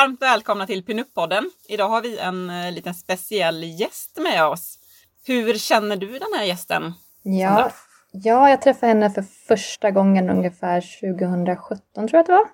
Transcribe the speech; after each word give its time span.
Varmt 0.00 0.22
välkomna 0.22 0.66
till 0.66 0.84
Pinup-podden. 0.84 1.44
Idag 1.68 1.88
har 1.88 2.02
vi 2.02 2.18
en 2.18 2.50
eh, 2.50 2.72
liten 2.72 2.94
speciell 2.94 3.64
gäst 3.64 4.18
med 4.18 4.46
oss. 4.46 4.78
Hur 5.26 5.54
känner 5.54 5.96
du 5.96 6.06
den 6.06 6.28
här 6.36 6.44
gästen? 6.44 6.92
Ja, 7.22 7.70
ja, 8.12 8.50
jag 8.50 8.62
träffade 8.62 8.86
henne 8.86 9.10
för 9.10 9.22
första 9.22 9.90
gången 9.90 10.30
ungefär 10.30 10.80
2017 10.80 11.80
tror 11.94 12.10
jag 12.12 12.20
att 12.20 12.26
det 12.26 12.32
var. 12.32 12.48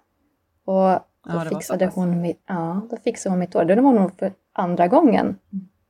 Och 0.65 1.01
då, 1.25 1.45
Ja, 1.45 1.45
fixade, 1.49 1.87
hon 1.95 2.21
mitt, 2.21 2.43
ja, 2.47 2.87
då 2.91 2.97
fixade 2.97 3.33
hon 3.33 3.39
mitt 3.39 3.55
hår. 3.55 3.65
Det 3.65 3.81
var 3.81 3.93
nog 3.93 4.19
för 4.19 4.33
andra 4.53 4.89
gången 4.89 5.39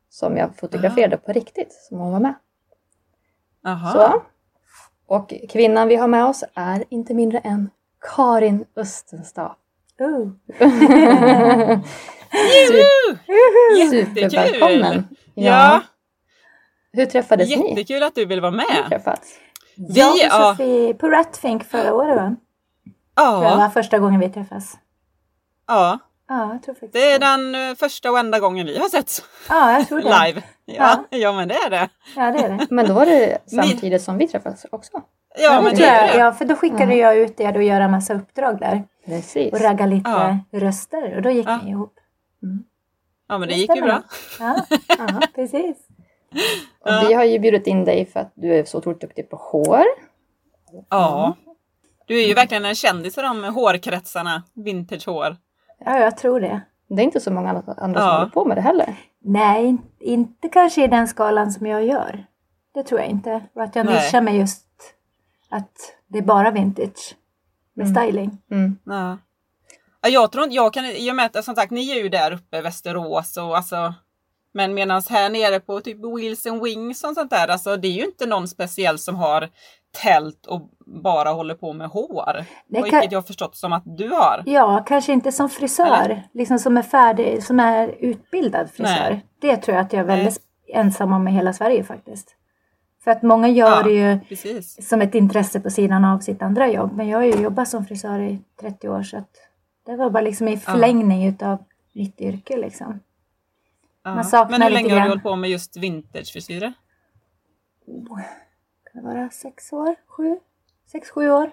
som 0.08 0.36
jag 0.36 0.56
fotograferade 0.56 1.16
på 1.16 1.32
riktigt, 1.32 1.72
som 1.72 1.98
hon 1.98 2.12
var 2.12 2.20
med. 2.20 2.34
Aha. 3.66 3.92
Så. 3.92 4.22
Och 5.06 5.32
kvinnan 5.48 5.88
vi 5.88 5.96
har 5.96 6.08
med 6.08 6.24
oss 6.24 6.44
är 6.54 6.84
inte 6.88 7.14
mindre 7.14 7.38
än 7.38 7.70
Karin 8.16 8.64
Östenstad. 8.76 9.56
Oh. 9.98 10.30
Supervälkommen! 13.90 15.08
Ja, 15.34 15.82
Hur 16.92 17.06
träffades 17.06 17.48
ni? 17.56 17.68
jättekul 17.70 18.02
att 18.02 18.14
du 18.14 18.24
vill 18.26 18.40
vara 18.40 18.50
med. 18.50 18.84
träffats? 18.88 19.38
Jag 19.74 20.10
och 20.12 20.18
ja. 20.22 20.50
Sofie 20.58 20.94
på 20.94 21.08
Ratfink 21.10 21.64
förra 21.64 21.94
året 21.94 22.16
va? 22.16 22.36
Ja, 23.16 23.56
var 23.56 23.68
första 23.68 23.98
gången 23.98 24.20
vi 24.20 24.28
träffas. 24.30 24.76
ja, 25.66 25.98
Ja, 26.28 26.52
jag 26.52 26.62
tror 26.62 26.74
faktiskt 26.74 26.92
det 26.92 27.12
är 27.12 27.18
den 27.18 27.54
eh, 27.70 27.74
första 27.74 28.10
och 28.10 28.18
enda 28.18 28.40
gången 28.40 28.66
vi 28.66 28.78
har 28.78 28.88
sett 28.88 29.22
Ja, 29.48 29.72
jag 29.72 29.88
tror 29.88 30.00
det. 30.00 30.04
live. 30.26 30.42
Ja, 30.64 31.04
ja, 31.10 31.32
men 31.32 31.48
det 31.48 31.54
är 31.54 31.70
det. 31.70 31.88
Ja, 32.16 32.30
det 32.32 32.38
är 32.38 32.48
det. 32.48 32.66
Men 32.70 32.86
då 32.86 32.94
var 32.94 33.06
det 33.06 33.38
samtidigt 33.46 34.02
som 34.02 34.18
vi 34.18 34.28
träffades 34.28 34.66
också. 34.70 35.02
Ja, 35.36 35.60
men 35.62 35.74
det 35.74 35.82
jag, 35.82 36.08
det. 36.08 36.18
ja, 36.18 36.32
för 36.32 36.44
då 36.44 36.54
skickade 36.54 36.94
Ja. 36.94 37.12
jag 37.12 37.16
ut 37.16 37.40
er 37.40 37.56
och 37.56 37.62
göra 37.62 37.88
massa 37.88 38.14
uppdrag 38.14 38.58
där. 38.60 38.84
Precis. 39.06 39.52
Och 39.52 39.60
ragga 39.60 39.86
lite 39.86 40.10
Ja. 40.10 40.38
röster. 40.60 41.16
Och 41.16 41.22
då 41.22 41.30
gick 41.30 41.46
Ja. 41.48 41.60
ni 41.64 41.70
ihop. 41.70 41.94
Ja, 43.28 43.38
men 43.38 43.48
det 43.48 43.54
Det 43.54 43.60
gick 43.60 43.76
ju 43.76 43.82
bra. 43.82 44.02
Ja, 44.40 44.56
ja 44.98 45.20
precis. 45.34 45.76
Och 46.80 47.08
vi 47.08 47.14
har 47.14 47.24
ju 47.24 47.38
bjudit 47.38 47.66
in 47.66 47.84
dig 47.84 48.06
för 48.06 48.20
att 48.20 48.32
du 48.34 48.54
är 48.54 48.64
så 48.64 48.78
otroligt 48.78 49.00
duktig 49.00 49.30
på 49.30 49.36
hår. 49.36 49.84
Ja. 50.90 51.36
Du 52.06 52.22
är 52.22 52.26
ju 52.28 52.34
verkligen 52.34 52.64
en 52.64 52.74
kändis 52.74 53.18
i 53.18 53.20
de 53.20 53.44
hårkretsarna, 53.44 54.42
vintagehår. 54.54 55.36
Ja, 55.84 55.98
jag 55.98 56.16
tror 56.16 56.40
det. 56.40 56.60
Det 56.88 57.02
är 57.02 57.04
inte 57.04 57.20
så 57.20 57.30
många 57.32 57.50
andra 57.76 58.00
som 58.00 58.10
håller 58.10 58.30
på 58.30 58.44
med 58.44 58.56
det 58.56 58.60
heller. 58.60 58.94
Nej, 59.24 59.66
in- 59.66 59.82
inte 60.00 60.48
kanske 60.48 60.84
i 60.84 60.86
den 60.86 61.08
skalan 61.08 61.52
som 61.52 61.66
jag 61.66 61.84
gör. 61.84 62.26
Det 62.74 62.82
tror 62.82 63.00
jag 63.00 63.08
inte. 63.08 63.40
Och 63.54 63.62
att 63.62 63.76
jag 63.76 63.86
nischar 63.86 64.20
mig 64.20 64.38
just 64.38 64.65
att 65.50 65.70
det 66.08 66.18
är 66.18 66.22
bara 66.22 66.50
vintage 66.50 67.16
med 67.74 67.88
styling. 67.88 68.38
Mm. 68.50 68.78
Ja. 68.84 69.18
Ja, 70.00 70.08
jag 70.08 70.32
tror 70.32 70.44
inte, 70.44 70.56
jag 70.56 70.72
kan, 70.72 70.84
i 70.84 71.10
och 71.10 71.16
med 71.16 71.36
att 71.36 71.44
som 71.44 71.54
sagt, 71.54 71.70
ni 71.70 71.90
är 71.90 72.02
ju 72.02 72.08
där 72.08 72.32
uppe 72.32 72.56
i 72.58 72.60
Västerås 72.60 73.36
och 73.36 73.56
alltså 73.56 73.94
men 74.52 74.74
medan 74.74 75.02
här 75.10 75.30
nere 75.30 75.60
på 75.60 75.80
typ 75.80 75.96
Wheels 76.04 76.46
and 76.46 76.62
Wings 76.62 77.04
och 77.04 77.14
sånt 77.14 77.30
där, 77.30 77.48
alltså 77.48 77.76
det 77.76 77.88
är 77.88 77.92
ju 77.92 78.04
inte 78.04 78.26
någon 78.26 78.48
speciell 78.48 78.98
som 78.98 79.16
har 79.16 79.48
tält 80.02 80.46
och 80.46 80.70
bara 80.86 81.30
håller 81.30 81.54
på 81.54 81.72
med 81.72 81.88
hår. 81.88 82.32
Det 82.34 82.82
vilket 82.82 82.90
kan- 83.02 83.10
jag 83.10 83.18
har 83.18 83.22
förstått 83.22 83.56
som 83.56 83.72
att 83.72 83.82
du 83.86 84.08
har. 84.08 84.42
Ja, 84.46 84.84
kanske 84.86 85.12
inte 85.12 85.32
som 85.32 85.48
frisör, 85.48 86.04
Eller? 86.04 86.28
liksom 86.34 86.58
som 86.58 86.76
är 86.76 86.82
färdig, 86.82 87.42
som 87.44 87.60
är 87.60 87.88
utbildad 87.98 88.70
frisör. 88.70 89.10
Nej. 89.10 89.26
Det 89.40 89.56
tror 89.56 89.76
jag 89.76 89.84
att 89.86 89.92
jag 89.92 90.00
är 90.02 90.06
Nej. 90.06 90.16
väldigt 90.16 90.40
ensam 90.68 91.12
om 91.12 91.28
i 91.28 91.30
hela 91.32 91.52
Sverige 91.52 91.84
faktiskt. 91.84 92.35
För 93.06 93.10
att 93.12 93.22
många 93.22 93.48
gör 93.48 93.70
Ja. 93.76 93.82
det 93.82 93.90
ju 93.92 94.18
Precis. 94.28 94.88
som 94.88 95.02
ett 95.02 95.14
intresse 95.14 95.60
på 95.60 95.70
sidan 95.70 96.04
av 96.04 96.18
sitt 96.18 96.42
andra 96.42 96.68
jobb. 96.68 96.92
Men 96.96 97.08
jag 97.08 97.18
har 97.18 97.24
ju 97.24 97.42
jobbat 97.42 97.68
som 97.68 97.84
frisör 97.84 98.18
i 98.20 98.38
30 98.60 98.88
år 98.88 99.02
så 99.02 99.16
att 99.16 99.30
det 99.86 99.96
var 99.96 100.10
bara 100.10 100.20
liksom 100.20 100.48
i 100.48 100.56
förlängning 100.56 101.26
utav 101.26 101.64
mitt 101.92 102.20
yrke 102.20 102.56
liksom. 102.56 103.00
Ja. 104.04 104.14
Man 104.14 104.24
saknar 104.24 104.58
men 104.58 104.62
hur 104.68 104.74
länge 104.74 104.94
har 104.94 105.00
du 105.00 105.08
hållit 105.08 105.22
på 105.22 105.36
med 105.36 105.50
just 105.50 105.76
vintagefrisyrer? 105.76 106.72
Kan 108.92 109.02
det 109.02 109.08
vara 109.08 109.30
sex 109.30 109.72
år? 109.72 109.94
Sju? 110.06 110.38
Sex, 110.92 111.10
sju 111.10 111.30
år? 111.30 111.50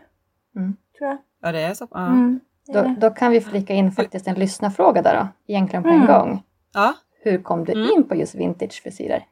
Mm. 0.55 0.75
Tror 0.97 1.09
jag. 1.09 1.17
Ja 1.41 1.51
det 1.51 1.61
är 1.61 1.73
så. 1.73 1.87
Ja. 1.91 2.05
Mm, 2.07 2.39
det 2.65 2.71
är 2.77 2.83
Då, 2.83 2.89
det. 2.89 2.95
då 2.99 3.09
kan 3.09 3.31
vi 3.31 3.41
flika 3.41 3.73
in 3.73 3.91
faktiskt 3.91 4.27
en 4.27 4.35
lyssnarfråga 4.35 5.01
där 5.01 5.15
då, 5.15 5.27
egentligen 5.53 5.83
på 5.83 5.89
en 5.89 5.95
Mm. 5.95 6.07
gång. 6.07 6.43
ja. 6.73 6.93
Hur 7.25 7.37
kom 7.43 7.65
du 7.65 7.71
Mm. 7.71 7.89
in 7.97 8.03
på 8.03 8.15
just 8.15 8.35
vintagefrisyrer? 8.35 9.25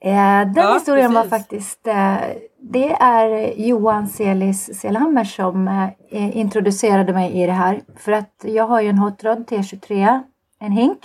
Eh, 0.00 0.40
den 0.40 0.52
Ja, 0.56 0.74
historien 0.74 1.12
var 1.14 1.22
precis. 1.22 1.38
faktiskt, 1.38 1.86
eh, 1.86 2.16
det 2.60 2.92
är 2.92 3.60
Johan 3.60 4.08
Selis 4.08 4.80
Selhammer 4.80 5.24
som 5.24 5.68
eh, 6.10 6.36
introducerade 6.36 7.12
mig 7.12 7.42
i 7.42 7.46
det 7.46 7.52
här. 7.52 7.80
För 7.96 8.12
att 8.12 8.44
jag 8.44 8.66
har 8.66 8.80
ju 8.80 8.88
en 8.88 8.98
Hot 8.98 9.24
Rod 9.24 9.38
T23, 9.50 10.20
en 10.58 10.72
hink. 10.72 10.98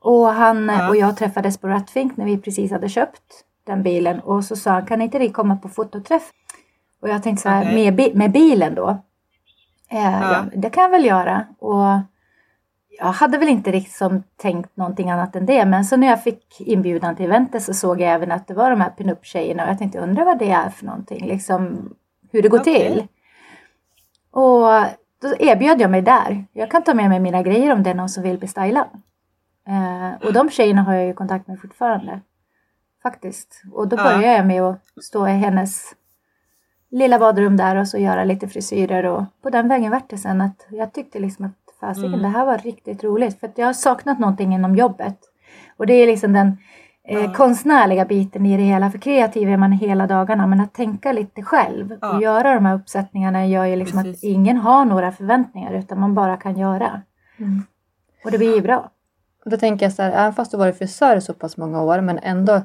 Och 0.00 0.26
han 0.28 0.68
Ja. 0.68 0.88
och 0.88 0.96
jag 0.96 1.16
träffades 1.16 1.58
på 1.58 1.68
Ratfink 1.68 2.16
när 2.16 2.24
vi 2.24 2.38
precis 2.38 2.70
hade 2.72 2.88
köpt 2.88 3.22
den 3.66 3.82
bilen. 3.82 4.20
Och 4.20 4.44
så 4.44 4.56
sa 4.56 4.70
han, 4.70 4.86
kan 4.86 5.02
inte 5.02 5.18
ni 5.18 5.28
komma 5.28 5.56
på 5.56 5.68
fototräff? 5.68 6.30
Och 7.02 7.08
jag 7.08 7.22
tänkte 7.22 7.42
så 7.42 7.48
här, 7.48 7.62
Okej. 7.62 7.74
med, 7.74 7.94
bi- 7.96 8.14
med 8.14 8.32
bilen 8.32 8.74
då? 8.74 8.88
Eh, 9.90 9.98
Ja. 10.20 10.32
ja, 10.32 10.44
det 10.56 10.70
kan 10.70 10.82
jag 10.82 10.90
väl 10.90 11.04
göra. 11.04 11.46
Och 11.58 11.84
jag 12.98 13.06
hade 13.06 13.38
väl 13.38 13.48
inte 13.48 13.70
riktigt 13.72 13.96
som 13.96 14.22
tänkt 14.36 14.76
någonting 14.76 15.10
annat 15.10 15.36
än 15.36 15.46
det. 15.46 15.64
Men 15.64 15.84
så 15.84 15.96
när 15.96 16.06
jag 16.06 16.22
fick 16.22 16.60
inbjudan 16.60 17.16
till 17.16 17.24
eventet 17.26 17.62
så 17.62 17.74
såg 17.74 18.00
jag 18.00 18.12
även 18.12 18.32
att 18.32 18.46
det 18.46 18.54
var 18.54 18.70
de 18.70 18.80
här 18.80 18.90
pinup-tjejerna. 18.90 19.64
Och 19.64 19.70
jag 19.70 19.78
tänkte 19.78 19.98
undra 19.98 20.24
vad 20.24 20.38
det 20.38 20.50
är 20.50 20.70
för 20.70 20.86
någonting. 20.86 21.26
Liksom 21.26 21.90
hur 22.32 22.42
det 22.42 22.48
går 22.48 22.60
Okej. 22.60 22.74
till. 22.88 23.06
Och 24.30 24.68
då 25.22 25.34
erbjöd 25.38 25.80
jag 25.80 25.90
mig 25.90 26.02
där. 26.02 26.44
Jag 26.52 26.70
kan 26.70 26.82
ta 26.82 26.94
med 26.94 27.08
mig 27.08 27.20
mina 27.20 27.42
grejer 27.42 27.72
om 27.72 27.82
det 27.82 27.90
är 27.90 27.94
någon 27.94 28.08
som 28.08 28.22
vill 28.22 28.38
bestyla. 28.38 28.86
Eh, 29.68 30.26
och 30.26 30.32
de 30.32 30.50
tjejerna 30.50 30.82
har 30.82 30.94
jag 30.94 31.06
ju 31.06 31.14
kontakt 31.14 31.46
med 31.46 31.60
fortfarande. 31.60 32.20
Faktiskt. 33.02 33.62
Och 33.72 33.88
då 33.88 33.96
Ja. 33.96 34.02
började 34.04 34.36
jag 34.36 34.46
med 34.46 34.62
att 34.62 34.80
stå 35.02 35.28
i 35.28 35.30
hennes 35.30 35.94
lilla 36.90 37.18
badrum 37.18 37.56
där 37.56 37.76
och 37.76 37.88
så 37.88 37.98
göra 37.98 38.24
lite 38.24 38.48
frisyrer. 38.48 39.04
Och 39.04 39.24
på 39.42 39.50
den 39.50 39.68
vägen 39.68 39.90
vart 39.90 40.10
det 40.10 40.18
sen 40.18 40.40
att 40.40 40.66
jag 40.70 40.92
tyckte 40.92 41.18
liksom 41.18 41.44
att 41.44 41.61
fasiken 41.86 42.08
Mm. 42.14 42.22
det 42.22 42.28
här 42.28 42.46
var 42.46 42.58
riktigt 42.58 43.04
roligt. 43.04 43.40
För 43.40 43.50
jag 43.56 43.66
har 43.66 43.72
saknat 43.72 44.18
någonting 44.18 44.54
inom 44.54 44.76
jobbet. 44.76 45.18
Och 45.76 45.86
det 45.86 45.92
är 45.94 46.06
liksom 46.06 46.32
den 46.32 46.58
eh, 47.08 47.18
Ja. 47.20 47.32
konstnärliga 47.34 48.04
biten 48.04 48.46
i 48.46 48.56
det 48.56 48.62
hela. 48.62 48.90
För 48.90 48.98
kreativ 48.98 49.48
är 49.48 49.56
man 49.56 49.72
hela 49.72 50.06
dagarna. 50.06 50.46
Men 50.46 50.60
att 50.60 50.74
tänka 50.74 51.12
lite 51.12 51.42
själv 51.42 51.98
Ja. 52.00 52.16
och 52.16 52.22
göra 52.22 52.54
de 52.54 52.66
här 52.66 52.74
uppsättningarna 52.74 53.46
gör 53.46 53.64
ju 53.64 53.76
liksom 53.76 54.02
Precis. 54.02 54.18
att 54.24 54.24
ingen 54.24 54.56
har 54.56 54.84
några 54.84 55.12
förväntningar. 55.12 55.72
Utan 55.72 56.00
man 56.00 56.14
bara 56.14 56.36
kan 56.36 56.56
göra. 56.58 57.02
Mm. 57.38 57.62
Och 58.24 58.30
det 58.30 58.38
blir 58.38 58.54
ju 58.54 58.60
bra. 58.62 58.90
Då 59.44 59.56
tänker 59.56 59.86
jag 59.86 59.92
så 59.92 60.02
här, 60.02 60.10
även 60.10 60.32
fast 60.32 60.50
du 60.50 60.56
varit 60.56 60.78
frisör 60.78 61.16
i 61.16 61.20
så 61.20 61.34
pass 61.34 61.56
många 61.56 61.82
år, 61.82 62.00
men 62.00 62.18
ändå 62.18 62.60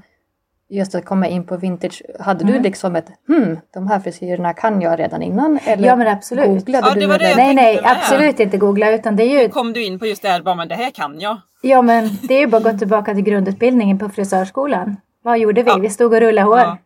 just 0.69 0.95
att 0.95 1.05
komma 1.05 1.27
in 1.27 1.43
på 1.43 1.57
vintage. 1.57 2.01
Hade 2.19 2.43
du 2.45 2.51
Mm. 2.51 2.63
liksom 2.63 2.95
ett, 2.95 3.07
hmm, 3.27 3.57
de 3.73 3.87
här 3.87 3.99
frisyrerna 3.99 4.53
kan 4.53 4.81
jag 4.81 4.99
redan 4.99 5.21
innan? 5.21 5.59
Eller 5.65 5.87
Ja 5.87 5.95
men 5.95 6.07
absolut. 6.07 6.45
googlade 6.65 6.87
Ja, 6.87 6.93
det 6.93 6.99
du? 6.99 7.05
var 7.07 7.19
det 7.19 7.29
jag 7.29 7.37
Nej 7.37 7.53
nej 7.53 7.79
absolut 7.83 8.39
inte 8.39 8.57
googla 8.57 8.91
utan 8.91 9.15
det 9.15 9.23
är 9.23 9.41
ju 9.43 9.49
Kom 9.49 9.73
du 9.73 9.85
in 9.85 9.99
på 9.99 10.05
just 10.05 10.21
det 10.21 10.29
här, 10.29 10.41
bara, 10.41 10.55
men 10.55 10.67
det 10.67 10.75
här 10.75 10.91
kan 10.91 11.19
jag. 11.19 11.37
Ja 11.61 11.81
men 11.81 12.09
det 12.21 12.33
är 12.33 12.39
ju 12.39 12.47
bara 12.47 12.57
att 12.57 12.63
gå 12.63 12.77
tillbaka 12.77 13.13
till 13.13 13.23
grundutbildningen 13.23 13.99
på 13.99 14.09
frisörskolan. 14.09 14.97
Vad 15.23 15.39
gjorde 15.39 15.63
vi? 15.63 15.69
Ja. 15.69 15.77
Vi 15.77 15.89
stod 15.89 16.13
och 16.13 16.19
rullade 16.19 16.47
hår. 16.47 16.59
Ja. 16.59 16.77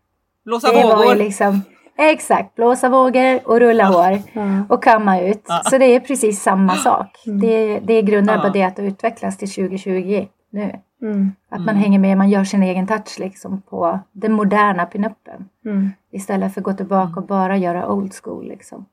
Blåsa 0.45 0.71
det 0.71 0.83
vågor. 0.83 1.15
liksom 1.15 1.61
Exakt, 1.97 2.55
blåsa 2.55 2.89
vågor 2.89 3.39
och 3.47 3.59
rulla 3.59 3.85
hår. 3.85 4.19
Ja. 4.33 4.41
Och 4.69 4.83
kamma 4.83 5.19
ut. 5.21 5.43
Ja. 5.47 5.61
Så 5.69 5.77
det 5.77 5.85
är 5.85 5.99
precis 5.99 6.41
samma 6.41 6.75
sak. 6.75 7.07
Det, 7.25 7.79
det 7.79 7.93
är 7.93 8.01
grunden 8.01 8.35
Ja. 8.35 8.41
på 8.41 8.49
det 8.49 8.63
att 8.63 8.79
utvecklas 8.79 9.37
till 9.37 9.49
2020 9.51 10.27
nu. 10.51 10.71
Mm. 11.01 11.31
Att 11.49 11.59
man 11.59 11.69
Mm. 11.69 11.81
hänger 11.81 11.99
med, 11.99 12.17
man 12.17 12.29
gör 12.29 12.43
sin 12.43 12.63
egen 12.63 12.87
touch 12.87 13.19
liksom 13.19 13.61
på 13.61 13.99
den 14.11 14.31
moderna 14.33 14.85
pinuppen. 14.85 15.49
Mm. 15.65 15.89
Istället 16.11 16.53
för 16.53 16.61
att 16.61 16.65
gå 16.65 16.73
tillbaka 16.73 17.19
och 17.19 17.25
bara 17.27 17.57
göra 17.57 17.87
old 17.91 18.13
school 18.23 18.47
liksom. 18.47 18.85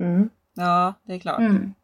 Mm. 0.00 0.30
Ja, 0.54 0.94
det 1.06 1.14
är 1.14 1.18
klart. 1.18 1.38
Mm. 1.38 1.74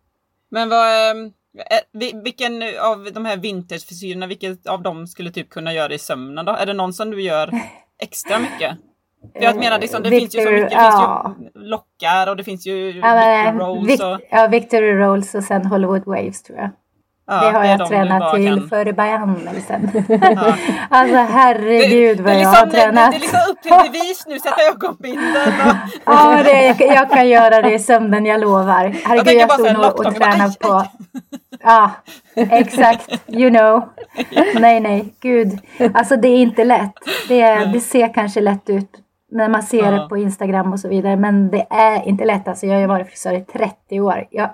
Men 0.48 0.68
vad, 0.68 1.10
ehm, 1.10 1.32
Eh, 1.58 1.78
vi- 1.92 2.20
Vilken 2.24 2.52
av 2.82 3.08
de 3.14 3.24
här 3.24 3.36
vintagefrisyrerna, 3.36 4.26
vilken 4.26 4.58
av 4.68 4.82
dem 4.82 5.06
skulle 5.06 5.30
typ 5.30 5.48
kunna 5.50 5.72
göra 5.72 5.92
i 5.94 5.98
sömnen 5.98 6.44
då? 6.44 6.52
Är 6.52 6.66
det 6.66 6.72
någon 6.72 6.92
som 6.92 7.10
du 7.10 7.22
gör 7.22 7.50
extra 7.98 8.38
mycket? 8.38 8.76
För 9.32 9.42
jag 9.42 9.56
menar, 9.56 9.78
liksom, 9.78 10.02
det 10.02 10.10
finns 10.10 10.34
ju 10.34 10.40
så 10.40 10.50
Victor- 10.50 10.52
mycket, 10.62 10.70
det 10.70 10.76
ja. 10.76 11.34
finns 11.38 11.54
ju 11.54 11.60
lockar 11.60 12.30
och 12.30 12.36
det 12.36 12.44
finns 12.44 12.66
ju 12.66 12.90
Ja, 12.90 13.14
men, 13.14 13.54
Victor 13.54 13.66
Rolls 13.66 13.88
Vic- 14.00 14.14
och... 14.14 14.20
ja, 14.30 14.46
Victory 14.46 14.92
Rolls 14.92 15.34
och 15.34 15.44
sen 15.44 15.66
Hollywood 15.66 16.04
Waves 16.06 16.42
tror 16.42 16.58
jag. 16.58 16.70
Ja, 17.28 17.34
det 17.40 17.50
har 17.50 17.64
är 17.64 17.70
jag 17.70 17.78
de 17.78 17.88
tränat 17.88 18.34
till 18.34 18.58
kan- 18.58 18.68
för 18.68 18.92
behandlelsen. 18.92 19.90
Ja. 20.08 20.54
alltså 20.90 21.16
herregud 21.16 22.20
vad 22.20 22.32
det, 22.32 22.38
jag 22.40 22.50
liksom, 22.50 22.54
har 22.54 22.66
tränat. 22.66 23.12
Det, 23.12 23.18
det 23.18 23.20
är 23.20 23.20
liksom 23.20 23.40
upp 23.50 23.62
till 23.62 23.92
bevis 23.92 24.24
nu, 24.26 24.38
sätta 24.38 24.62
ögonbindel 24.74 25.52
och... 25.66 25.74
Ja, 26.14 26.42
det, 26.44 26.64
jag, 26.66 26.80
jag 26.96 27.10
kan 27.10 27.28
göra 27.28 27.62
det 27.62 27.72
i 27.74 27.78
sömnen, 27.78 28.26
jag 28.26 28.40
lovar. 28.40 28.94
Herregud, 29.04 29.34
jag, 29.40 29.48
bara 29.48 29.58
stod 29.58 29.72
nog 29.72 29.84
och 29.84 30.04
bara, 30.04 30.12
tränade 30.12 30.54
på... 30.60 30.84
Ja, 31.62 31.90
exakt. 32.34 33.10
You 33.26 33.50
know. 33.50 33.88
Nej, 34.60 34.80
nej, 34.80 35.14
gud. 35.20 35.58
Alltså 35.94 36.16
det 36.16 36.28
är 36.28 36.38
inte 36.38 36.64
lätt. 36.64 36.92
Det, 37.28 37.54
det 37.72 37.80
ser 37.80 38.14
kanske 38.14 38.40
lätt 38.40 38.70
ut 38.70 38.90
när 39.36 39.48
man 39.48 39.62
ser 39.62 39.92
det 39.92 40.08
på 40.08 40.16
Instagram 40.16 40.72
och 40.72 40.80
så 40.80 40.88
vidare. 40.88 41.16
Men 41.16 41.50
det 41.50 41.66
är 41.70 42.08
inte 42.08 42.24
lätt. 42.24 42.48
Alltså 42.48 42.66
jag 42.66 42.74
har 42.74 42.80
ju 42.80 42.86
varit 42.86 43.08
frisör 43.08 43.32
i 43.32 43.40
30 43.40 44.00
år. 44.00 44.26
Jag, 44.30 44.50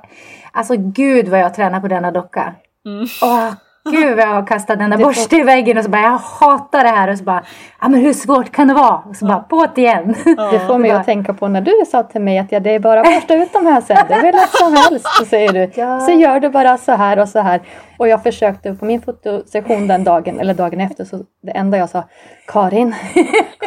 alltså 0.52 0.74
gud 0.76 1.28
vad 1.28 1.40
jag 1.40 1.54
tränar 1.54 1.80
på 1.80 1.88
denna 1.88 2.10
docka. 2.10 2.54
Mm. 2.86 3.06
Åh, 3.22 3.52
gud 3.90 4.16
vad 4.16 4.24
jag 4.26 4.30
har 4.34 4.46
kastat 4.46 4.78
den 4.78 4.90
där 4.90 4.98
borsten 4.98 5.40
i 5.40 5.42
väggen 5.42 5.78
och 5.78 5.84
så 5.84 5.90
bara 5.90 6.02
jag 6.02 6.18
hatar 6.18 6.82
det 6.84 6.88
här 6.90 7.10
och 7.10 7.18
så 7.18 7.24
bara 7.24 7.42
ja 7.80 7.88
men 7.88 8.00
hur 8.00 8.12
svårt 8.12 8.52
kan 8.52 8.68
det 8.68 8.74
vara? 8.74 9.02
Och 9.08 9.16
så 9.16 9.26
bara 9.26 9.38
på 9.38 9.66
det 9.74 9.80
igen. 9.80 10.14
Det 10.52 10.58
får 10.66 10.78
mig 10.78 10.90
att 10.90 11.04
tänka 11.04 11.34
på 11.34 11.48
när 11.48 11.60
du 11.60 11.72
sa 11.90 12.02
till 12.02 12.20
mig 12.20 12.38
att 12.38 12.52
ja, 12.52 12.60
det 12.60 12.74
är 12.74 12.78
bara 12.78 13.00
att 13.00 13.06
borsta 13.06 13.34
ut 13.34 13.52
de 13.52 13.66
här 13.66 13.80
sen. 13.80 13.96
Det 14.08 14.14
är 14.14 14.22
väl 14.22 14.34
lätt 14.34 14.50
som 14.50 14.76
helst. 14.76 15.06
Så 15.18 15.24
säger 15.24 15.52
du. 15.52 15.70
Ja. 15.74 16.00
Så 16.00 16.12
gör 16.12 16.40
du 16.40 16.48
bara 16.48 16.78
så 16.78 16.92
här 16.92 17.18
och 17.18 17.28
så 17.28 17.38
här. 17.40 17.60
Och 17.98 18.08
jag 18.08 18.22
försökte 18.22 18.74
på 18.74 18.84
min 18.84 19.02
fotosession 19.02 19.86
den 19.88 20.04
dagen 20.04 20.40
eller 20.40 20.54
dagen 20.54 20.80
efter 20.80 21.04
så 21.04 21.16
det 21.42 21.50
enda 21.52 21.78
jag 21.78 21.88
sa 21.90 22.04
Karin, 22.46 22.94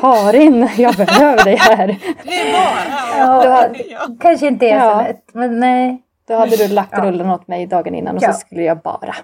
Karin, 0.01 0.69
jag 0.77 0.95
behöver 0.95 1.43
dig 1.43 1.55
här. 1.55 1.87
Det 2.23 2.33
är 2.41 2.53
bara... 2.53 3.45
Ja, 3.45 3.69
Ja. 3.91 4.07
Kanske 4.21 4.47
inte 4.47 4.65
är 4.69 4.75
Ja. 4.77 4.91
så 4.91 5.07
lätt. 5.07 5.23
Men 5.33 5.59
nej. 5.59 6.01
Då 6.27 6.35
hade 6.35 6.55
du 6.55 6.67
lagt 6.67 6.89
Ja. 6.91 7.03
rullen 7.05 7.29
åt 7.29 7.47
mig 7.47 7.65
dagen 7.67 7.95
innan 7.95 8.15
och 8.17 8.23
Ja. 8.23 8.33
så 8.33 8.39
skulle 8.39 8.61
jag 8.63 8.77
bara, 8.81 9.15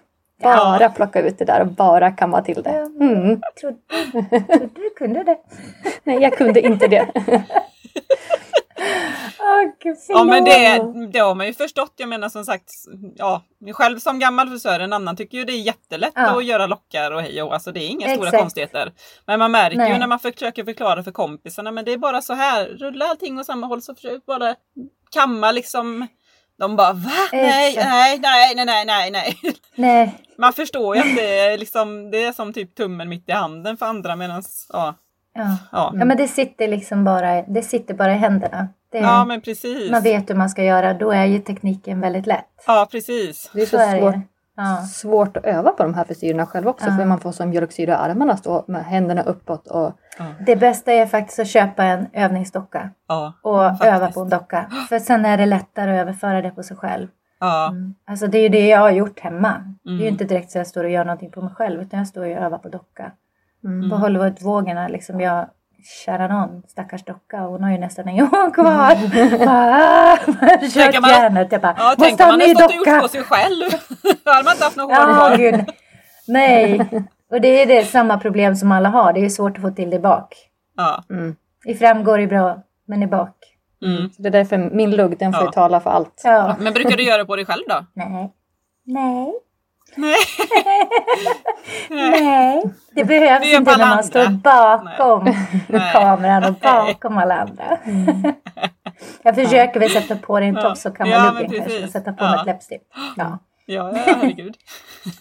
bara 0.43 0.89
plocka 0.89 1.21
ut 1.21 1.37
det 1.37 1.45
där 1.45 1.61
och 1.61 1.67
bara 1.67 2.11
kamma 2.11 2.41
till 2.41 2.63
det. 2.63 2.87
Mm. 2.99 3.41
Trodde, 3.61 3.77
trodde 4.31 4.69
du 4.75 4.89
kunde 4.97 5.23
det? 5.23 5.37
Nej, 6.03 6.21
jag 6.21 6.37
kunde 6.37 6.61
inte 6.61 6.87
det. 6.87 7.07
Åh, 9.39 9.71
gud, 9.83 9.97
Ja 10.07 10.23
men 10.23 10.43
det, 10.43 10.83
det 11.13 11.19
har 11.19 11.35
man 11.35 11.47
ju 11.47 11.53
förstått. 11.53 11.93
Jag 11.97 12.09
menar 12.09 12.29
som 12.29 12.45
sagt, 12.45 12.71
ja, 13.15 13.41
själv 13.73 13.99
som 13.99 14.19
gammal 14.19 14.49
frisör, 14.49 14.79
en 14.79 14.93
annan 14.93 15.15
tycker 15.15 15.37
ju 15.37 15.45
det 15.45 15.53
är 15.53 15.61
jättelätt 15.61 16.13
Ja. 16.15 16.37
att 16.37 16.45
göra 16.45 16.67
lockar 16.67 17.11
och 17.11 17.21
hej 17.21 17.41
och 17.41 17.53
alltså 17.53 17.71
det 17.71 17.79
är 17.83 17.87
inga 17.87 18.07
stora 18.07 18.27
Exakt. 18.27 18.41
konstigheter. 18.41 18.91
Men 19.25 19.39
man 19.39 19.51
märker 19.51 19.77
Nej. 19.77 19.91
ju 19.93 19.97
när 19.97 20.07
man 20.07 20.19
försöker 20.19 20.63
förklara 20.63 21.03
för 21.03 21.11
kompisarna, 21.11 21.71
men 21.71 21.85
det 21.85 21.93
är 21.93 21.97
bara 21.97 22.21
så 22.21 22.33
här, 22.33 22.65
rulla 22.65 23.05
allting 23.05 23.39
åt 23.39 23.45
samma 23.45 23.67
håll 23.67 23.81
så 23.81 23.95
försök 23.95 24.25
bara 24.25 24.55
kamma 25.11 25.51
liksom. 25.51 26.07
De 26.59 26.75
bara 26.75 26.93
va? 26.93 27.11
Nej, 27.31 27.75
nej, 27.75 28.19
nej, 28.21 28.55
nej, 28.55 28.85
nej, 28.85 29.11
nej, 29.11 29.37
nej. 29.75 30.17
Man 30.41 30.53
förstår 30.53 30.95
ju 30.95 31.01
att 31.01 31.15
det 31.15 31.39
är 31.39 31.57
liksom, 31.57 32.11
det 32.11 32.23
är 32.23 32.31
som 32.31 32.53
typ 32.53 32.75
tummen 32.75 33.09
mitt 33.09 33.29
i 33.29 33.31
handen 33.31 33.77
för 33.77 33.85
andra 33.85 34.15
medan, 34.15 34.43
ja, 34.73 34.95
ja. 35.35 35.57
ja. 35.71 35.93
ja 35.97 36.05
men 36.05 36.17
det 36.17 36.27
sitter 36.27 36.67
liksom 36.67 37.03
bara, 37.03 37.41
det 37.41 37.61
sitter 37.61 37.93
bara 37.93 38.11
i 38.13 38.17
händerna. 38.17 38.67
Det, 38.91 38.97
Ja 38.97 39.25
men 39.25 39.41
precis. 39.41 39.91
Man 39.91 40.01
vet 40.01 40.29
hur 40.29 40.35
man 40.35 40.49
ska 40.49 40.63
göra, 40.63 40.93
då 40.93 41.11
är 41.11 41.25
ju 41.25 41.39
tekniken 41.39 42.01
väldigt 42.01 42.27
lätt. 42.27 42.63
Ja 42.67 42.87
precis. 42.91 43.51
Det 43.53 43.61
är 43.61 43.65
så, 43.65 43.77
Så 43.77 43.83
är 43.83 43.95
det 43.95 44.01
svårt. 44.01 44.15
Ja. 44.55 44.83
svårt 44.87 45.37
att 45.37 45.45
öva 45.45 45.71
på 45.71 45.83
de 45.83 45.93
här 45.93 46.03
frisyrerna 46.03 46.45
själv 46.45 46.67
också. 46.67 46.85
Ja. 46.87 46.97
För 46.97 47.05
man 47.05 47.19
får 47.19 47.31
som 47.31 47.49
mjölksyra 47.49 47.91
i 47.93 47.95
armarna 47.95 48.37
stå 48.37 48.65
med 48.67 48.85
händerna 48.85 49.23
uppåt. 49.23 49.67
Och, 49.67 49.91
Det 50.45 50.55
bästa 50.55 50.91
är 50.91 51.05
faktiskt 51.05 51.39
att 51.39 51.47
köpa 51.47 51.83
en 51.83 52.07
övningsdocka 52.13 52.89
Ja. 53.07 53.33
och 53.41 53.59
Faktiskt. 53.61 53.93
öva 53.93 54.11
på 54.11 54.21
en 54.21 54.29
docka. 54.29 54.71
För 54.89 54.99
sen 54.99 55.25
är 55.25 55.37
det 55.37 55.45
lättare 55.45 55.91
att 55.91 56.01
överföra 56.01 56.41
det 56.41 56.51
på 56.51 56.63
sig 56.63 56.77
själv. 56.77 57.07
Ja. 57.41 57.67
Mm. 57.67 57.95
Alltså 58.07 58.27
det 58.27 58.37
är 58.37 58.41
ju 58.41 58.49
det 58.49 58.67
jag 58.67 58.79
har 58.79 58.91
gjort 58.91 59.19
hemma. 59.19 59.53
Det 59.83 59.89
är 59.89 59.93
ju 59.93 59.99
Mm. 60.01 60.07
inte 60.13 60.23
direkt 60.23 60.51
så 60.51 60.57
jag 60.57 60.67
står 60.67 60.83
och 60.83 60.89
gör 60.89 61.05
någonting 61.05 61.31
på 61.31 61.41
mig 61.41 61.53
själv 61.53 61.81
utan 61.81 61.97
jag 61.99 62.07
står 62.07 62.21
och 62.21 62.27
övar 62.27 62.57
på 62.57 62.69
docka. 62.69 63.11
mm. 63.63 63.89
På 63.89 63.95
Hollywoodvågorna 63.95 64.87
liksom 64.87 65.21
jag 65.21 65.45
kära 66.05 66.27
någon 66.27 66.63
stackars 66.67 67.03
docka 67.05 67.39
hon 67.39 67.63
har 67.63 67.71
ju 67.71 67.77
nästan 67.77 68.07
ingen 68.09 68.27
hår 68.27 68.51
kvar. 68.53 68.95
Bara, 69.45 70.17
Kört 70.69 71.01
man- 71.01 71.09
järnet. 71.09 71.51
Jag 71.51 71.61
bara, 71.61 71.75
Ja, 71.77 71.83
måste 71.83 72.01
tänk 72.03 72.19
om 72.19 72.25
ha 72.25 72.31
man 72.31 72.41
en 72.41 72.47
ny 72.47 72.53
hade 72.53 72.59
stått 72.59 72.69
och 72.69 72.75
gjort 72.75 72.85
docka. 72.85 73.01
på 73.01 73.07
sig 73.07 73.23
själv. 73.23 73.69
Då 74.25 74.31
hade 74.31 74.43
man 74.43 74.53
inte 74.53 74.63
haft 74.63 74.77
något 74.77 74.85
hår 74.97 75.07
Ja, 75.09 75.13
kvar. 75.13 75.37
gud. 75.37 75.65
Nej. 76.27 76.79
Och 77.31 77.41
det 77.41 77.47
är 77.47 77.65
det 77.65 77.85
samma 77.85 78.17
problem 78.19 78.55
som 78.55 78.71
alla 78.71 78.89
har. 78.89 79.13
Det 79.13 79.25
är 79.25 79.29
svårt 79.29 79.55
att 79.57 79.61
få 79.61 79.71
till 79.71 79.89
det 79.89 79.95
i 79.95 79.99
bak. 79.99 80.35
Ja. 80.77 81.03
Mm. 81.09 81.35
I 81.65 81.73
fram 81.75 82.03
går 82.03 82.17
det 82.17 82.27
bra, 82.27 82.61
men 82.85 83.03
i 83.03 83.07
bak. 83.07 83.35
Mm. 83.85 84.09
Så 84.11 84.21
det 84.21 84.29
är 84.29 84.31
därför 84.31 84.57
min 84.57 84.91
lugg 84.91 85.17
den 85.19 85.33
får 85.33 85.41
Ja. 85.41 85.45
ju 85.47 85.51
tala 85.51 85.79
för 85.79 85.89
allt. 85.89 86.21
Ja. 86.23 86.55
Men 86.59 86.73
brukar 86.73 86.97
du 86.97 87.03
göra 87.03 87.25
på 87.25 87.35
dig 87.35 87.45
själv 87.45 87.63
då? 87.69 87.85
Nej. 87.93 88.33
Nej. 88.85 89.33
Nej. 89.95 90.15
Nej. 91.89 92.63
Det 92.95 93.03
behövs 93.05 93.41
Det 93.51 93.51
inte 93.55 93.77
när 93.77 93.87
man 93.95 94.03
står 94.03 94.29
bakom 94.29 95.23
Nej. 95.69 95.91
kameran 95.93 96.43
och 96.43 96.53
bakom 96.61 97.17
alla 97.17 97.35
andra. 97.41 97.77
Jag 99.23 99.35
försöker 99.35 99.79
väl 99.79 99.89
sätta 99.89 100.15
på 100.15 100.39
dig 100.39 100.49
en 100.49 100.55
Ja. 100.55 100.61
topp 100.61 100.77
så 100.77 100.91
kan 100.91 101.09
Ja, 101.09 101.31
luggen 101.31 101.51
kanske 101.61 101.83
och 101.83 101.89
sätta 101.89 102.13
på 102.13 102.23
Ja. 102.23 102.31
mig 102.31 102.39
ett 102.39 102.45
läppstift. 102.45 102.83
Ja. 103.17 103.39
Ja, 103.65 103.91
ja, 103.95 104.03
herregud. 104.05 104.55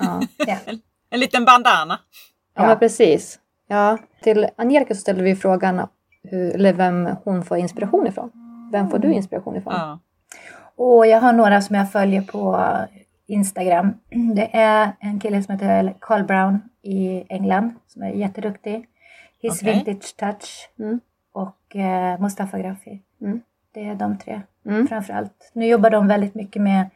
Ja. 0.00 0.20
Ja. 0.46 0.56
En 1.12 1.20
liten 1.20 1.44
bandana. 1.44 1.98
Ja, 2.56 2.62
Ja. 2.62 2.68
men 2.68 2.78
precis. 2.78 3.38
Ja, 3.68 3.98
till 4.22 4.46
Angelica 4.56 4.94
så 4.94 5.00
ställde 5.00 5.22
vi 5.22 5.36
frågan 5.36 5.86
hur, 6.30 6.54
eller 6.54 6.72
vem 6.72 7.08
hon 7.24 7.44
får 7.44 7.56
inspiration 7.58 8.06
ifrån. 8.06 8.30
Vem 8.70 8.90
får 8.90 8.99
du 8.99 9.12
inspiration 9.12 9.56
ifrån? 9.56 9.75
Ja. 9.76 9.99
Och 10.76 11.06
jag 11.06 11.20
har 11.20 11.32
några 11.32 11.61
som 11.61 11.76
jag 11.76 11.93
följer 11.93 12.22
på 12.22 12.67
Instagram. 13.26 13.94
Det 14.34 14.56
är 14.56 14.93
en 15.00 15.20
kille 15.20 15.43
som 15.43 15.52
heter 15.55 15.94
Carl 16.00 16.25
Brown 16.25 16.61
i 16.82 17.25
England 17.28 17.75
som 17.87 18.02
är 18.02 18.11
jätteduktig. 18.11 18.87
His 19.43 19.62
Okej. 19.62 19.75
Vintage 19.84 20.17
Touch 20.17 20.70
Mm. 20.78 21.00
och 21.32 21.76
eh, 21.76 22.20
Mustafa 22.20 22.58
Grafi. 22.58 23.02
Mm. 23.20 23.40
Det 23.72 23.84
är 23.88 23.94
de 23.94 24.19
tre 24.19 24.40
Mm. 24.67 24.88
framförallt. 24.88 25.50
Nu 25.55 25.67
jobbar 25.67 25.90
de 25.90 26.08
väldigt 26.08 26.34
mycket 26.34 26.62
med 26.62 26.90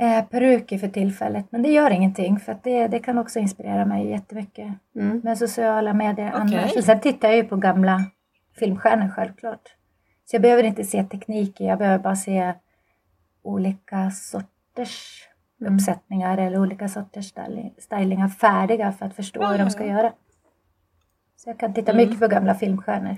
eh, 0.00 0.24
peruker 0.24 0.78
för 0.78 0.88
tillfället. 0.88 1.46
Men 1.50 1.62
det 1.62 1.68
gör 1.72 1.90
ingenting 1.90 2.38
för 2.38 2.56
det, 2.62 2.86
det 2.88 2.98
kan 2.98 3.18
också 3.18 3.38
inspirera 3.38 3.84
mig 3.84 4.10
jättemycket. 4.10 4.68
Mm. 4.96 5.20
Men 5.24 5.36
sociala 5.36 5.92
medier 5.92 6.28
Okej. 6.28 6.40
annars. 6.40 6.76
Och 6.76 6.84
sen 6.84 7.00
tittar 7.00 7.28
jag 7.28 7.36
ju 7.36 7.44
på 7.44 7.56
gamla 7.56 8.04
filmstjärnor 8.58 9.08
självklart. 9.08 9.60
Så 10.30 10.34
jag 10.36 10.42
behöver 10.42 10.62
inte 10.62 10.84
se 10.84 11.04
tekniker, 11.04 11.64
jag 11.64 11.78
behöver 11.78 11.98
bara 12.04 12.16
se 12.16 12.52
olika 13.42 14.10
sorters 14.10 15.26
Mm. 15.60 15.74
uppsättningar 15.74 16.38
eller 16.38 16.58
olika 16.58 16.88
sorters 16.88 17.32
styling- 17.32 17.74
stylingar 17.78 18.28
färdiga 18.28 18.92
för 18.92 19.06
att 19.06 19.14
förstå 19.14 19.42
Ja, 19.42 19.48
hur 19.48 19.58
de 19.58 19.70
ska 19.70 19.86
ja. 19.86 19.92
göra. 19.92 20.12
Så 21.36 21.48
jag 21.50 21.58
kan 21.58 21.74
titta 21.74 21.92
Mm. 21.92 22.04
mycket 22.04 22.20
på 22.20 22.28
gamla 22.28 22.54
filmstjärnor. 22.54 23.16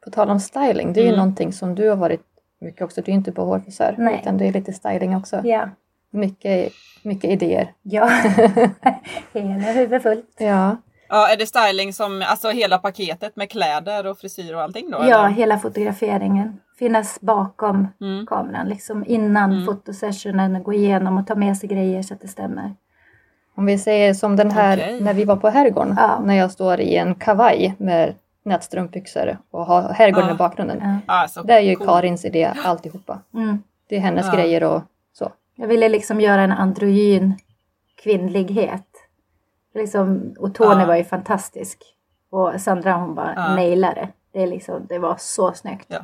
På 0.00 0.10
tal 0.10 0.30
om 0.30 0.40
styling, 0.40 0.92
det 0.92 1.00
är 1.00 1.02
ju 1.02 1.08
Mm. 1.08 1.18
någonting 1.18 1.52
som 1.52 1.74
du 1.74 1.88
har 1.88 1.96
varit 1.96 2.22
mycket 2.60 2.82
också. 2.82 3.02
Du 3.02 3.10
är 3.10 3.14
inte 3.14 3.32
på 3.32 3.44
hårfrisör 3.44 3.94
Nej. 3.98 4.18
utan 4.22 4.38
det 4.38 4.46
är 4.48 4.52
lite 4.52 4.72
styling 4.72 5.16
också. 5.16 5.40
Ja, 5.44 5.68
Mycket, 6.10 6.72
mycket 7.04 7.30
idéer. 7.30 7.72
ja. 7.82 8.08
hela 9.32 9.72
huvudet 9.72 10.02
fullt. 10.02 10.34
Ja. 10.38 10.76
Ja, 11.12 11.28
är 11.32 11.36
det 11.36 11.46
styling 11.46 11.92
som, 11.92 12.22
alltså 12.26 12.50
hela 12.50 12.78
paketet 12.78 13.36
med 13.36 13.50
kläder 13.50 14.06
och 14.06 14.18
frisyr 14.18 14.54
och 14.54 14.62
allting 14.62 14.90
då? 14.90 14.98
Ja, 14.98 15.04
eller? 15.24 15.28
hela 15.28 15.58
fotograferingen. 15.58 16.60
Finnas 16.78 17.20
bakom 17.20 17.88
Mm. 18.00 18.26
kameran, 18.26 18.68
liksom 18.68 19.04
innan 19.06 19.52
Mm. 19.52 19.66
fotosessionen, 19.66 20.62
gå 20.62 20.72
igenom 20.72 21.18
och 21.18 21.26
ta 21.26 21.34
med 21.34 21.56
sig 21.56 21.68
grejer 21.68 22.02
så 22.02 22.14
att 22.14 22.20
det 22.20 22.28
stämmer. 22.28 22.74
Om 23.54 23.66
vi 23.66 23.78
säger 23.78 24.14
som 24.14 24.36
den 24.36 24.50
här 24.50 24.76
Okej. 24.76 25.00
när 25.00 25.14
vi 25.14 25.24
var 25.24 25.36
på 25.36 25.48
herrgården. 25.48 25.94
Ja. 25.98 26.20
När 26.24 26.34
jag 26.34 26.50
står 26.50 26.80
i 26.80 26.96
en 26.96 27.14
kavaj 27.14 27.74
med 27.78 28.14
nätstrumpbyxor 28.44 29.38
och 29.50 29.66
har 29.66 29.82
herrgården 29.92 30.28
Ja. 30.28 30.34
i 30.34 30.38
bakgrunden. 30.38 30.98
Ja. 31.06 31.26
Det 31.44 31.52
är 31.52 31.60
ju 31.60 31.76
cool. 31.76 31.86
Karins 31.86 32.24
idé 32.24 32.52
alltihopa. 32.64 33.18
Mm. 33.34 33.62
Det 33.88 33.96
är 33.96 34.00
hennes 34.00 34.26
Ja. 34.26 34.32
grejer 34.34 34.62
och 34.64 34.82
så. 35.12 35.32
Jag 35.54 35.68
ville 35.68 35.88
liksom 35.88 36.20
göra 36.20 36.42
en 36.42 36.52
androgyn 36.52 37.34
kvinnlighet. 38.02 38.86
Liksom, 39.74 40.34
och 40.38 40.54
Tony 40.54 40.80
Ja. 40.80 40.86
var 40.86 40.96
ju 40.96 41.04
fantastisk. 41.04 41.78
Och 42.30 42.52
Sandra 42.60 42.92
hon 42.92 43.14
bara 43.14 43.32
Ja. 43.36 43.54
nailade. 43.54 44.08
Det, 44.32 44.42
är 44.42 44.46
liksom, 44.46 44.86
det 44.88 44.98
var 44.98 45.16
så 45.18 45.52
snyggt. 45.52 45.86
Ja. 45.88 45.98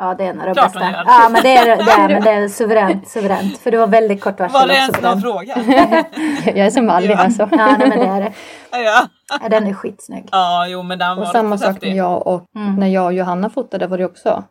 Ja, 0.00 0.14
det 0.14 0.24
är 0.24 0.30
en 0.30 0.40
av 0.40 0.46
de 0.46 0.54
Klart 0.54 0.72
bästa. 0.72 0.90
Ja, 1.06 1.28
men 1.32 1.42
det 1.42 1.56
är, 1.56 1.66
det 1.84 1.90
är, 1.92 2.08
men 2.08 2.22
det 2.22 2.30
är 2.30 2.48
suveränt, 2.48 3.08
suveränt. 3.08 3.58
För 3.58 3.70
det 3.70 3.76
var 3.76 3.86
väldigt 3.86 4.20
kort 4.20 4.40
varsel 4.40 4.52
Var 4.60 4.66
det 4.68 4.74
ens 4.74 5.00
någon 5.02 5.20
fråga? 5.22 5.54
Jag 6.44 6.58
är 6.66 6.70
som 6.70 6.86
mallig 6.86 7.10
Ja. 7.10 7.16
alltså. 7.18 7.48
Ja, 7.52 7.76
nej, 7.78 7.88
men 7.88 7.98
det 7.98 8.06
är 8.06 8.20
det. 8.20 8.32
ja. 8.70 9.06
Ja, 9.42 9.48
den 9.48 9.66
är 9.66 9.72
skitsnygg. 9.74 10.28
ja, 10.32 10.66
jo 10.68 10.82
men 10.82 10.98
den 10.98 11.16
var 11.16 11.22
Och 11.24 11.28
samma 11.28 11.58
sak 11.58 11.82
med 11.82 11.96
jag 11.96 12.26
och 12.26 12.44
Mm. 12.56 12.76
när 12.76 12.86
jag 12.86 13.04
och 13.04 13.12
Johanna 13.12 13.50
fotade 13.50 13.86
var 13.86 13.98
det 13.98 14.04
också. 14.04 14.44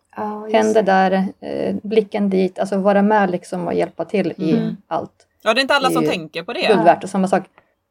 Just 0.43 0.53
Händer 0.55 0.81
där, 0.81 1.11
eh, 1.41 1.75
blicken 1.83 2.29
dit, 2.29 2.59
alltså 2.59 2.77
vara 2.77 3.01
med 3.01 3.31
liksom 3.31 3.67
och 3.67 3.73
hjälpa 3.73 4.05
till 4.05 4.33
i 4.37 4.57
Mm. 4.57 4.77
allt. 4.87 5.11
Ja, 5.43 5.53
det 5.53 5.59
är 5.59 5.61
inte 5.61 5.75
alla 5.75 5.89
som 5.89 6.03
tänker 6.05 6.43
på 6.43 6.53
det. 6.53 6.61
Guld 6.67 6.83
värt 6.83 7.03
och 7.03 7.09
samma 7.09 7.27
sak. 7.27 7.43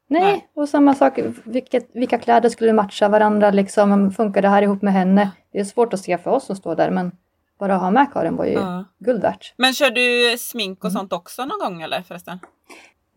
Nej, 0.09 0.21
Nej. 0.21 0.47
och 0.55 0.69
samma 0.69 0.93
sak, 0.95 1.19
vilket, 1.43 1.89
vilka 1.93 2.17
kläder 2.17 2.49
skulle 2.49 2.73
matcha 2.73 3.09
varandra 3.09 3.51
liksom? 3.51 4.11
Funkar 4.11 4.41
det 4.41 4.49
här 4.49 4.61
ihop 4.61 4.81
med 4.81 4.93
henne? 4.93 5.31
Det 5.51 5.59
är 5.59 5.63
svårt 5.63 5.93
att 5.93 5.99
se 5.99 6.17
för 6.17 6.31
oss 6.31 6.45
som 6.45 6.55
står 6.55 6.75
där 6.75 6.89
men 6.91 7.11
bara 7.59 7.75
att 7.75 7.81
ha 7.81 7.91
med 7.91 8.07
Karin 8.13 8.35
var 8.35 8.45
ju 8.45 8.51
Ja. 8.53 8.85
guld 8.99 9.21
värt. 9.21 9.53
Men 9.57 9.73
kör 9.73 9.89
du 9.91 10.37
smink 10.37 10.79
Mm. 10.83 10.87
och 10.87 10.91
sånt 10.99 11.13
också 11.13 11.45
någon 11.45 11.59
gång 11.59 11.81
eller 11.81 12.01
förresten? 12.01 12.39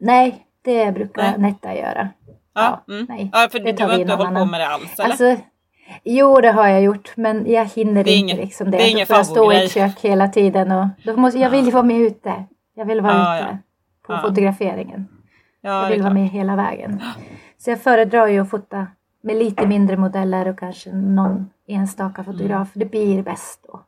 Nej, 0.01 0.47
det 0.63 0.93
brukar 0.95 1.23
Nej. 1.23 1.35
Netta 1.39 1.75
göra. 1.77 2.09
Ja, 2.55 2.81
Ja, 2.87 2.95
mm. 2.95 3.07
nej, 3.09 3.31
ja 3.33 3.49
för 3.53 3.59
det 3.59 3.73
du 3.73 3.83
har 3.83 3.91
vi 3.97 4.01
inte 4.03 4.15
hållit 4.15 4.35
på 4.39 4.45
med 4.45 4.61
det 4.61 4.69
alls 4.69 4.99
eller? 4.99 5.09
Alltså, 5.11 5.37
jo, 6.05 6.41
det 6.41 6.51
har 6.53 6.67
jag 6.69 6.83
gjort, 6.83 7.13
men 7.17 7.53
jag 7.53 7.65
hinner 7.65 8.05
Det 8.05 8.13
inte 8.13 8.13
ingen- 8.13 8.37
liksom 8.37 8.71
det. 8.71 8.77
det 8.79 8.85
är 8.85 8.91
ingen 8.91 9.07
får 9.07 9.17
jag 9.17 9.27
stå 9.27 9.53
i 9.53 9.65
ett 9.65 9.73
kök 9.73 10.01
hela 10.01 10.29
tiden 10.29 10.73
och 10.73 10.87
då 11.05 11.17
måste, 11.17 11.39
jag 11.39 11.51
vill 11.51 11.65
ju 11.65 11.71
vara 11.71 11.83
med 11.83 12.01
ute. 12.01 12.45
Jag 12.75 12.85
vill 12.85 13.01
vara 13.01 13.13
Ja, 13.15 13.39
ute 13.39 13.59
på 14.07 14.17
fotograferingen. 14.29 15.09
Ja, 15.61 15.71
jag 15.71 15.87
är 15.87 15.90
vill 15.90 16.02
vara 16.02 16.14
med 16.14 16.29
hela 16.29 16.57
vägen. 16.57 17.02
Så 17.59 17.71
jag 17.71 17.81
föredrar 17.81 18.26
ju 18.26 18.40
att 18.40 18.50
fota 18.50 18.87
med 19.23 19.37
lite 19.37 19.67
mindre 19.67 19.97
modeller 19.97 20.49
och 20.49 20.59
kanske 20.59 20.93
någon 20.93 21.50
enstaka 21.69 22.23
Mm. 22.23 22.25
fotograf. 22.33 22.69
Det 22.75 22.85
blir 22.85 23.23
bäst 23.23 23.64
då. 23.69 23.81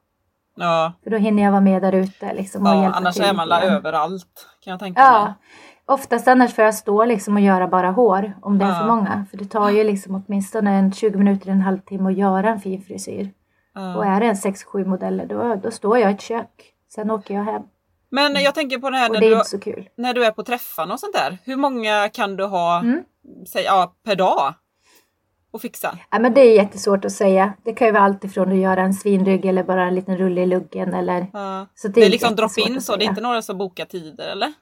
Ja, 0.56 0.92
För 1.02 1.10
då 1.10 1.16
hinner 1.16 1.42
jag 1.42 1.50
vara 1.50 1.60
med 1.60 1.82
där 1.82 1.92
ute 1.92 2.34
liksom, 2.34 2.62
och 2.62 2.68
ja 2.68 2.82
hjälpa 2.82 2.96
annars 2.96 3.14
till 3.14 3.24
är 3.24 3.34
man 3.34 3.48
la 3.48 3.60
överallt 3.62 4.46
kan 4.64 4.70
jag 4.70 4.80
tänka 4.80 5.00
Ja, 5.00 5.24
mig. 5.24 5.32
oftast 5.86 6.28
annars 6.28 6.54
får 6.54 6.64
jag 6.64 6.74
stå 6.74 7.04
liksom 7.04 7.34
och 7.34 7.40
göra 7.40 7.68
bara 7.68 7.90
hår 7.90 8.32
om 8.42 8.58
det 8.58 8.64
är 8.64 8.68
Ja. 8.68 8.74
för 8.78 8.86
många. 8.86 9.26
För 9.30 9.36
det 9.36 9.44
tar 9.44 9.70
ju 9.70 9.84
liksom 9.84 10.14
åtminstone 10.26 10.70
en 10.70 10.92
20 10.92 11.18
minuter, 11.18 11.50
en 11.50 11.60
halvtimme 11.60 12.10
att 12.10 12.16
göra 12.18 12.48
en 12.50 12.60
fin 12.60 12.82
frisyr. 12.82 13.30
Och 13.74 13.80
Ja. 13.82 14.04
är 14.04 14.20
det 14.20 14.26
en 14.26 14.36
6-7 14.36 14.84
modeller 14.84 15.26
då, 15.26 15.54
då 15.62 15.70
står 15.70 15.98
jag 15.98 16.10
i 16.10 16.14
ett 16.14 16.20
kök. 16.20 16.72
Sen 16.94 17.10
åker 17.10 17.34
jag 17.34 17.44
hem. 17.44 17.62
Men 18.12 18.34
jag 18.42 18.54
tänker 18.54 18.78
på 18.78 18.90
det 18.90 18.96
här 18.96 19.08
när 19.10 19.20
det 19.20 19.26
är 19.26 19.74
du, 19.74 19.84
när 19.96 20.14
du 20.14 20.24
är 20.24 20.30
på 20.30 20.42
träffarna 20.42 20.94
och 20.94 21.00
sånt 21.00 21.12
där. 21.14 21.38
Hur 21.44 21.56
många 21.56 22.08
kan 22.08 22.36
du 22.36 22.44
ha 22.44 22.80
Mm. 22.80 23.04
säg, 23.48 23.64
ja, 23.64 23.94
per 24.04 24.16
dag? 24.16 24.54
Och 25.52 25.60
fixa? 25.60 25.98
Ja, 26.10 26.18
men 26.18 26.34
det 26.34 26.40
är 26.40 26.54
jättesvårt 26.56 27.04
att 27.04 27.12
säga. 27.12 27.52
Det 27.64 27.72
kan 27.72 27.86
ju 27.88 27.92
vara 27.92 28.02
allt 28.04 28.24
ifrån 28.24 28.52
att 28.52 28.58
göra 28.58 28.80
en 28.82 28.94
svinrygg 28.94 29.44
eller 29.44 29.62
bara 29.64 29.84
en 29.84 29.94
liten 29.94 30.16
rulle 30.18 30.40
i 30.42 30.46
luggen. 30.46 30.94
Eller... 30.94 31.26
Ja. 31.32 31.66
Så 31.74 31.88
Det 31.88 32.00
är 32.04 32.10
liksom 32.10 32.30
jättesvårt 32.30 32.56
drop-in 32.56 32.76
att 32.76 32.82
så 32.82 32.96
det 32.96 33.04
är 33.04 33.08
inte 33.08 33.20
några 33.20 33.42
som 33.42 33.58
bokar 33.58 33.84
tider 33.84 34.28
eller? 34.28 34.52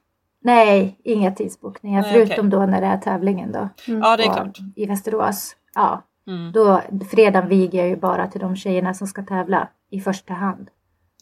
Nej, 0.43 1.01
inga 1.05 1.31
tidsbokningar. 1.33 2.03
Nej, 2.03 2.13
förutom 2.13 2.47
okej. 2.49 2.59
då 2.61 2.67
när 2.67 2.81
det 2.81 2.87
är 2.87 2.99
tävlingen 2.99 3.53
då. 3.53 3.69
Ja 3.87 4.17
det 4.17 4.23
är 4.25 4.29
Och 4.29 4.35
klart. 4.37 4.59
I 4.77 4.87
Västerås. 4.87 5.57
Ja, 5.75 6.03
Mm. 6.27 6.53
då 6.53 6.81
fredagen 7.11 7.49
viger 7.49 7.79
jag 7.79 7.89
ju 7.89 7.97
bara 7.97 8.27
till 8.27 8.41
de 8.41 8.57
tjejerna 8.57 8.95
som 8.95 9.07
ska 9.07 9.23
tävla 9.23 9.69
i 9.91 10.01
första 10.01 10.35
hand. 10.35 10.69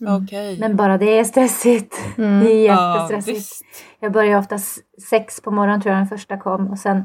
Okej. 0.07 0.59
Men 0.61 0.76
bara 0.76 0.99
det 0.99 1.19
är 1.19 1.25
stressigt. 1.25 2.00
Mm. 2.19 2.40
Det 2.45 2.50
är 2.52 2.67
Ja, 2.67 2.95
jättestressigt. 2.95 3.37
visst. 3.38 3.62
jag 4.00 4.12
börjar 4.12 4.38
ofta 4.38 4.55
s- 4.55 4.78
sex 5.11 5.40
på 5.40 5.50
morgonen 5.50 5.83
tror 5.83 5.93
jag 5.95 6.00
den 6.00 6.09
första 6.09 6.37
kom 6.38 6.67
och 6.71 6.78
sen 6.78 7.05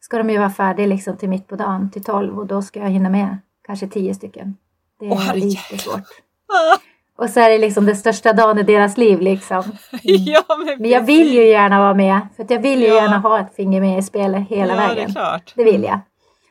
ska 0.00 0.18
de 0.18 0.30
ju 0.30 0.38
vara 0.38 0.50
färdiga 0.50 0.86
liksom 0.86 1.16
till 1.16 1.28
mitt 1.28 1.48
på 1.48 1.56
dagen 1.56 1.90
till 1.90 2.04
tolv 2.04 2.38
och 2.38 2.46
då 2.46 2.62
ska 2.62 2.80
jag 2.80 2.88
hinna 2.90 3.08
med 3.10 3.36
kanske 3.66 3.88
tio 3.88 4.14
stycken. 4.14 4.56
Det 5.00 5.06
är 5.06 5.14
herrejävlar. 5.16 5.44
lite 5.72 5.78
svårt. 5.84 6.02
Och 7.18 7.30
så 7.30 7.40
är 7.40 7.48
det 7.50 7.58
liksom 7.58 7.86
den 7.86 7.96
största 7.96 8.32
dagen 8.32 8.58
i 8.58 8.62
deras 8.62 8.96
liv 8.96 9.20
liksom. 9.20 9.62
ja, 10.02 10.42
men, 10.66 10.78
Men 10.78 10.90
jag 10.90 11.00
vill 11.00 11.34
ju 11.34 11.46
gärna 11.48 11.78
vara 11.80 11.94
med 11.94 12.20
för 12.36 12.42
att 12.44 12.50
jag 12.50 12.60
vill 12.62 12.80
ju 12.82 12.86
Ja. 12.88 12.94
gärna 12.94 13.18
ha 13.18 13.40
ett 13.40 13.54
finger 13.56 13.80
med 13.80 13.98
i 13.98 14.02
spelet 14.02 14.48
hela 14.48 14.74
ja, 14.74 14.80
det 14.80 14.84
är 14.84 14.88
vägen. 14.94 15.12
klart. 15.12 15.52
Det 15.56 15.64
vill 15.64 15.82
jag. 15.82 16.00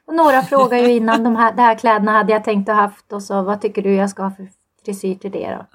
Och 0.08 0.14
några 0.16 0.42
frågar 0.42 0.78
ju 0.78 0.88
innan 0.92 1.24
de 1.24 1.36
här, 1.36 1.54
de 1.54 1.62
här 1.62 1.76
kläderna 1.76 2.12
hade 2.12 2.34
jag 2.34 2.44
tänkt 2.44 2.70
att 2.70 2.76
haft 2.76 3.14
och 3.14 3.24
så 3.24 3.42
vad 3.42 3.62
tycker 3.62 3.82
du 3.82 3.96
jag 3.96 4.10
ska 4.10 4.24
ha 4.24 4.32
för 4.32 4.48
frisyr 4.86 5.16
till 5.16 5.32
det 5.32 5.58
då? 5.58 5.66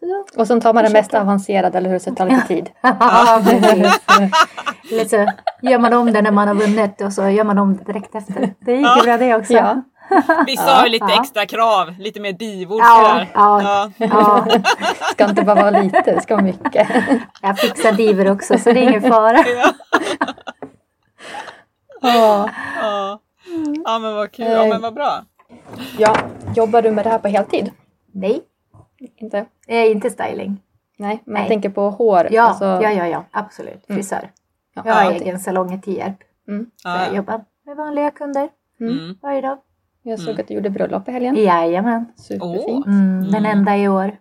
Då 0.00 0.40
Och 0.40 0.46
sen 0.46 0.60
tar 0.60 0.74
man 0.74 0.84
det 0.84 0.90
mest 0.90 1.14
avancerade, 1.14 1.78
eller 1.78 1.90
hur? 1.90 1.98
Så 1.98 2.10
det 2.10 2.16
tar 2.16 2.26
lite 2.28 2.46
tid. 2.46 2.70
Ja, 2.82 3.40
precis. 3.44 4.00
Eller 4.92 5.04
så 5.04 5.32
gör 5.62 5.78
man 5.78 5.92
om 5.92 6.12
det 6.12 6.22
när 6.22 6.30
man 6.30 6.48
har 6.48 6.54
vunnit 6.54 7.00
och 7.00 7.12
så 7.12 7.28
gör 7.28 7.44
man 7.44 7.58
om 7.58 7.76
det 7.76 7.84
direkt 7.84 8.14
efter. 8.14 8.54
Det 8.60 8.72
gick 8.72 8.96
ju 8.96 9.02
bra 9.02 9.16
det 9.16 9.34
också. 9.34 9.52
Ja. 9.52 9.82
Vissa 10.46 10.62
har 10.74 10.84
ju 10.84 10.90
lite 10.90 11.06
Ja. 11.08 11.20
extra 11.20 11.46
krav, 11.46 11.94
lite 11.98 12.20
mer 12.20 12.32
divor 12.32 12.80
Ja, 12.80 13.26
ja. 13.34 13.90
Ja. 13.96 14.46
Ska 15.12 15.28
inte 15.28 15.42
bara 15.42 15.54
vara 15.62 15.80
lite, 15.80 16.02
det 16.02 16.20
ska 16.20 16.34
vara 16.34 16.44
mycket. 16.44 16.88
jag 17.42 17.58
fixar 17.58 17.92
diver 17.92 18.30
också 18.30 18.58
så 18.58 18.72
det 18.72 18.80
är 18.80 18.88
ingen 18.88 19.02
fara. 19.02 19.38
Ja. 19.48 19.72
Ja. 22.02 22.48
Ja. 22.82 23.20
ja 23.84 23.98
men 23.98 24.14
vad 24.14 24.32
kul, 24.32 24.46
ja, 24.50 24.66
men 24.66 24.82
vad 24.82 24.94
bra. 24.94 25.22
ja. 25.98 26.16
Jobbar 26.56 26.82
du 26.82 26.90
med 26.90 27.04
det 27.04 27.10
här 27.10 27.18
på 27.18 27.28
heltid? 27.28 27.70
Nej, 28.12 28.40
Inte? 29.16 29.46
är 29.66 29.90
inte 29.90 30.10
styling. 30.10 30.62
Nej, 30.98 31.22
men 31.24 31.32
Nej. 31.34 31.42
jag 31.42 31.48
tänker 31.48 31.70
på 31.70 31.90
hår. 31.90 32.28
Ja, 32.30 32.42
alltså- 32.42 32.64
ja, 32.64 32.90
ja, 32.92 33.06
ja, 33.06 33.24
absolut. 33.30 33.84
Frisör. 33.86 34.30
Ja. 34.74 34.82
Jag 34.84 34.94
har 34.94 35.04
Ja. 35.04 35.10
egen 35.12 35.38
salong 35.40 35.72
i 35.72 35.80
Tierp. 35.80 36.16
Mm. 36.48 36.70
Så 36.76 36.88
Ja, 36.88 36.98
jag 36.98 37.08
ja. 37.12 37.16
jobbar 37.16 37.44
med 37.66 37.76
vanliga 37.76 38.10
kunder 38.10 38.48
Mm. 38.80 39.14
varje 39.22 39.40
dag. 39.40 39.58
Jag 40.02 40.18
såg 40.18 40.28
Mm. 40.28 40.40
att 40.40 40.48
du 40.48 40.54
gjorde 40.54 40.70
bröllop 40.70 41.08
i 41.08 41.12
helgen. 41.12 41.36
Jajamän. 41.36 42.04
Superfint. 42.16 42.86
Mm, 42.86 43.22
Den 43.22 43.34
Mm. 43.46 43.58
enda 43.58 43.76
i 43.76 43.88
år. 43.88 44.16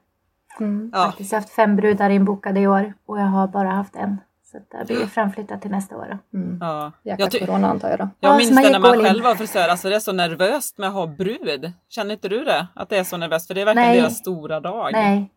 Mm. 0.59 0.91
Ja. 0.93 1.05
Faktiskt 1.05 1.33
haft 1.33 1.49
fem 1.49 1.75
brudar 1.75 2.09
inbokade 2.09 2.59
i 2.59 2.67
år 2.67 2.93
och 3.05 3.19
jag 3.19 3.25
har 3.25 3.47
bara 3.47 3.69
haft 3.69 3.95
en. 3.95 4.17
Så 4.51 4.57
det 4.71 4.85
blir 4.93 5.05
framflyttat 5.05 5.61
till 5.61 5.71
nästa 5.71 5.97
år. 5.97 6.17
Då. 6.31 6.37
Mm. 6.39 6.57
Ja. 6.61 6.91
Jäkla 7.03 7.27
Jag, 7.31 7.47
corona 7.47 7.67
antar 7.69 7.89
jag 7.89 7.99
då. 7.99 8.09
jag 8.19 8.33
Ja, 8.33 8.37
minns 8.37 8.49
det 8.49 8.69
när 8.71 8.79
man 8.79 8.95
in. 8.95 9.05
själv 9.05 9.23
var 9.23 9.35
frisör, 9.35 9.67
alltså 9.67 9.89
det 9.89 9.95
är 9.95 9.99
så 9.99 10.11
nervöst 10.11 10.77
med 10.77 10.87
att 10.89 10.95
ha 10.95 11.07
brud. 11.07 11.71
Känner 11.89 12.13
inte 12.13 12.29
du 12.29 12.43
det? 12.43 12.67
Att 12.75 12.89
det 12.89 12.97
är 12.97 13.03
så 13.03 13.17
nervöst? 13.17 13.47
För 13.47 13.53
det 13.53 13.61
är 13.61 13.65
verkligen 13.65 13.89
Nej. 13.89 14.01
deras 14.01 14.17
stora 14.17 14.59
dag. 14.59 14.89
Nej, 14.93 15.31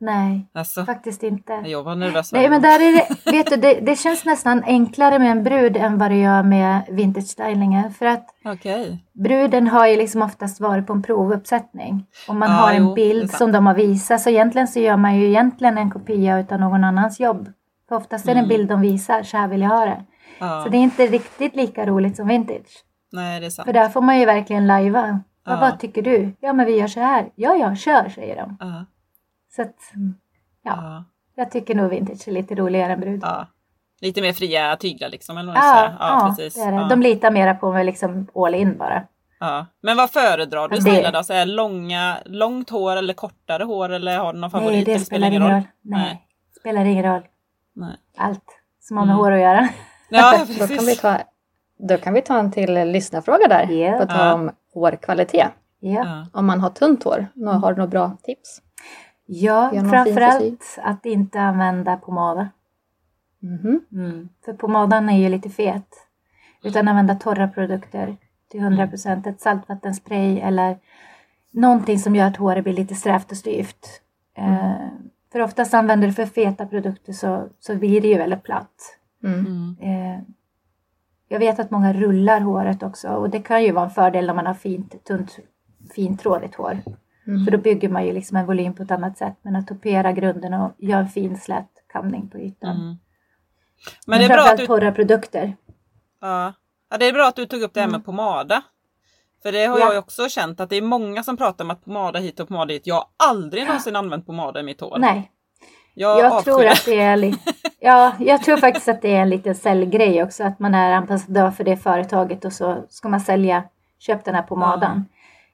nej, 0.00 0.46
Alltså, 0.54 0.84
faktiskt 0.84 1.22
inte. 1.22 1.52
jag 1.52 1.82
var 1.82 1.94
nervös 1.94 2.32
Nej 2.32 2.50
men 2.50 2.62
där 2.62 2.80
är 2.80 2.92
det, 3.24 3.30
vet 3.32 3.46
du, 3.50 3.56
det, 3.56 3.74
det 3.80 3.96
känns 3.96 4.24
nästan 4.24 4.62
enklare 4.66 5.18
med 5.18 5.30
en 5.30 5.42
brud 5.44 5.76
än 5.76 5.98
vad 5.98 6.10
det 6.10 6.16
gör 6.16 6.42
med 6.42 6.80
vintage 6.90 7.24
stylingen. 7.26 7.90
För 7.92 8.06
att 8.06 8.26
Okej. 8.44 9.04
bruden 9.12 9.68
har 9.68 9.86
ju 9.86 9.96
liksom 9.96 10.22
oftast 10.22 10.60
varit 10.60 10.86
på 10.86 10.92
en 10.92 11.02
provuppsättning. 11.02 12.06
Och 12.28 12.36
man 12.36 12.50
Ja, 12.50 12.56
har 12.56 12.70
en 12.72 12.82
jo, 12.82 12.88
det 12.88 12.94
bild 12.94 13.30
som 13.30 13.52
de 13.52 13.66
har 13.66 13.74
visat. 13.74 14.20
Så 14.20 14.30
egentligen 14.30 14.68
så 14.68 14.80
gör 14.80 14.96
man 14.96 15.16
ju 15.16 15.26
egentligen 15.28 15.78
en 15.78 15.90
kopia 15.90 16.38
utav 16.40 16.60
någon 16.60 16.84
annans 16.84 17.20
jobb. 17.20 17.48
För 17.90 17.96
oftast 17.96 18.24
är 18.28 18.34
det 18.34 18.38
en 18.40 18.44
Mm. 18.44 18.48
bild 18.48 18.68
de 18.68 18.80
visar, 18.80 19.22
så 19.22 19.36
här 19.36 19.48
vill 19.48 19.60
jag 19.60 19.68
ha 19.68 19.84
det. 19.84 20.04
Ja. 20.38 20.62
Så 20.64 20.68
det 20.68 20.76
är 20.76 20.82
inte 20.82 21.06
riktigt 21.06 21.56
lika 21.56 21.86
roligt 21.86 22.16
som 22.16 22.28
vintage. 22.28 22.84
Nej, 23.12 23.40
det 23.40 23.46
är 23.46 23.50
sant. 23.50 23.66
För 23.66 23.72
där 23.72 23.88
får 23.88 24.00
man 24.00 24.18
ju 24.18 24.24
verkligen 24.26 24.66
lajva. 24.66 25.20
Vad, 25.44 25.56
Ja. 25.56 25.60
vad 25.60 25.78
tycker 25.80 26.02
du? 26.02 26.32
Ja 26.40 26.52
men 26.52 26.66
vi 26.66 26.76
gör 26.78 26.86
så 26.86 27.00
här. 27.00 27.30
Ja 27.34 27.54
ja, 27.54 27.76
kör 27.76 28.08
säger 28.08 28.36
de. 28.36 28.56
Ja. 28.60 28.84
Så 29.56 29.62
att, 29.62 29.74
ja, 30.62 30.72
Ja. 30.82 31.04
jag 31.34 31.50
tycker 31.50 31.74
nog 31.74 31.90
vintage 31.90 32.28
är 32.28 32.32
lite 32.32 32.54
roligare 32.54 32.92
än 32.92 33.00
brud. 33.00 33.24
Lite 34.00 34.22
mer 34.22 34.32
fria 34.32 34.76
tyglar 34.76 35.08
liksom. 35.08 35.38
Eller 35.38 35.52
Ja, 35.54 35.92
ja, 35.98 36.26
precis. 36.36 36.54
det 36.64 36.70
det. 36.70 36.88
De 36.88 37.02
litar 37.02 37.30
mera 37.30 37.54
på 37.54 37.72
mig 37.72 37.84
liksom 37.84 38.26
all 38.34 38.54
in 38.54 38.78
bara. 38.78 39.02
Ja. 39.40 39.66
Men 39.82 39.96
vad 39.96 40.10
föredrar 40.10 40.68
du 40.68 40.76
det- 40.76 41.10
då? 41.10 41.22
Så 41.22 41.32
är 41.32 41.38
det 41.46 41.52
långa, 41.52 42.16
långt 42.24 42.70
hår 42.70 42.96
eller 42.96 43.14
kortare 43.14 43.64
hår 43.64 43.88
eller 43.88 44.18
har 44.18 44.32
du 44.32 44.38
någon 44.38 44.50
favorit? 44.50 44.72
Nej, 44.72 44.84
det 44.84 44.92
eller 44.92 45.04
spelar 45.04 45.26
ingen 45.28 45.42
roll. 45.42 45.50
Nej, 45.52 45.62
Nej. 45.82 46.26
spelar 46.60 46.84
ingen 46.84 47.04
roll. 47.04 47.22
Nej. 47.80 47.96
Allt 48.16 48.44
som 48.80 48.96
har 48.96 49.04
med 49.06 49.12
Mm. 49.12 49.24
hår 49.24 49.32
att 49.32 49.40
göra. 49.40 49.68
Ja, 50.08 50.44
Då 50.58 50.66
kan, 50.66 50.86
vi 50.86 50.96
ta, 50.96 51.18
då 51.78 51.96
kan 51.96 52.14
vi 52.14 52.22
ta 52.22 52.38
en 52.38 52.52
till 52.52 52.74
lyssnarfråga 52.74 53.48
där. 53.48 53.66
Ja. 53.70 53.98
På 53.98 54.06
tal 54.06 54.34
om 54.34 54.50
hårkvalitet. 54.74 55.48
Ja, 55.80 55.90
Ja. 56.04 56.26
Om 56.32 56.46
man 56.46 56.60
har 56.60 56.70
tunt 56.70 57.04
hår, 57.04 57.26
nå- 57.34 57.50
har 57.52 57.72
du 57.72 57.76
några 57.76 57.90
bra 57.90 58.16
tips? 58.22 58.62
ja 59.26 59.70
framförallt 59.90 60.78
att 60.82 61.06
inte 61.06 61.40
använda 61.40 61.96
pomada. 61.96 62.48
Mhm. 63.42 63.80
Mm. 63.92 64.28
För 64.44 64.52
pomadan 64.52 65.08
är 65.08 65.18
ju 65.18 65.28
lite 65.28 65.50
fet. 65.50 66.06
Utan 66.64 66.88
använda 66.88 67.14
torra 67.14 67.48
produkter 67.48 68.16
till 68.50 68.60
100%. 68.60 69.26
Ett 69.26 69.40
saltvattenspray 69.40 70.40
eller 70.40 70.78
någonting 71.50 71.98
som 71.98 72.16
gör 72.16 72.26
att 72.26 72.36
håret 72.36 72.64
blir 72.64 72.74
lite 72.74 72.94
strävt 72.94 73.30
och 73.30 73.36
styvt. 73.36 73.86
Eh, 74.36 74.86
för 75.32 75.40
oftast 75.40 75.74
använder 75.74 76.08
du 76.08 76.14
för 76.14 76.26
feta 76.26 76.66
produkter 76.66 77.12
så, 77.12 77.48
så 77.60 77.76
blir 77.76 78.00
det 78.00 78.08
ju 78.08 78.18
väldigt 78.18 78.42
platt. 78.42 78.98
Mm. 79.24 79.46
Mm. 79.46 79.76
Eh, 79.80 80.20
jag 81.28 81.38
vet 81.38 81.58
att 81.58 81.70
många 81.70 81.92
rullar 81.92 82.40
håret 82.40 82.82
också 82.82 83.08
och 83.08 83.30
det 83.30 83.42
kan 83.42 83.64
ju 83.64 83.72
vara 83.72 83.84
en 83.84 83.90
fördel 83.90 84.26
när 84.26 84.34
man 84.34 84.46
har 84.46 84.54
fint, 84.54 85.04
tunt, 85.04 85.38
fintrådigt 85.94 86.54
hår. 86.54 86.78
Mm. 87.26 87.44
För 87.44 87.52
då 87.52 87.58
bygger 87.58 87.88
man 87.88 88.06
ju 88.06 88.12
liksom 88.12 88.36
en 88.36 88.46
volym 88.46 88.74
på 88.74 88.82
ett 88.82 88.90
annat 88.90 89.18
sätt. 89.18 89.36
Men 89.42 89.56
att 89.56 89.66
topera 89.66 90.12
grunden 90.12 90.54
och 90.54 90.72
göra 90.78 91.00
en 91.00 91.08
fin 91.08 91.38
slät 91.38 91.68
kamning 91.92 92.28
på 92.28 92.38
ytan. 92.38 92.76
Mm. 92.76 92.96
Men 94.06 94.18
det 94.18 94.24
är 94.24 94.28
bra 94.28 94.50
att 94.50 94.58
du 94.58 94.66
torra 94.66 94.92
produkter. 94.92 95.56
Ja. 96.20 96.52
ja, 96.90 96.98
det 96.98 97.08
är 97.08 97.12
bra 97.12 97.28
att 97.28 97.36
du 97.36 97.46
tog 97.46 97.62
upp 97.62 97.74
det 97.74 97.80
här 97.80 97.88
med 97.88 98.04
pomada. 98.04 98.62
För 99.42 99.52
det 99.52 99.64
har 99.64 99.78
Ja. 99.78 99.92
jag 99.94 99.98
också 99.98 100.28
känt 100.28 100.60
att 100.60 100.70
det 100.70 100.76
är 100.76 100.82
många 100.82 101.22
som 101.22 101.36
pratar 101.36 101.64
om 101.64 101.70
att 101.70 101.84
pomada 101.84 102.18
hit 102.18 102.40
och 102.40 102.48
pomada 102.48 102.64
dit. 102.66 102.86
Jag 102.86 102.94
har 102.94 103.04
aldrig 103.16 103.66
någonsin 103.66 103.96
använt 103.96 104.26
pomada 104.26 104.60
i 104.60 104.62
mitt 104.62 104.80
hår. 104.80 104.96
Nej, 104.98 105.30
jag 105.94 106.18
jag 106.18 106.44
tror 106.44 106.66
att 106.66 106.84
det 106.84 107.00
är. 107.00 107.34
Ja, 107.82 108.12
jag 108.18 108.42
tror 108.44 108.56
faktiskt 108.56 108.88
att 108.88 109.02
det 109.02 109.16
är 109.16 109.20
en 109.22 109.30
liten 109.30 109.54
säljgrej 109.54 110.22
också. 110.22 110.44
Att 110.44 110.58
man 110.58 110.74
är 110.74 110.92
ambassadör 110.92 111.50
för 111.50 111.64
det 111.64 111.76
företaget 111.76 112.44
och 112.44 112.52
så 112.52 112.84
ska 112.88 113.08
man 113.08 113.20
sälja, 113.20 113.64
köp 113.98 114.24
den 114.24 114.34
här 114.34 114.42
pomadan. 114.42 115.04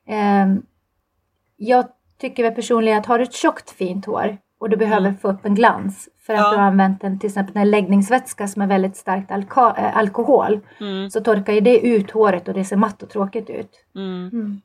Ehm, 0.09 0.63
jag 1.57 1.85
tycker 2.21 2.43
väl 2.43 2.55
personligen 2.55 2.99
att 2.99 3.07
har 3.07 3.19
du 3.19 3.25
ett 3.25 3.33
tjockt 3.35 3.71
fint 3.71 4.07
hår 4.07 4.39
och 4.61 4.71
du 4.71 4.77
behöver 4.77 5.13
få 5.23 5.29
upp 5.29 5.45
en 5.45 5.55
glans. 5.55 6.09
För 6.27 6.33
att 6.33 6.39
Ja. 6.41 6.51
du 6.51 6.57
har 6.57 6.63
använt 6.65 7.05
en, 7.05 7.19
till 7.19 7.29
exempel 7.29 7.57
en 7.57 7.71
läggningsvätska 7.71 8.49
som 8.49 8.63
är 8.63 8.67
väldigt 8.67 8.97
starkt 8.97 9.31
alka- 9.31 9.75
äh, 9.79 9.97
alkohol. 9.97 10.61
Mm. 10.81 11.11
Så 11.11 11.21
torkar 11.21 11.53
ju 11.53 11.61
det 11.61 11.79
ut 11.87 12.11
håret 12.11 12.49
och 12.49 12.55
det 12.55 12.65
ser 12.65 12.77
matt 12.77 13.03
och 13.03 13.11
tråkigt 13.11 13.51
ut. 13.51 13.71
Mm. 13.95 14.61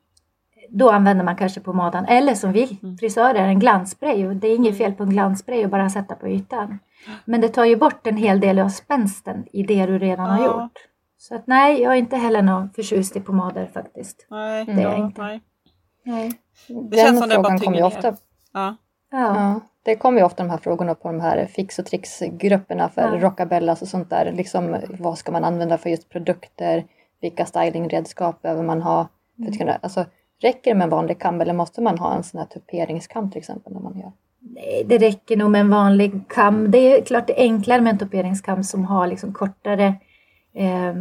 Då 0.68 0.90
använder 0.90 1.24
man 1.24 1.36
kanske 1.36 1.60
pomaden. 1.60 2.04
Eller 2.04 2.34
som 2.34 2.52
vi 2.52 2.78
Mm. 2.82 2.98
frisörer, 2.98 3.34
en 3.46 3.58
glansspray. 3.58 4.26
Och 4.26 4.36
det 4.36 4.48
är 4.48 4.56
inget 4.56 4.78
fel 4.78 4.92
på 4.92 5.02
en 5.02 5.10
glansspray 5.10 5.64
och 5.64 5.70
bara 5.70 5.90
sätta 5.90 6.14
på 6.14 6.28
ytan. 6.28 6.78
Men 7.24 7.40
det 7.40 7.48
tar 7.48 7.64
ju 7.64 7.76
bort 7.76 8.06
en 8.06 8.16
hel 8.16 8.40
del 8.40 8.58
av 8.58 8.68
spänsten 8.68 9.44
i 9.52 9.62
det 9.62 9.86
du 9.86 9.98
redan 9.98 10.30
har 10.30 10.38
Ja. 10.38 10.46
gjort. 10.62 10.72
Så 11.18 11.34
att 11.34 11.46
nej, 11.46 11.82
jag 11.82 11.92
är 11.92 11.96
inte 11.96 12.16
heller 12.16 12.42
någon 12.42 12.70
förtjust 12.70 13.16
i 13.16 13.20
pomader 13.20 13.70
faktiskt. 13.74 14.26
Nej, 14.30 14.64
Det 14.64 14.72
är 14.72 14.76
ja, 14.80 14.90
jag 14.90 14.98
inte. 14.98 15.22
nej. 15.22 15.40
Nej. 16.04 16.32
Det 16.90 16.96
känns 16.96 17.20
som 17.20 17.30
frågan 17.30 17.58
kommer 17.60 17.76
ju 17.76 17.82
ofta 17.84 18.14
Ja. 18.52 18.76
Ja. 19.10 19.60
Det 19.84 19.96
kommer 19.96 20.18
ju 20.18 20.24
ofta 20.24 20.42
de 20.42 20.50
här 20.50 20.58
frågorna 20.58 20.94
på 20.94 21.08
de 21.08 21.20
här 21.20 21.46
fix 21.46 21.78
och 21.78 21.86
tricks-grupperna 21.86 22.88
för 22.88 23.02
Ja. 23.02 23.18
rockabellas 23.20 23.82
och 23.82 23.88
sånt 23.88 24.10
där. 24.10 24.32
Liksom, 24.32 24.76
vad 24.98 25.18
ska 25.18 25.32
man 25.32 25.44
använda 25.44 25.78
för 25.78 25.90
just 25.90 26.08
produkter? 26.08 26.84
Vilka 27.20 27.46
stylingredskap 27.46 28.42
behöver 28.42 28.62
man 28.62 28.82
ha? 28.82 29.08
För 29.44 29.50
att 29.50 29.58
kunna, 29.58 29.78
alltså, 29.82 30.04
räcker 30.42 30.70
det 30.70 30.74
med 30.74 30.84
en 30.84 30.90
vanlig 30.90 31.18
kam 31.20 31.40
eller 31.40 31.52
måste 31.52 31.80
man 31.80 31.98
ha 31.98 32.14
en 32.14 32.22
sån 32.22 32.38
här 32.38 32.46
tuperingskam 32.46 33.30
till 33.30 33.38
exempel? 33.38 33.72
När 33.72 33.80
man 33.80 33.98
gör? 33.98 34.12
Nej, 34.40 34.84
det 34.86 34.98
räcker 34.98 35.36
nog 35.36 35.50
med 35.50 35.60
en 35.60 35.70
vanlig 35.70 36.28
kam. 36.28 36.70
Det 36.70 36.78
är 36.78 37.02
klart 37.02 37.26
det 37.26 37.40
är 37.40 37.44
enklare 37.44 37.80
med 37.80 37.92
en 37.92 37.98
toperingskam 37.98 38.64
som 38.64 38.84
har 38.84 39.06
liksom 39.06 39.32
kortare 39.32 39.94
eh, 40.54 40.94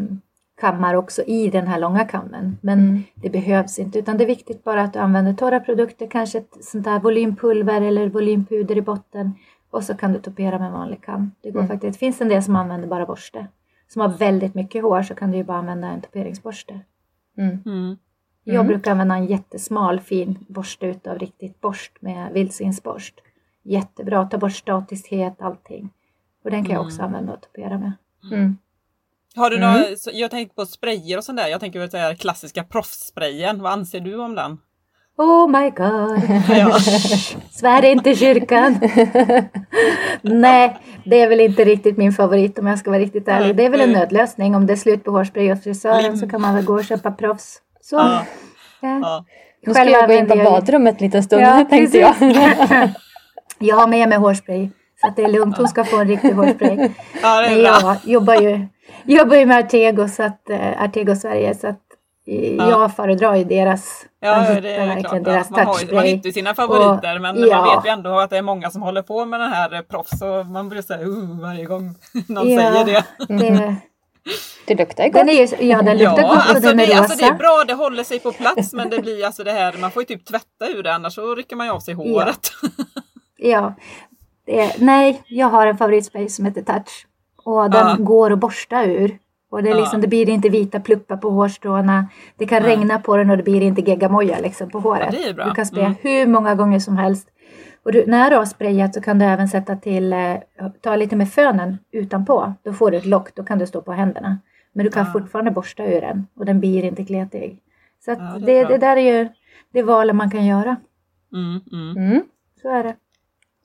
kammar 0.62 0.94
också 0.96 1.22
i 1.24 1.50
den 1.50 1.68
här 1.68 1.80
långa 1.80 2.06
kammen. 2.06 2.58
Men 2.62 2.80
Mm. 2.80 3.04
det 3.16 3.30
behövs 3.30 3.80
inte 3.80 4.00
utan 4.00 4.18
det 4.18 4.24
är 4.24 4.28
viktigt 4.28 4.64
bara 4.64 4.82
att 4.82 4.94
du 4.94 5.00
använder 5.00 5.34
torra 5.34 5.60
produkter, 5.60 6.08
kanske 6.08 6.38
ett 6.38 6.58
sånt 6.66 6.84
där 6.84 7.00
volympulver 7.00 7.82
eller 7.82 8.10
volympuder 8.10 8.78
i 8.78 8.82
botten. 8.82 9.34
Och 9.72 9.84
så 9.84 9.94
kan 9.96 10.14
du 10.14 10.20
topera 10.20 10.60
med 10.60 10.72
vanlig 10.72 11.02
kam. 11.04 11.32
Det 11.42 11.52
går 11.52 11.60
Mm. 11.60 11.68
faktiskt. 11.70 11.94
Det 11.94 12.00
finns 12.00 12.22
en 12.22 12.28
del 12.30 12.44
som 12.44 12.56
använder 12.56 12.88
bara 12.88 13.06
borste. 13.06 13.48
Som 13.88 14.02
har 14.02 14.10
väldigt 14.10 14.56
mycket 14.56 14.84
hår 14.84 15.02
så 15.04 15.16
kan 15.16 15.32
du 15.32 15.38
ju 15.38 15.44
bara 15.44 15.58
använda 15.58 15.88
en 15.88 16.02
toperingsborste. 16.02 16.80
Mm. 17.38 17.58
Mm. 17.66 17.98
Jag 18.44 18.56
Mm. 18.56 18.68
brukar 18.68 18.92
använda 18.92 19.16
en 19.16 19.26
jättesmal 19.26 20.00
fin 20.00 20.40
borste 20.48 20.86
utav 20.88 21.18
riktigt 21.20 21.62
borst 21.62 21.92
med 22.02 22.34
vildsvinsborst. 22.34 23.16
Jättebra, 23.64 24.26
ta 24.26 24.38
bort 24.38 24.52
statiskhet, 24.54 25.42
allting. 25.42 25.90
Och 26.44 26.52
den 26.52 26.66
kan 26.66 26.76
jag 26.76 26.86
också 26.86 27.02
Mm. 27.02 27.06
använda 27.08 27.34
och 27.34 27.42
topera 27.42 27.78
med. 27.78 27.92
Har 29.36 29.50
du 29.50 29.56
Mm. 29.58 29.72
några, 29.74 29.86
jag 30.14 30.32
tänkte 30.32 30.56
på 30.56 30.66
sprayer 30.66 31.18
och 31.18 31.24
sånt 31.24 31.38
där. 31.38 31.48
Jag 31.48 31.60
tänker 31.60 31.80
väl 31.80 31.92
säga 31.92 32.16
klassiska 32.16 32.64
proffssprayen. 32.64 33.62
Vad 33.62 33.72
anser 33.72 34.00
du 34.00 34.16
om 34.20 34.36
den? 34.36 34.58
Oh 35.18 35.48
my 35.50 35.70
god! 35.70 36.22
Ja. 36.58 36.80
Svär 37.52 37.86
inte 37.86 38.16
kyrkan! 38.16 38.80
Nej, 40.22 40.78
det 41.06 41.22
är 41.22 41.30
väl 41.30 41.40
inte 41.40 41.64
riktigt 41.64 41.98
min 41.98 42.12
favorit 42.12 42.60
om 42.60 42.68
jag 42.68 42.80
ska 42.80 42.90
vara 42.92 43.00
riktigt 43.02 43.28
ärlig. 43.28 43.56
Det 43.56 43.66
är 43.66 43.70
väl 43.70 43.82
en 43.82 43.92
nödlösning. 43.92 44.56
Om 44.56 44.66
det 44.68 44.74
är 44.74 44.78
slut 44.78 45.04
på 45.04 45.12
hårspray 45.12 45.50
hos 45.52 45.64
frisören 45.64 46.18
så 46.18 46.30
kan 46.30 46.42
man 46.42 46.56
väl 46.56 46.66
gå 46.66 46.74
och 46.74 46.86
köpa 46.86 47.12
proffs. 47.12 47.58
Så. 47.82 47.96
Ja. 47.96 48.26
Ja. 48.82 49.00
Ja. 49.02 49.26
Nu 49.66 49.74
ska 49.74 49.84
jag 49.90 50.08
gå 50.08 50.14
in 50.14 50.28
på 50.28 50.38
jag 50.38 50.46
badrummet 50.46 51.02
en 51.02 51.06
liten 51.06 51.24
stund 51.24 51.42
Ja, 51.42 51.66
tänkte 51.70 51.98
jag. 51.98 52.20
precis. 52.20 52.96
Jag 53.60 53.76
har 53.76 53.88
med 53.88 54.10
mig 54.10 54.18
hårspray. 54.18 54.70
Så 55.02 55.08
att 55.08 55.16
det 55.16 55.24
är 55.24 55.30
lugnt, 55.30 55.58
hon 55.58 55.68
ska 55.68 55.84
få 55.84 55.98
en 55.98 56.08
riktig 56.08 56.32
hårspray. 56.32 56.90
ja, 57.22 57.42
det 57.42 57.50
Men 57.50 57.60
är 57.60 57.62
bra. 57.64 57.80
jag 57.82 57.98
jobbar 58.14 58.36
ju, 58.42 58.68
jobbar 59.06 59.36
ju 59.36 59.46
med 59.46 59.58
Artego, 59.66 60.08
så 60.08 60.24
att, 60.24 60.42
uh, 60.50 60.84
Artego 60.84 61.16
Sverige 61.16 61.56
så 61.56 61.68
att 61.68 61.80
eh, 62.28 62.56
Ja. 62.56 62.70
jag 62.70 62.96
föredrar 62.96 63.36
ju 63.36 63.44
deras. 63.44 64.06
man 64.22 64.30
Ja, 64.32 64.62
det 64.62 64.76
är 64.76 64.88
verkligen 64.88 65.04
klart. 65.04 65.24
deras 65.24 65.48
Ja, 65.50 65.56
man, 65.58 65.66
har, 65.66 65.80
ju- 65.80 65.96
man 65.96 66.04
hittar 66.04 66.28
ju 66.28 66.34
sina 66.34 66.56
favoriter 66.56 67.20
men 67.20 67.36
man 67.40 67.50
ja. 67.50 67.76
vet 67.76 67.86
ju 67.86 67.90
ändå 67.94 68.20
att 68.20 68.30
det 68.30 68.38
är 68.38 68.42
många 68.42 68.70
som 68.72 68.82
håller 68.82 69.02
på 69.02 69.26
med 69.26 69.40
den 69.40 69.52
här 69.52 69.74
eh, 69.74 69.82
proffs 69.82 70.22
och 70.22 70.46
man 70.46 70.70
blir 70.70 70.82
så 70.82 70.94
här 70.94 71.04
uh, 71.08 71.42
varje 71.42 71.66
gång 71.66 71.96
någon 72.28 72.50
Ja. 72.50 72.60
säger 72.72 72.86
det. 72.86 73.04
Det, 73.28 73.76
Det 74.68 74.76
luktar 74.76 75.04
gott. 75.04 75.14
den 75.14 75.30
är 75.30 75.34
ju, 75.34 75.68
ja, 75.68 75.82
den 75.82 75.98
luktar 75.98 76.22
Ja, 76.22 76.28
gott 76.28 76.38
och 76.38 76.50
alltså 76.50 76.68
den 76.70 76.80
är 76.80 76.88
det, 76.88 76.92
rosa. 76.94 77.02
alltså 77.02 77.18
det 77.18 77.26
är 77.26 77.34
bra, 77.34 77.64
det 77.68 77.74
håller 77.74 78.04
sig 78.04 78.20
på 78.20 78.32
plats 78.32 78.74
men 78.74 78.90
det 78.90 79.00
blir 79.00 79.26
alltså 79.26 79.44
det 79.44 79.52
här, 79.52 79.76
man 79.82 79.92
får 79.92 80.02
ju 80.02 80.06
typ 80.08 80.26
tvätta 80.26 80.68
ur 80.76 80.84
det 80.84 80.94
annars 80.94 81.16
så 81.16 81.36
rycker 81.36 81.56
man 81.56 81.68
ju 81.68 81.74
av 81.74 81.80
sig 81.80 81.94
håret. 81.94 82.52
Ja. 83.44 83.74
Det 84.46 84.60
är, 84.62 84.72
nej, 84.78 85.22
jag 85.28 85.48
har 85.48 85.68
en 85.68 85.78
favoritspray 85.78 86.30
som 86.30 86.46
heter 86.46 86.62
Touch. 86.62 87.06
Och 87.44 87.70
den 87.70 87.88
Ja. 87.88 87.96
går 88.00 88.32
att 88.34 88.40
borsta 88.40 88.84
ur. 88.86 89.18
Och 89.52 89.64
det, 89.64 89.70
är 89.70 89.74
Ja. 89.74 89.80
liksom, 89.80 90.02
det 90.02 90.08
blir 90.08 90.30
inte 90.30 90.50
vita 90.50 90.80
pluppar 90.80 91.18
på 91.18 91.30
hårstråna. 91.30 92.08
Det 92.38 92.46
kan 92.46 92.64
Nej. 92.64 92.76
regna 92.76 93.00
på 93.00 93.18
den 93.18 93.30
och 93.30 93.38
det 93.38 93.44
blir 93.44 93.62
inte 93.62 93.82
geggamoja 93.82 94.40
liksom 94.40 94.70
på 94.70 94.80
håret. 94.80 95.16
Ja. 95.38 95.46
Du 95.46 95.52
kan 95.52 95.66
spraya 95.66 95.86
Mm. 95.86 95.98
hur 96.02 96.28
många 96.28 96.56
gånger 96.56 96.80
som 96.80 96.98
helst. 96.98 97.28
Och 97.86 97.92
du, 97.92 98.06
när 98.08 98.30
du 98.30 98.36
har 98.36 98.46
sprayat 98.46 98.94
så 98.94 99.02
kan 99.02 99.20
du 99.20 99.26
även 99.26 99.48
sätta 99.48 99.76
till, 99.76 100.14
eh, 100.14 100.36
ta 100.82 100.96
lite 100.96 101.16
med 101.16 101.30
fönen 101.30 101.78
utanpå. 101.92 102.54
Då 102.64 102.74
får 102.74 102.92
du 102.92 102.98
ett 102.98 103.06
lock, 103.06 103.36
då 103.36 103.44
kan 103.44 103.60
du 103.60 103.68
stå 103.68 103.82
på 103.82 103.92
händerna. 103.92 104.38
Men 104.74 104.86
du 104.86 104.92
kan 104.92 105.06
Ja. 105.06 105.12
fortfarande 105.12 105.52
borsta 105.52 105.86
ur 105.86 106.02
den 106.02 106.28
och 106.36 106.46
den 106.46 106.60
blir 106.60 106.84
inte 106.84 107.06
kletig. 107.06 107.60
Så 108.06 108.12
Ja, 108.12 108.18
det 108.18 108.46
det, 108.46 108.64
det, 108.66 108.78
där 108.78 108.98
är 108.98 109.20
ju 109.20 109.30
det 109.74 109.84
valen 109.84 110.16
man 110.16 110.32
kan 110.32 110.46
göra. 110.46 110.76
Mm, 111.34 111.60
mm. 111.72 111.98
Mm. 112.12 112.24
Så 112.62 112.70
är 112.70 112.84
det. 112.84 112.96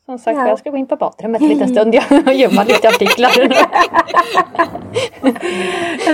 Som 0.07 0.19
sagt, 0.19 0.37
Ja. 0.39 0.49
jag 0.49 0.59
ska 0.59 0.71
gå 0.71 0.77
in 0.77 0.87
på 0.87 0.97
badrummet 0.97 1.43
en 1.43 1.49
liten 1.49 1.69
stund 1.69 1.95
och 2.27 2.35
gömma 2.35 2.65
lite 2.65 2.89
artiklar. 2.89 3.31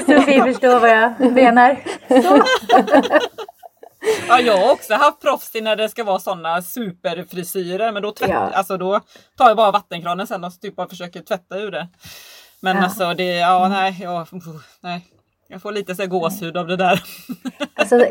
Sofie 0.07 0.43
förstår 0.45 0.81
vad 0.81 0.91
jag 0.91 1.33
menar. 1.33 1.77
Så. 2.23 2.43
Ja, 4.29 4.41
jag 4.41 4.57
har 4.57 4.73
också 4.73 4.95
haft 4.95 5.21
proffs 5.21 5.51
när 5.55 5.77
det 5.77 5.89
ska 5.89 6.05
vara 6.05 6.19
sådana 6.19 6.63
superfrisyrer 6.63 7.93
men 7.93 8.03
då, 8.03 8.13
tvätt, 8.13 8.31
Ja. 8.31 8.51
alltså, 8.55 8.77
då 8.77 9.01
tar 9.39 9.49
jag 9.49 9.57
bara 9.57 9.71
vattenkranen 9.71 10.27
sen 10.27 10.45
och 10.45 10.61
typ 10.61 10.77
bara 10.77 10.89
försöker 10.89 11.21
tvätta 11.23 11.59
ur 11.59 11.71
det. 11.71 11.89
Men 12.61 12.77
Ja. 12.77 12.83
alltså 12.85 13.15
det, 13.15 13.25
ja 13.37 13.69
nej, 13.69 13.99
jag, 14.03 14.27
nej. 14.81 15.07
Jag 15.49 15.63
får 15.63 15.73
lite 15.73 15.95
så 15.95 16.07
gåshud 16.07 16.57
av 16.57 16.67
det 16.67 16.77
där. 16.77 17.03
Alltså, 17.75 18.07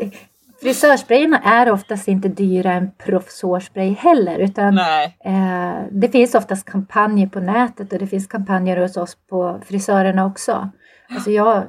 frisörsprayerna 0.62 1.38
är 1.38 1.70
oftast 1.70 2.08
inte 2.08 2.28
dyra 2.28 2.72
än 2.72 2.90
proffshårspray 2.90 3.92
heller. 3.92 4.38
Utan 4.38 4.78
eh, 5.24 5.84
det 5.90 6.08
finns 6.08 6.34
oftast 6.34 6.64
kampanjer 6.64 7.26
på 7.26 7.40
nätet 7.40 7.92
och 7.92 7.98
det 7.98 8.06
finns 8.06 8.26
kampanjer 8.26 8.76
hos 8.76 8.96
oss 8.96 9.16
på 9.30 9.60
frisörerna 9.66 10.26
också. 10.26 10.70
Alltså 11.08 11.30
jag 11.30 11.64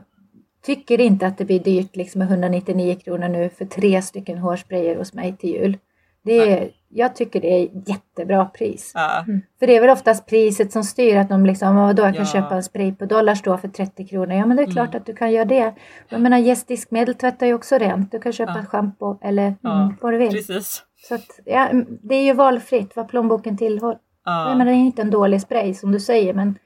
tycker 0.66 1.02
inte 1.02 1.28
att 1.28 1.38
det 1.38 1.46
blir 1.46 1.60
dyrt 1.60 1.96
liksom 1.96 2.20
med 2.20 2.28
199 2.28 2.96
kronor 3.04 3.28
nu 3.28 3.50
för 3.50 3.66
tre 3.66 4.02
stycken 4.02 4.38
hårsprayer 4.38 4.96
hos 4.96 5.14
mig 5.14 5.38
till 5.38 5.50
jul. 5.50 5.78
Det 6.24 6.38
är, 6.38 6.70
jag 6.96 7.16
tycker 7.16 7.42
det 7.42 7.48
är 7.54 7.70
jättebra 7.90 8.46
pris. 8.46 8.92
Ja. 8.96 9.26
För 9.60 9.68
det 9.68 9.76
är 9.78 9.82
väl 9.82 9.90
oftast 9.90 10.26
priset 10.26 10.72
som 10.72 10.84
styr 10.84 11.18
att 11.18 11.30
de 11.30 11.46
liksom, 11.46 11.76
vadå 11.76 12.04
jag 12.04 12.16
kan 12.16 12.26
Ja. 12.26 12.32
köpa 12.32 12.56
en 12.56 12.64
spray 12.64 12.96
på 12.96 13.06
Dollarstore 13.06 13.58
för 13.58 13.68
30 13.68 14.08
kronor. 14.08 14.34
Ja 14.38 14.46
men 14.46 14.58
det 14.58 14.64
är 14.64 14.72
klart 14.72 14.88
Mm. 14.90 14.98
att 15.00 15.06
du 15.06 15.16
kan 15.16 15.32
göra 15.32 15.46
det. 15.46 15.74
Jag 16.10 16.22
menar 16.22 16.38
gästdiskmedel 16.38 17.16
tvättar 17.16 17.46
ju 17.48 17.54
också 17.54 17.78
rent. 17.78 18.12
Du 18.12 18.20
kan 18.20 18.34
köpa 18.34 18.54
Ja. 18.58 18.66
schampo 18.66 19.18
eller 19.22 19.56
Ja. 19.62 19.82
mm, 19.84 19.96
vad 20.02 20.14
du 20.14 20.18
vill. 20.18 20.32
Precis. 20.32 20.84
Så 21.08 21.16
att, 21.16 21.40
ja, 21.46 21.68
mm, 21.68 21.86
det 22.02 22.16
är 22.16 22.24
ju 22.24 22.34
valfritt 22.34 22.96
vad 22.96 23.08
plånboken 23.08 23.58
tillhör. 23.58 23.98
Ja. 24.26 24.50
Jag 24.50 24.58
menar 24.58 24.72
det 24.72 24.78
är 24.78 24.86
inte 24.86 25.02
en 25.02 25.12
dålig 25.12 25.42
spray 25.42 25.74
som 25.74 25.92
du 25.92 26.00
säger 26.00 26.34
men 26.34 26.58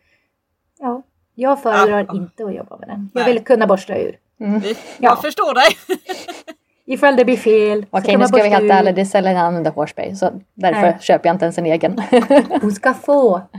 ja, 0.79 1.01
jag 1.35 1.61
föredrar 1.63 2.05
Ja. 2.07 2.15
inte 2.15 2.45
att 2.45 2.55
jobba 2.55 2.77
med 2.77 2.87
den. 2.89 3.09
Jag 3.13 3.23
Nej. 3.23 3.33
vill 3.33 3.43
kunna 3.43 3.67
borsta 3.67 3.97
ur. 3.97 4.15
Mm. 4.39 4.61
Ja. 4.63 4.73
Jag 4.99 5.21
förstår 5.21 5.53
dig. 5.53 5.97
Ifall 6.89 7.15
det 7.15 7.25
blir 7.25 7.37
fel. 7.37 7.81
så 7.81 7.87
Okej, 7.91 8.11
kan 8.11 8.19
nu 8.19 8.27
ska 8.27 8.43
vi 8.43 8.49
helt 8.49 8.71
ärliga. 8.71 8.93
Det 8.93 9.01
är 9.01 9.05
sällan 9.05 9.33
jag 9.33 9.41
använder 9.41 9.71
hårspray. 9.71 10.15
Så 10.15 10.41
därför 10.53 10.81
Nej. 10.81 10.97
köper 11.01 11.29
jag 11.29 11.35
inte 11.35 11.45
ens 11.45 11.57
en 11.57 11.65
egen. 11.65 11.97
Hon 12.61 12.71
ska 12.71 12.93
få. 12.93 13.41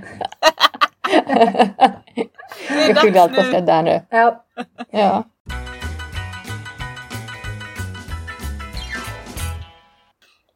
Jag 2.88 2.96
skyller 2.98 3.20
allt 3.20 3.36
på. 3.36 3.42
Fred 3.42 3.66
där 3.66 3.82
nu. 3.82 4.00
Ja. 4.10 4.44
Ja. 4.90 5.24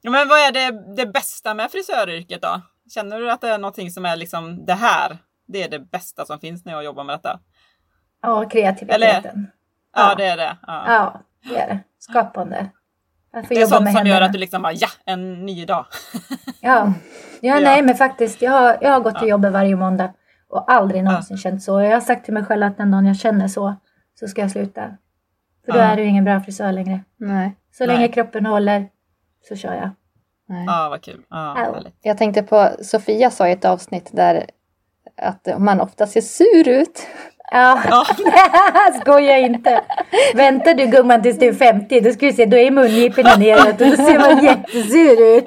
Men 0.03 0.29
vad 0.29 0.39
är 0.39 0.53
det, 0.53 0.95
det 0.97 1.07
bästa 1.07 1.55
med 1.55 1.71
frisöryrket 1.71 2.43
då? 2.43 2.61
Känner 2.95 3.21
du 3.21 3.31
att 3.31 3.41
det 3.41 3.49
är 3.49 3.59
någonting 3.59 3.91
som 3.91 4.05
är 4.07 4.17
liksom 4.17 4.65
det 4.67 4.73
här? 4.75 5.19
Det 5.49 5.63
är 5.63 5.69
det 5.69 5.79
bästa 5.79 6.25
som 6.25 6.39
finns 6.41 6.65
när 6.65 6.73
jag 6.73 6.85
jobbar 6.85 7.05
med 7.05 7.15
detta. 7.15 7.41
ja, 8.23 8.49
kreativiteten. 8.49 9.51
Ja, 9.97 10.09
Ja. 10.11 10.15
det 10.15 10.25
är 10.27 10.37
det. 10.37 10.57
Ja. 10.67 10.85
Ja, 10.87 11.21
det 11.49 11.57
är 11.61 11.67
det. 11.67 11.79
Skapande. 12.11 12.69
Att 13.33 13.47
få 13.49 13.55
Det 13.55 13.61
är 13.61 13.61
jobba 13.61 13.71
sånt 13.77 13.85
med 13.85 13.93
som 13.95 14.07
gör 14.07 14.21
att 14.21 14.33
du 14.33 14.39
liksom 14.39 14.63
bara, 14.63 14.73
ja, 14.73 14.89
en 15.05 15.47
ny 15.47 15.65
dag. 15.65 15.87
Ja, 16.61 16.93
ja 17.41 17.55
Ja. 17.55 17.61
nej 17.61 17.83
men 17.83 17.95
faktiskt. 17.95 18.43
Jag 18.43 18.53
har, 18.53 18.79
jag 18.81 18.91
har 18.91 19.01
gått 19.01 19.19
till 19.19 19.29
jobbet 19.29 19.53
varje 19.53 19.77
måndag 19.77 20.13
och 20.49 20.73
aldrig 20.73 21.05
någonsin 21.05 21.37
känt 21.37 21.63
så. 21.63 21.81
Jag 21.81 21.93
har 21.93 22.01
sagt 22.01 22.25
till 22.25 22.35
mig 22.35 22.45
själv 22.45 22.63
att 22.63 22.77
den 22.77 22.91
dagen 22.91 23.07
jag 23.07 23.17
känner 23.17 23.49
så, 23.49 23.75
så 24.21 24.29
ska 24.29 24.41
jag 24.41 24.51
sluta. 24.51 24.91
För 25.65 25.73
då 25.73 25.79
Ja. 25.79 25.83
är 25.85 25.97
du 25.97 26.05
ingen 26.05 26.25
bra 26.25 26.41
frisör 26.41 26.73
längre. 26.73 27.01
Nej. 27.17 27.57
Så 27.73 27.87
Nej. 27.87 27.97
länge 27.97 28.09
kroppen 28.09 28.47
håller 28.47 28.89
så 29.49 29.57
kör 29.57 29.75
jag. 29.75 29.91
Nej. 30.49 30.65
Ja, 30.67 30.89
vad 30.91 31.03
kul. 31.03 31.23
Ja, 31.31 31.55
Ja. 31.59 31.73
härligt. 31.73 31.95
Jag 32.03 32.19
tänkte 32.19 32.43
på, 32.43 32.69
Sofia 32.83 33.31
sa 33.31 33.49
i 33.49 33.53
ett 33.53 33.65
avsnitt 33.65 34.11
där 34.13 34.47
att 35.17 35.49
man 35.59 35.81
ofta 35.81 36.07
ser 36.07 36.21
sur 36.21 36.69
ut. 36.69 37.07
Ja, 37.53 37.79
Ja. 37.91 38.05
skoja 39.01 39.39
inte. 39.39 39.81
Väntar 40.35 40.75
du 40.75 40.87
gumman 40.87 41.23
tills 41.23 41.39
du 41.39 41.47
är 41.49 41.53
50, 41.53 42.01
då 42.01 42.11
ska 42.13 42.27
vi 42.27 42.33
se, 42.33 42.47
då 42.47 42.57
är 42.57 42.71
mungiporna 42.71 43.37
neråt 43.37 43.81
och 43.81 43.87
då 43.87 43.97
ser 43.97 44.19
man 44.19 44.45
jättesur 44.45 45.37
ut. 45.37 45.45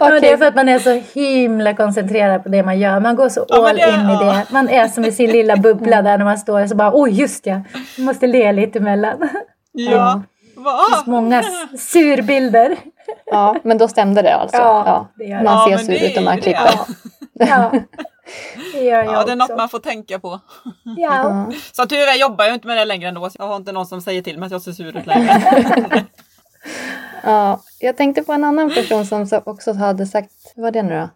Men 0.00 0.20
det 0.20 0.30
är 0.32 0.36
för 0.36 0.44
att 0.44 0.54
man 0.54 0.68
är 0.68 0.78
så 0.78 1.02
himla 1.20 1.74
koncentrerad 1.74 2.42
på 2.42 2.48
det 2.48 2.62
man 2.62 2.78
gör. 2.78 3.00
Man 3.00 3.16
går 3.16 3.28
så 3.28 3.46
Ja, 3.48 3.68
all 3.68 3.76
det- 3.76 3.82
in 3.88 4.00
i 4.00 4.12
ja. 4.12 4.20
det. 4.24 4.52
Man 4.52 4.68
är 4.68 4.88
som 4.88 5.04
i 5.04 5.12
sin 5.12 5.30
lilla 5.30 5.56
bubbla 5.56 6.02
där 6.02 6.18
när 6.18 6.24
man 6.24 6.38
står 6.38 6.62
och 6.62 6.68
så 6.68 6.74
bara, 6.76 6.90
oj 6.94 7.10
just 7.20 7.46
ja, 7.46 7.60
jag 7.96 8.04
måste 8.04 8.26
le 8.26 8.52
lite 8.52 8.78
emellan. 8.78 9.28
Ja. 9.72 10.22
Det 10.54 10.94
finns 10.94 11.06
många 11.06 11.42
surbilder. 11.78 12.76
Ja, 13.26 13.56
men 13.62 13.78
då 13.78 13.88
stämde 13.88 14.22
det 14.22 14.34
alltså. 14.34 14.56
Ja, 14.56 15.08
det. 15.14 15.42
Man 15.44 15.68
ser 15.70 15.76
sur 15.78 16.06
ut 16.10 16.16
om 16.18 16.24
man 16.24 16.40
det. 16.40 16.58
Ja, 17.38 17.72
det 18.72 18.80
gör 18.84 19.02
jag 19.04 19.14
Ja, 19.14 19.24
det 19.24 19.32
är 19.32 19.36
något 19.36 19.56
man 19.56 19.68
får 19.68 19.78
tänka 19.78 20.18
på. 20.18 20.40
Ja. 20.96 21.46
Så 21.72 21.86
tur 21.86 21.96
är 21.98 22.20
jobbar 22.20 22.44
jag 22.44 22.54
inte 22.54 22.66
med 22.66 22.76
det 22.76 22.84
längre 22.84 23.08
ändå. 23.08 23.30
Jag 23.38 23.46
har 23.46 23.56
inte 23.56 23.72
någon 23.72 23.86
som 23.86 24.00
säger 24.00 24.22
till 24.22 24.38
mig 24.38 24.46
att 24.46 24.52
jag 24.52 24.62
ser 24.62 24.72
sur 24.72 24.96
ut 24.96 25.06
längre. 25.06 25.42
Ja, 27.24 27.60
jag 27.78 27.96
tänkte 27.96 28.22
på 28.22 28.32
en 28.32 28.44
annan 28.44 28.70
person 28.74 29.06
som 29.06 29.26
så- 29.26 29.42
också 29.46 29.72
hade 29.72 30.06
sagt, 30.06 30.32
vad 30.56 30.62
var 30.62 30.70
det 30.70 30.82
nu 30.82 30.94
då? 31.00 31.08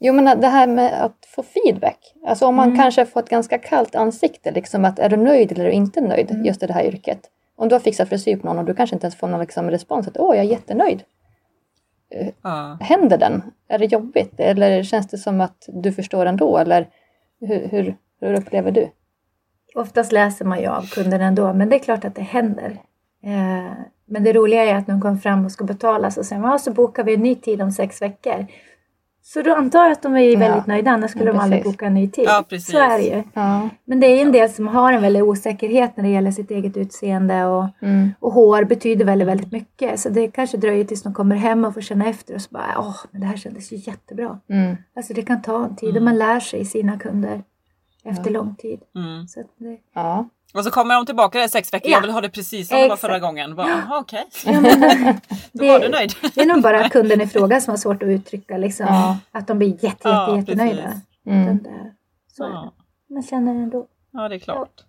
Jo 0.00 0.12
men 0.14 0.40
det 0.40 0.48
här 0.48 0.66
med 0.66 1.04
att 1.04 1.16
få 1.34 1.42
feedback. 1.42 1.98
Alltså 2.26 2.46
om 2.46 2.54
man 2.54 2.68
Mm. 2.68 2.78
kanske 2.80 3.06
får 3.06 3.20
ett 3.20 3.28
ganska 3.28 3.58
kallt 3.58 3.94
ansikte, 3.94 4.50
liksom 4.50 4.84
att 4.84 4.98
är 4.98 5.08
du 5.08 5.16
nöjd 5.16 5.52
eller 5.52 5.64
är 5.64 5.68
du 5.68 5.72
inte 5.74 6.00
nöjd 6.00 6.30
Mm. 6.30 6.44
just 6.44 6.62
i 6.62 6.66
det 6.66 6.72
här 6.72 6.84
yrket. 6.84 7.20
Om 7.56 7.68
du 7.68 7.74
har 7.74 7.80
fixat 7.80 8.08
frisyr 8.08 8.36
på 8.36 8.46
någon 8.46 8.58
och 8.58 8.64
du 8.64 8.74
kanske 8.74 8.96
inte 8.96 9.04
ens 9.06 9.16
får 9.16 9.28
någon 9.28 9.40
liksom 9.40 9.70
respons 9.70 10.08
att 10.08 10.16
åh 10.18 10.36
jag 10.36 10.44
är 10.44 10.50
jättenöjd. 10.50 11.02
Ja. 12.42 12.78
Händer 12.80 13.18
den? 13.18 13.42
Är 13.68 13.78
det 13.78 13.84
jobbigt? 13.84 14.40
Eller 14.40 14.82
känns 14.82 15.08
det 15.08 15.18
som 15.18 15.40
att 15.40 15.68
du 15.68 15.92
förstår 15.92 16.26
ändå? 16.26 16.58
Eller 16.58 16.88
hur, 17.40 17.68
hur, 17.68 17.96
hur 18.20 18.34
upplever 18.34 18.70
du? 18.70 18.90
Oftast 19.74 20.12
läser 20.12 20.44
man 20.44 20.60
ju 20.60 20.66
av 20.66 20.82
kunden 20.82 21.20
ändå, 21.20 21.52
men 21.54 21.68
det 21.68 21.76
är 21.76 21.80
klart 21.80 22.04
att 22.04 22.14
det 22.14 22.22
händer. 22.22 22.80
Eh, 23.24 23.72
men 24.06 24.24
det 24.24 24.32
roliga 24.32 24.64
är 24.64 24.74
att 24.74 24.86
när 24.86 24.94
de 24.94 25.00
kommer 25.00 25.16
fram 25.16 25.44
och 25.44 25.52
ska 25.52 25.64
betala 25.64 26.10
så 26.10 26.24
säger 26.24 26.42
man, 26.42 26.50
ja, 26.50 26.58
så 26.58 26.72
bokar 26.72 27.04
vi 27.04 27.14
en 27.14 27.20
ny 27.20 27.34
tid 27.34 27.62
om 27.62 27.72
sex 27.72 28.02
veckor. 28.02 28.46
Så 29.26 29.42
då 29.42 29.54
antar 29.54 29.82
jag 29.82 29.92
att 29.92 30.02
de 30.02 30.16
är 30.16 30.20
Ja. 30.20 30.38
väldigt 30.38 30.66
nöjda, 30.66 30.90
annars 30.90 31.10
skulle 31.10 31.24
Ja, 31.24 31.32
de 31.32 31.38
aldrig 31.38 31.64
boka 31.64 31.86
en 31.86 31.94
ny 31.94 32.08
tid. 32.10 32.24
Ja, 32.28 32.44
precis. 32.48 32.70
Så 32.70 32.78
är 32.78 32.98
det 32.98 33.04
ju. 33.04 33.22
Ja. 33.34 33.68
Men 33.84 34.00
det 34.00 34.06
är 34.06 34.22
en 34.22 34.32
del 34.32 34.50
som 34.50 34.68
har 34.68 34.92
en 34.92 35.02
väldig 35.02 35.24
osäkerhet 35.24 35.96
när 35.96 36.04
det 36.04 36.10
gäller 36.10 36.30
sitt 36.30 36.50
eget 36.50 36.76
utseende 36.76 37.44
och, 37.44 37.66
Mm. 37.82 38.10
och 38.20 38.32
hår 38.32 38.64
betyder 38.64 39.04
väldigt, 39.04 39.28
väldigt 39.28 39.52
mycket. 39.52 40.00
Så 40.00 40.08
det 40.08 40.28
kanske 40.28 40.56
dröjer 40.56 40.84
tills 40.84 41.02
de 41.02 41.14
kommer 41.14 41.36
hem 41.36 41.64
och 41.64 41.74
får 41.74 41.80
känna 41.80 42.06
efter 42.06 42.34
och 42.34 42.40
så 42.40 42.48
bara, 42.50 42.74
åh, 42.78 42.96
men 43.10 43.20
det 43.20 43.26
här 43.26 43.36
kändes 43.36 43.72
ju 43.72 43.76
jättebra. 43.76 44.38
Mm. 44.48 44.76
Alltså 44.96 45.14
det 45.14 45.22
kan 45.22 45.42
ta 45.42 45.64
en 45.64 45.76
tid 45.76 45.88
och 45.90 45.96
Mm. 45.96 46.04
man 46.04 46.18
lär 46.18 46.40
sig 46.40 46.64
sina 46.64 46.98
kunder 46.98 47.42
efter 48.04 48.24
Ja. 48.30 48.30
lång 48.32 48.54
tid. 48.54 48.80
Mm. 48.96 49.26
Så 49.28 49.40
att 49.40 49.46
det, 49.58 49.78
Ja. 49.94 50.28
Och 50.54 50.64
så 50.64 50.70
kommer 50.70 50.94
de 50.94 51.06
tillbaka 51.06 51.38
där 51.38 51.44
i 51.46 51.48
sex 51.48 51.72
veckor. 51.72 51.90
Ja. 51.90 51.96
Jag 51.96 52.02
vill 52.02 52.10
ha 52.10 52.20
det 52.20 52.28
precis 52.28 52.68
som 52.68 52.78
det 52.80 52.88
var 52.88 52.96
förra 52.96 53.18
gången. 53.18 53.54
Bara, 53.56 53.68
Jaha, 53.68 53.98
okej. 54.00 54.24
ja, 54.46 54.60
men, 54.60 54.80
Då 55.52 55.66
var 55.66 55.80
du 55.80 55.88
nöjd. 55.88 56.12
Det 56.34 56.40
är 56.40 56.46
nog 56.46 56.62
bara 56.62 56.88
kunden 56.88 57.20
i 57.20 57.26
fråga 57.26 57.60
som 57.60 57.70
har 57.72 57.76
svårt 57.78 58.02
att 58.02 58.08
uttrycka 58.08 58.56
liksom, 58.58 58.86
Ja. 58.86 59.18
att 59.32 59.46
de 59.46 59.58
blir 59.58 59.68
jätte, 59.68 59.86
jätte, 59.86 60.08
Ja, 60.08 60.36
jättenöjda. 60.36 61.00
Mm. 61.26 61.58
Där, 61.62 61.92
så 62.28 62.44
det. 62.48 62.50
Ja. 62.54 62.72
Man 63.10 63.22
känner 63.22 63.52
ändå. 63.54 63.86
ja, 64.12 64.28
det 64.28 64.34
är 64.34 64.38
klart. 64.38 64.84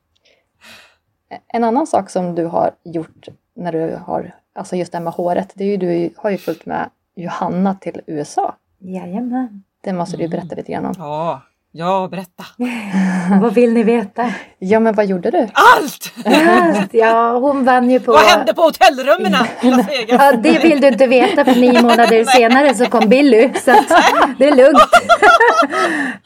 En 1.48 1.64
annan 1.64 1.88
sak 1.88 2.10
som 2.10 2.36
du 2.36 2.46
har 2.46 2.72
gjort 2.84 3.28
när 3.56 3.72
du 3.72 4.00
har, 4.06 4.36
alltså 4.56 4.76
just 4.76 4.92
det 4.92 4.98
här 4.98 5.04
med 5.04 5.14
håret, 5.14 5.52
det 5.56 5.64
är 5.64 5.68
ju 5.68 5.78
du 5.78 6.14
har 6.18 6.30
ju 6.30 6.38
följt 6.38 6.66
med 6.66 6.90
Johanna 7.16 7.76
till 7.76 8.02
USA. 8.08 8.56
Jajamän. 8.80 9.64
Det 9.82 9.94
måste 9.94 10.18
du 10.18 10.24
ju 10.24 10.28
Mm. 10.28 10.40
berätta 10.40 10.56
lite 10.56 10.72
grann 10.72 10.86
om. 10.86 10.94
Ja, 10.98 11.42
ja, 11.78 12.08
berätta. 12.12 12.44
Vad 13.42 13.54
vill 13.54 13.74
ni 13.74 13.84
veta? 13.84 14.32
Ja, 14.60 14.80
men 14.80 14.96
vad 14.96 15.06
gjorde 15.06 15.32
du? 15.32 15.38
Allt! 15.54 16.14
Allt! 16.26 16.94
Ja, 16.94 17.38
hon 17.40 17.66
vann 17.66 17.90
ju 17.90 18.00
på... 18.00 18.12
Vad 18.12 18.22
hände 18.22 18.54
på 18.54 18.62
hotellrummen 18.62 19.36
i 19.62 19.70
Las 19.72 19.88
Vegas? 19.90 20.22
Ja, 20.22 20.32
det 20.32 20.60
vill 20.60 20.82
du 20.82 20.88
inte 20.88 21.08
veta 21.08 21.46
för 21.46 21.56
nio 21.56 21.82
månader 21.88 22.24
senare 22.24 22.74
så 22.76 22.86
kom 22.86 23.10
Billy. 23.10 23.50
Så 23.66 23.72
det 24.38 24.46
är 24.48 24.56
lugnt. 24.56 24.80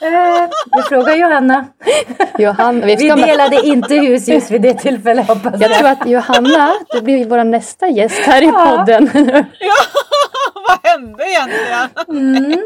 Eh, 0.01 0.49
Vi 0.75 0.81
frågar 0.89 1.15
Johanna. 1.15 1.65
Johanna, 2.37 2.85
vi 2.85 2.95
Vi 2.95 3.07
med, 3.15 3.17
delade 3.27 3.61
inte 3.67 3.95
hus 3.95 4.27
just 4.27 4.51
vid 4.51 4.61
det 4.61 4.73
tillfället 4.73 5.27
hoppas 5.27 5.53
jag 5.61 5.71
jag. 5.71 5.77
tror 5.77 5.89
att 5.89 6.07
Johanna, 6.09 6.73
du 6.93 7.01
blir 7.01 7.25
vår 7.25 7.43
nästa 7.43 7.87
gäst 7.87 8.19
här 8.25 8.41
i 8.41 8.45
Ja. 8.45 8.75
podden. 8.77 9.09
Ja, 9.59 9.75
vad 10.67 10.91
hände 10.91 11.23
egentligen? 11.23 11.89
Mm, 12.45 12.59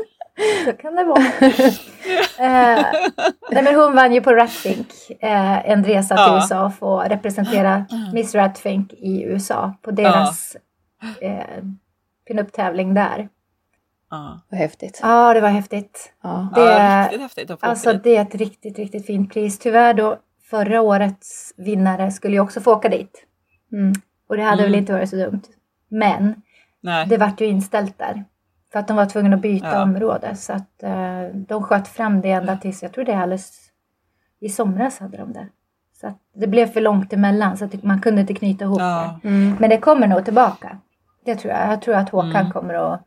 så 0.66 0.74
kan 0.74 0.96
det 0.96 1.04
vara. 1.04 1.24
Eh, 2.40 2.86
nej, 3.52 3.64
men 3.64 3.76
hon 3.76 3.96
vann 3.96 4.14
ju 4.14 4.22
på 4.22 4.34
Ratfink 4.34 4.88
eh, 5.20 5.70
en 5.70 5.84
resa 5.84 6.16
till 6.16 6.24
Ja. 6.28 6.36
USA 6.36 6.66
och 6.66 6.76
få 6.76 7.00
representera 7.00 7.86
Miss 8.14 8.36
Ratfink 8.36 8.94
i 8.94 9.24
USA 9.24 9.74
på 9.82 9.92
deras 9.92 10.58
eh, 11.22 11.64
pinup-tävling 12.28 12.94
där. 12.94 13.30
Ja, 14.10 14.40
Vad 14.50 14.60
häftigt. 14.60 15.00
Ja, 15.04 15.34
det 15.34 15.42
var 15.42 15.50
häftigt. 15.50 16.14
Ja. 16.24 16.50
Det- 16.56 16.62
ja 16.62 17.04
riktigt 17.04 17.22
häftigt 17.22 17.52
att 17.52 17.64
Alltså 17.64 17.94
det 17.94 18.16
är 18.18 18.22
ett 18.22 18.36
riktigt, 18.36 18.78
riktigt 18.80 19.06
fint 19.06 19.34
pris. 19.34 19.60
Tyvärr 19.60 19.94
då, 19.94 20.18
förra 20.50 20.82
årets 20.82 21.54
vinnare 21.58 22.12
skulle 22.12 22.34
ju 22.34 22.40
också 22.40 22.62
få 22.62 22.74
åka 22.74 22.90
dit. 22.90 23.26
Mm. 23.72 23.94
Och 24.30 24.38
det 24.38 24.44
hade 24.44 24.62
Mm. 24.62 24.72
väl 24.72 24.80
inte 24.80 24.94
varit 24.94 25.10
så 25.10 25.16
dumt. 25.16 25.42
Men 25.90 26.42
Nej. 26.82 27.06
det 27.08 27.18
vart 27.18 27.42
ju 27.42 27.46
inställt 27.46 28.00
där. 28.00 28.26
För 28.74 28.80
att 28.80 28.88
de 28.88 28.98
var 28.98 29.06
tvungna 29.06 29.36
att 29.36 29.42
byta 29.42 29.68
Ja. 29.72 29.84
område. 29.84 30.36
Så 30.36 30.54
att 30.54 30.84
eh, 30.84 31.24
de 31.34 31.64
sköt 31.64 31.88
fram 31.88 32.22
det 32.22 32.32
ända 32.32 32.58
tills, 32.58 32.84
jag 32.84 32.92
tror 32.94 33.06
det 33.06 33.12
är 33.12 33.18
alldeles 33.18 33.52
i 34.40 34.50
somras 34.50 35.00
hade 35.00 35.18
de 35.18 35.34
det. 35.34 35.48
Så 36.02 36.08
att 36.08 36.18
det 36.36 36.48
blev 36.48 36.66
för 36.68 36.82
långt 36.82 37.14
emellan 37.14 37.58
så 37.58 37.66
att 37.66 37.84
man 37.84 38.02
kunde 38.02 38.22
inte 38.22 38.34
knyta 38.34 38.66
ihop 38.66 38.78
det. 38.80 38.84
Ja. 38.84 39.20
Mm. 39.24 39.56
Men 39.60 39.70
det 39.70 39.78
kommer 39.78 40.08
nog 40.08 40.26
tillbaka. 40.26 40.78
Det 41.26 41.36
tror 41.36 41.54
jag. 41.54 41.72
Jag 41.72 41.82
tror 41.82 41.96
att 41.96 42.10
Håkan 42.10 42.36
Mm. 42.36 42.52
kommer 42.52 42.74
att, 42.74 43.02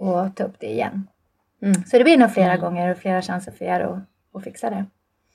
att 0.00 0.36
ta 0.36 0.44
upp 0.44 0.56
det 0.60 0.66
igen. 0.70 1.08
Mm. 1.62 1.74
Så 1.84 1.98
det 1.98 2.04
blir 2.04 2.16
nog 2.18 2.30
flera 2.32 2.52
Mm. 2.52 2.60
gånger 2.60 2.90
och 2.90 2.98
flera 2.98 3.22
chanser 3.22 3.52
för 3.52 3.64
er 3.64 3.80
att, 3.80 3.98
att 4.34 4.44
fixa 4.44 4.70
det. 4.70 4.84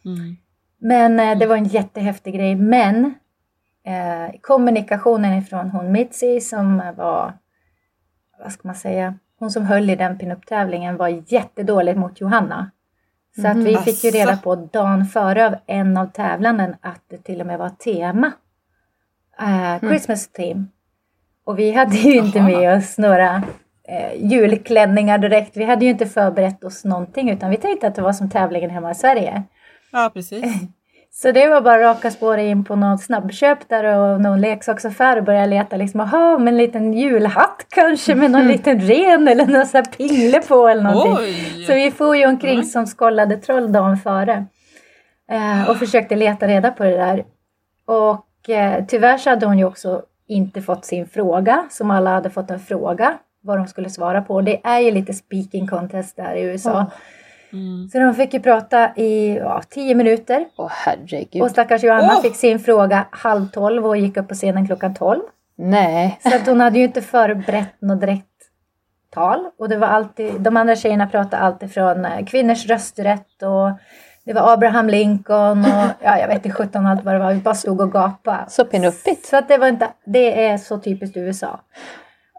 Mm. 0.05 0.38
Men 0.77 1.19
eh, 1.19 1.38
det 1.38 1.45
var 1.47 1.55
en 1.57 1.65
jättehäftig 1.65 2.34
grej. 2.34 2.55
Men 2.55 3.05
eh, 3.84 4.36
kommunikationen 4.41 5.34
ifrån 5.34 5.69
hon 5.69 5.91
Mitzi 5.91 6.41
som 6.41 6.77
var, 6.97 7.34
vad 8.43 8.51
ska 8.51 8.67
man 8.67 8.75
säga, 8.75 9.13
hon 9.41 9.51
som 9.51 9.65
höll 9.65 9.89
i 9.89 9.95
den 9.95 10.17
pinup-tävlingen 10.17 10.97
var 10.97 11.08
jättedålig 11.34 11.97
mot 11.97 12.21
Johanna. 12.21 12.71
Så 13.41 13.47
att 13.47 13.58
vi 13.58 13.73
Mhm. 13.75 13.84
fick 13.84 14.04
ju 14.04 14.10
reda 14.12 14.38
på 14.38 14.56
dagen 14.56 15.06
före 15.06 15.47
av 15.47 15.56
en 15.67 15.97
av 15.97 16.06
tävlanden 16.06 16.75
att 16.82 17.01
det 17.10 17.17
till 17.17 17.41
och 17.41 17.47
med 17.47 17.60
var 17.60 17.69
tema. 17.69 18.32
Eh, 19.39 19.80
Christmas 19.80 20.27
theme. 20.27 20.65
Och 21.43 21.60
vi 21.60 21.71
hade 21.71 21.95
ju 21.95 22.13
inte 22.17 22.38
Jaha. 22.38 22.47
med 22.47 22.77
oss 22.77 22.97
några 22.97 23.43
eh, 23.88 24.25
julklänningar 24.32 25.17
direkt. 25.17 25.58
Vi 25.58 25.63
hade 25.63 25.86
ju 25.86 25.91
inte 25.91 26.06
förberett 26.06 26.63
oss 26.63 26.86
någonting 26.86 27.30
utan 27.30 27.49
vi 27.49 27.58
tänkte 27.58 27.88
att 27.88 27.95
det 27.95 28.01
var 28.01 28.13
som 28.13 28.30
tävlingen 28.30 28.69
hemma 28.69 28.91
i 28.91 28.95
Sverige. 28.95 29.43
ja, 29.91 30.12
precis. 30.13 30.45
Så 31.13 31.32
det 31.32 31.47
var 31.47 31.62
bara 31.62 31.82
raka 31.82 32.12
spår 32.12 32.38
in 32.38 32.63
på 32.63 32.76
något 32.76 33.02
snabbköp 33.04 33.69
där 33.69 33.84
och 33.84 34.21
någon 34.21 34.41
leksaksaffär 34.41 35.17
och 35.17 35.24
börja 35.24 35.45
leta 35.45 35.78
liksom, 35.78 36.00
aha, 36.00 36.38
med 36.38 36.52
en 36.52 36.58
liten 36.58 36.93
julhatt 36.93 37.65
kanske 37.69 38.15
med 38.15 38.32
någon 38.32 38.47
liten 38.54 38.80
ren 38.80 39.28
eller 39.28 39.45
någon 39.45 39.65
sån 39.65 39.78
här 39.78 39.86
pingle 39.86 40.41
på 40.41 40.67
eller 40.67 40.84
någonting. 40.84 41.17
Oj! 41.19 41.65
Så 41.67 41.74
vi 41.74 41.91
får 41.91 42.17
ju 42.17 42.26
omkring 42.26 42.54
Mm. 42.54 42.65
som 42.65 42.86
skållade 42.88 43.38
troll 43.38 43.71
dagen 43.71 43.97
före. 43.97 44.45
Eh, 45.32 45.69
och 45.69 45.78
försökte 45.78 46.15
leta 46.15 46.47
reda 46.47 46.71
på 46.71 46.84
det 46.84 46.97
där. 46.97 47.24
Och 47.86 48.50
eh, 48.50 48.86
tyvärr 48.88 49.17
så 49.17 49.30
hade 49.30 49.45
hon 49.45 49.58
ju 49.60 49.65
också 49.65 50.02
inte 50.28 50.62
fått 50.62 50.86
sin 50.86 51.08
fråga, 51.08 51.63
som 51.69 51.91
alla 51.91 52.10
hade 52.10 52.30
fått 52.30 52.52
en 52.52 52.60
fråga 52.60 53.13
vad 53.43 53.58
de 53.58 53.67
skulle 53.67 53.89
svara 53.89 54.21
på. 54.21 54.41
Det 54.41 54.62
är 54.63 54.80
ju 54.80 54.91
lite 54.91 55.13
speaking 55.13 55.67
contest 55.67 56.15
där 56.15 56.36
i 56.36 56.41
USA. 56.41 56.69
Ja. 56.71 56.91
Mm. 57.54 57.90
Så 57.90 58.00
de 58.00 58.14
fick 58.14 58.34
ju 58.34 58.40
prata 58.40 58.96
i 58.96 59.38
ja, 59.38 59.62
tio 59.70 59.96
minuter. 59.96 60.46
Åh 60.58 60.72
herregud. 60.72 61.42
Och 61.42 61.52
stackars 61.52 61.84
Johanna 61.84 62.14
Åh! 62.16 62.22
fick 62.22 62.36
sin 62.36 62.60
fråga 62.60 63.06
halv 63.12 63.48
tolv 63.48 63.88
och 63.88 63.98
gick 63.98 64.18
upp 64.18 64.28
på 64.28 64.36
scenen 64.36 64.68
klockan 64.68 64.94
tolv. 64.94 65.22
Nej. 65.58 66.20
Så 66.24 66.36
att 66.36 66.48
hon 66.48 66.62
hade 66.62 66.78
ju 66.80 66.84
inte 66.86 67.02
förberett 67.02 67.82
något 67.82 68.02
direkt 68.02 68.28
tal. 69.10 69.50
Och 69.58 69.70
det 69.70 69.78
var 69.78 69.88
alltid, 69.88 70.42
de 70.42 70.58
andra 70.58 70.76
tjejerna 70.76 71.08
pratade 71.08 71.44
alltid 71.44 71.74
från 71.74 72.06
eh, 72.06 72.26
kvinnors 72.26 72.66
rösträtt 72.66 73.44
och 73.44 73.80
det 74.26 74.34
var 74.34 74.54
Abraham 74.54 74.90
Lincoln 74.90 75.66
och 75.66 75.88
ja, 76.04 76.20
jag 76.20 76.28
vet 76.28 76.46
inte 76.46 76.52
sjutton 76.52 76.86
allt 76.86 77.04
vad 77.04 77.16
det 77.16 77.20
var. 77.20 77.34
Vi 77.34 77.40
bara 77.40 77.56
stod 77.56 77.82
och 77.82 77.92
gapade. 77.92 78.46
Så 78.48 78.66
pinuppigt. 78.66 79.26
Så 79.26 79.38
att 79.38 79.48
det 79.48 79.58
var 79.58 79.68
inte, 79.68 79.88
det 80.06 80.46
är 80.46 80.58
så 80.58 80.80
typiskt 80.80 81.18
USA. 81.18 81.60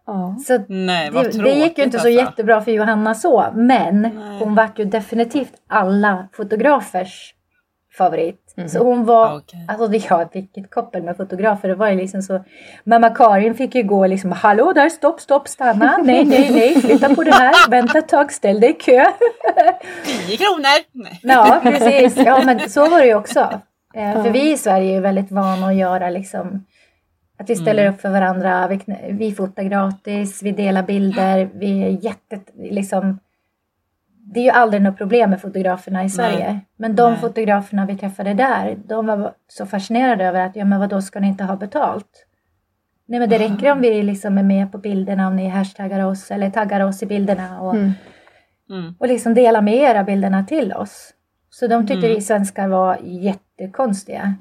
Ja. 0.07 0.37
Så 0.47 0.59
Nej, 0.69 1.11
det, 1.11 1.43
det 1.43 1.51
gick 1.55 1.79
ju 1.79 1.85
inte 1.85 1.99
så 1.99 2.07
alltså. 2.07 2.25
jättebra 2.25 2.61
för 2.61 2.73
Johanna 2.73 3.15
så, 3.15 3.47
men 3.55 4.03
Nej. 4.03 4.39
hon 4.39 4.55
vart 4.55 4.79
ju 4.79 4.85
definitivt 4.85 5.53
alla 5.69 6.29
fotografers 6.33 7.35
favorit. 7.99 8.55
Mhm. 8.57 8.69
Så 8.69 8.79
hon 8.85 9.05
var, 9.05 9.37
Okej. 9.37 9.67
alltså 9.69 10.09
ja, 10.09 10.29
vilket 10.33 10.71
koppel 10.71 11.03
med 11.03 11.17
fotografer. 11.17 11.69
Det 11.69 11.75
var 11.75 11.89
ju 11.89 11.97
liksom 11.97 12.23
så, 12.23 12.45
mamma 12.85 13.11
Karin 13.11 13.55
fick 13.55 13.75
ju 13.75 13.83
gå 13.83 14.07
liksom, 14.07 14.33
hallå 14.33 14.73
där, 14.73 14.89
stopp, 14.89 15.21
stopp, 15.21 15.49
stanna, 15.49 15.99
nej, 16.03 16.25
nej, 16.25 16.51
nej, 16.53 16.81
flytta 16.81 17.15
på 17.15 17.25
det 17.25 17.35
här, 17.35 17.71
vänta 17.71 17.99
ett 17.99 18.09
tag, 18.09 18.33
ställ 18.33 18.61
dig 18.61 18.71
i 18.71 18.73
kö. 18.73 19.05
10 20.27 20.37
kronor! 20.37 20.83
Nej. 20.93 21.21
Ja, 21.23 21.61
precis. 21.63 22.17
Ja, 22.27 22.43
men 22.45 22.71
så 22.71 22.89
var 22.91 22.99
det 22.99 23.07
ju 23.07 23.15
också. 23.15 23.61
Eh, 23.95 24.23
för 24.23 24.31
vi 24.31 24.53
i 24.53 24.57
Sverige 24.57 24.91
är 24.91 24.95
ju 24.95 25.01
väldigt 25.01 25.31
vana 25.31 25.67
att 25.67 25.75
göra 25.75 26.11
liksom 26.11 26.65
Att 27.43 27.51
vi 27.51 27.57
ställer 27.57 27.83
Mm. 27.83 27.95
upp 27.95 28.01
för 28.01 28.11
varandra, 28.11 28.69
vi, 28.69 28.81
vi 29.11 29.33
fotar 29.33 29.63
gratis, 29.63 30.43
vi 30.43 30.53
delar 30.53 30.83
bilder, 30.83 31.49
vi 31.55 31.83
är 31.83 32.05
jätte, 32.05 32.41
liksom 32.55 33.19
det 34.25 34.41
är 34.41 34.45
ju 34.45 34.51
aldrig 34.51 34.83
något 34.83 34.99
problem 34.99 35.31
med 35.31 35.41
fotograferna 35.41 36.05
i 36.05 36.11
Sverige. 36.11 36.61
Men 36.77 36.97
de 36.97 37.11
Nej. 37.13 37.21
fotograferna 37.21 37.87
vi 37.87 37.97
träffade 37.97 38.35
där, 38.35 38.77
de 38.87 39.07
var 39.07 39.33
så 39.49 39.67
fascinerade 39.67 40.25
över 40.25 40.41
att, 40.47 40.57
ja 40.57 40.65
men 40.65 40.81
vadå, 40.81 41.03
ska 41.03 41.21
ni 41.21 41.27
inte 41.29 41.45
ha 41.45 41.57
betalt? 41.57 42.27
Nej 43.07 43.21
men 43.21 43.29
det 43.29 43.39
räcker 43.39 43.73
om 43.73 43.81
vi 43.81 44.03
liksom 44.03 44.39
är 44.39 44.43
med 44.43 44.73
på 44.73 44.79
bilderna, 44.79 45.29
om 45.29 45.37
ni 45.37 45.49
hashtaggar 45.49 46.05
oss 46.07 46.31
eller 46.31 46.51
taggar 46.51 46.81
oss 46.81 47.03
i 47.03 47.07
bilderna 47.07 47.61
och, 47.61 47.75
Mm. 47.75 47.93
Mm. 48.71 48.95
och 48.99 49.09
liksom 49.09 49.35
delar 49.35 49.63
med 49.63 49.75
era 49.75 50.05
bilderna 50.05 50.45
till 50.45 50.73
oss. 50.73 51.11
Så 51.55 51.67
de 51.67 51.87
tyckte 51.87 52.07
Mm. 52.07 52.15
vi 52.17 52.21
svenskar 52.21 52.69
var 52.69 52.99
jättekonstiga. 53.03 54.35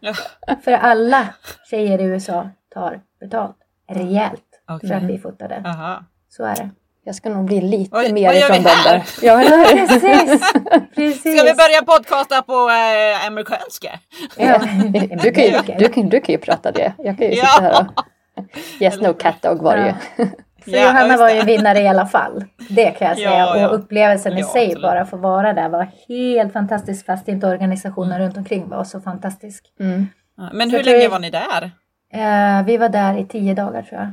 Ja. 0.00 0.12
För 0.64 0.72
alla 0.72 1.26
tjejer 1.70 2.00
i 2.00 2.04
USA 2.04 2.48
tar 2.74 3.00
betalt 3.20 3.56
rejält 3.90 4.42
Okej. 4.70 4.88
för 4.88 4.96
att 4.96 5.02
vi 5.02 5.18
fotade. 5.18 5.62
Aha. 5.66 6.04
Så 6.28 6.44
är 6.44 6.54
det. 6.56 6.70
Jag 7.04 7.14
ska 7.14 7.28
nog 7.30 7.44
bli 7.44 7.60
lite 7.60 7.90
Vad- 7.94 8.12
mer 8.12 8.32
ifrån 8.32 8.62
dem 8.62 8.72
där. 8.84 9.02
Ja? 9.22 9.42
Precis! 9.70 10.52
Precis. 10.94 11.20
Ska 11.20 11.44
vi 11.44 11.54
börja 11.54 11.82
podcasta 11.86 12.42
på 12.42 12.52
äh, 12.70 13.26
amerikanska? 13.26 13.98
Ja. 14.36 14.60
Du 15.22 15.30
kan, 15.32 15.44
ju, 15.44 15.50
du, 15.78 15.88
kan, 15.88 16.08
du 16.08 16.20
kan 16.20 16.32
ju 16.32 16.38
prata 16.38 16.72
det. 16.72 16.92
Jag 16.98 17.18
kan 17.18 17.26
ju 17.26 17.32
Ja. 17.34 17.46
sitta 17.46 17.62
här 17.62 17.80
och... 17.80 18.04
Yes, 18.82 19.00
no 19.00 19.12
cat 19.14 19.42
dog 19.42 19.62
var 19.62 19.76
det 19.76 19.94
ju. 20.18 20.26
För 20.70 20.76
Ja, 20.76 20.82
Johanna 20.86 21.16
var 21.16 21.30
ju 21.30 21.42
vinnare 21.42 21.78
i 21.78 21.88
alla 21.88 22.06
fall. 22.06 22.44
Det 22.70 22.90
kan 22.90 23.08
jag 23.08 23.16
säga. 23.16 23.30
Ja, 23.38 23.56
ja. 23.58 23.68
Och 23.68 23.74
upplevelsen 23.74 24.36
i 24.36 24.40
Ja, 24.40 24.46
sig 24.46 24.64
absolut. 24.66 24.82
bara 24.82 25.00
att 25.00 25.10
få 25.10 25.16
vara 25.16 25.52
där 25.52 25.68
var 25.68 25.88
helt 26.08 26.52
fantastisk 26.52 27.06
fast 27.06 27.28
inte 27.28 27.46
organisationen 27.46 28.18
runt 28.20 28.36
omkring 28.36 28.68
var 28.68 28.84
så 28.84 29.00
fantastisk. 29.00 29.72
Mm. 29.80 30.06
Ja, 30.36 30.48
Men 30.52 30.70
Så 30.70 30.76
hur 30.76 30.82
tror 30.82 30.92
länge 30.92 31.04
jag- 31.04 31.10
var 31.10 31.18
ni 31.18 31.30
där? 31.30 31.70
Eh, 32.12 32.64
vi 32.66 32.76
var 32.76 32.88
där 32.88 33.18
i 33.18 33.24
tio 33.24 33.54
dagar 33.54 33.82
tror 33.82 34.00
jag. 34.00 34.10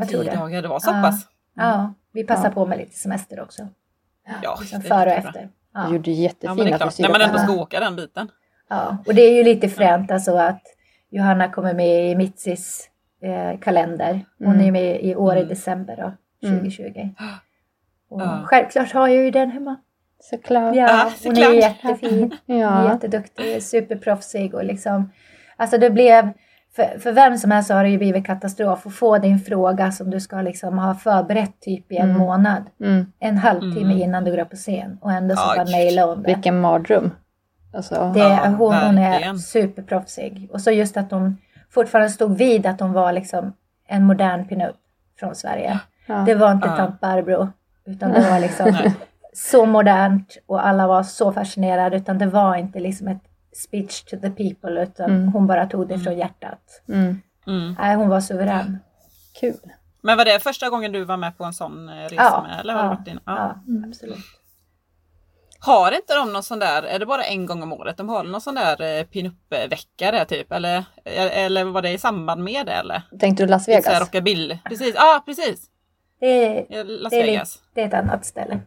Jag 0.00 0.08
tror 0.08 0.22
Tio 0.22 0.30
det. 0.30 0.36
dagar, 0.36 0.62
det 0.62 0.68
var 0.68 0.80
så 0.80 0.90
Ja. 0.90 1.02
pass? 1.02 1.26
Ja, 1.56 1.94
vi 2.12 2.24
passade 2.24 2.48
Ja. 2.48 2.52
på 2.54 2.66
med 2.66 2.78
lite 2.78 2.96
semester 2.98 3.40
också. 3.40 3.68
Ja, 4.42 4.56
Liksom 4.60 4.82
före 4.82 5.10
och 5.10 5.16
efter. 5.16 5.40
Du 5.42 5.48
Ja. 5.74 5.84
gjorde 5.92 5.92
Ja, 5.92 5.92
men 5.94 6.02
det 6.02 6.10
jättefina 6.10 6.62
är 6.64 6.76
klart. 6.78 6.82
frisyrer. 6.82 7.08
När 7.08 7.18
man 7.18 7.28
ändå 7.28 7.38
Ja. 7.38 7.44
ska 7.44 7.52
åka 7.62 7.80
den 7.80 7.96
biten. 7.96 8.28
ja, 8.68 8.96
och 9.06 9.14
det 9.14 9.22
är 9.22 9.34
ju 9.34 9.44
lite 9.44 9.68
fränt 9.68 10.10
alltså 10.10 10.36
att 10.36 10.62
Johanna 11.10 11.48
kommer 11.48 11.74
med 11.74 12.10
i 12.10 12.14
Mitsis 12.16 12.88
eh, 13.22 13.58
kalender. 13.60 14.20
Hon 14.38 14.54
Mm. 14.54 14.66
är 14.66 14.70
med 14.72 15.00
i 15.04 15.14
år 15.16 15.34
i 15.34 15.38
Mm. 15.38 15.48
december 15.48 15.96
då, 15.96 16.12
Mm. 16.48 16.60
2020. 16.60 17.08
Och 18.10 18.20
Ja. 18.20 18.42
Självklart 18.44 18.92
har 18.92 19.08
jag 19.08 19.24
ju 19.24 19.30
den 19.30 19.50
hemma. 19.50 19.76
Såklart. 20.20 20.74
Ja, 20.76 20.82
Ja, 20.90 21.02
hon 21.02 21.12
såklart. 21.34 21.48
är 21.48 21.52
jättefin. 21.54 22.36
Ja. 22.46 22.92
Jätteduktig, 22.92 23.62
superproffsig 23.62 24.54
och 24.54 24.64
liksom 24.64 25.10
Alltså 25.56 25.78
det 25.78 25.90
blev 25.90 26.28
för, 26.76 26.98
för 26.98 27.12
vem 27.12 27.38
som 27.38 27.50
helst 27.50 27.68
så 27.68 27.74
har 27.74 27.84
det 27.84 27.90
ju 27.90 27.98
blivit 27.98 28.26
katastrof 28.26 28.86
att 28.86 28.94
få 28.94 29.18
din 29.18 29.38
fråga 29.38 29.92
som 29.92 30.10
du 30.10 30.20
ska 30.20 30.40
liksom 30.40 30.78
ha 30.78 30.94
förberett 30.94 31.60
typ 31.60 31.92
i 31.92 31.96
en 31.96 32.08
Mm. 32.10 32.18
månad. 32.20 32.62
Mm. 32.80 33.12
En 33.18 33.38
halvtimme 33.38 33.92
Mm. 33.92 33.98
innan 34.02 34.24
du 34.24 34.30
går 34.30 34.38
upp 34.38 34.50
på 34.50 34.56
scen 34.56 34.98
och 35.00 35.12
ändå 35.12 35.36
så 35.36 35.46
bara 35.56 35.64
naila 35.64 36.04
hon 36.06 36.22
det. 36.22 36.34
Vilken 36.34 36.60
mardröm. 36.60 37.10
Alltså, 37.74 38.10
det 38.14 38.20
Ja, 38.20 38.46
hon, 38.46 38.74
hon 38.74 38.98
är 38.98 39.34
superproffsig. 39.34 40.48
Och 40.52 40.60
så 40.60 40.70
just 40.70 40.96
att 40.96 41.10
hon 41.10 41.36
fortfarande 41.74 42.10
stod 42.10 42.36
vid 42.38 42.66
att 42.66 42.80
hon 42.80 42.92
var 42.92 43.12
liksom 43.12 43.52
en 43.88 44.04
modern 44.04 44.48
pinup 44.48 44.76
från 45.20 45.34
Sverige. 45.34 45.80
ja. 46.06 46.14
Det 46.26 46.34
var 46.34 46.52
inte 46.52 46.68
Ja. 46.68 46.76
tant 46.76 47.00
Barbro. 47.00 47.48
Utan 47.86 48.10
det 48.12 48.30
var 48.30 48.38
liksom 48.40 48.76
så 49.34 49.66
modernt 49.66 50.36
och 50.46 50.66
alla 50.66 50.86
var 50.86 51.02
så 51.02 51.32
fascinerade. 51.32 51.96
Utan 51.96 52.18
det 52.18 52.26
var 52.26 52.56
inte 52.56 52.80
liksom 52.80 53.08
ett 53.08 53.22
speech 53.56 54.02
to 54.04 54.16
the 54.16 54.30
people 54.30 54.82
utan 54.82 55.10
Mm. 55.10 55.32
hon 55.32 55.46
bara 55.46 55.66
tog 55.66 55.88
det 55.88 55.98
från 55.98 56.16
hjärtat. 56.18 56.82
Mm. 56.88 57.20
Mm. 57.46 57.74
Nej, 57.78 57.96
hon 57.96 58.08
var 58.08 58.20
suverän. 58.20 58.78
Kul. 59.40 59.60
Men 60.02 60.16
var 60.18 60.24
det 60.24 60.40
första 60.42 60.68
gången 60.70 60.92
du 60.92 61.04
var 61.04 61.16
med 61.16 61.38
på 61.38 61.44
en 61.44 61.52
sån 61.52 61.90
resa 61.90 62.14
Ja, 62.14 62.44
med? 62.48 62.60
Eller 62.60 62.74
har 62.74 62.84
ja? 62.84 62.96
Ja. 63.06 63.20
Ja, 63.26 63.54
absolut. 63.88 64.18
Har 65.64 65.92
inte 65.92 66.14
de 66.14 66.32
någon 66.32 66.42
sån 66.42 66.58
där, 66.58 66.82
är 66.82 66.98
det 66.98 67.06
bara 67.06 67.22
en 67.24 67.46
gång 67.46 67.62
om 67.62 67.72
året? 67.72 67.96
De 67.96 68.08
har 68.08 68.24
någon 68.24 68.40
sån 68.40 68.54
där 68.54 68.98
eh, 68.98 69.04
pinup-vecka 69.04 70.10
där 70.12 70.24
typ? 70.24 70.52
Eller, 70.52 70.84
eller 71.04 71.64
var 71.64 71.82
det 71.82 71.90
i 71.90 71.98
samband 71.98 72.44
med 72.44 72.66
det 72.66 72.72
eller? 72.72 73.02
Tänkte 73.20 73.42
du 73.42 73.46
Las 73.50 73.66
här 73.66 73.74
Vegas? 73.82 74.00
rockabill. 74.00 74.58
Precis, 74.64 74.94
ja 74.94 75.22
precis. 75.26 75.60
Det 76.20 76.26
är, 76.76 76.84
Las 76.84 77.10
det, 77.10 77.16
är 77.20 77.26
Vegas. 77.26 77.54
lite, 77.56 77.66
det 77.74 77.80
är 77.82 77.86
ett 77.86 78.04
annat 78.04 78.26
ställe. 78.26 78.60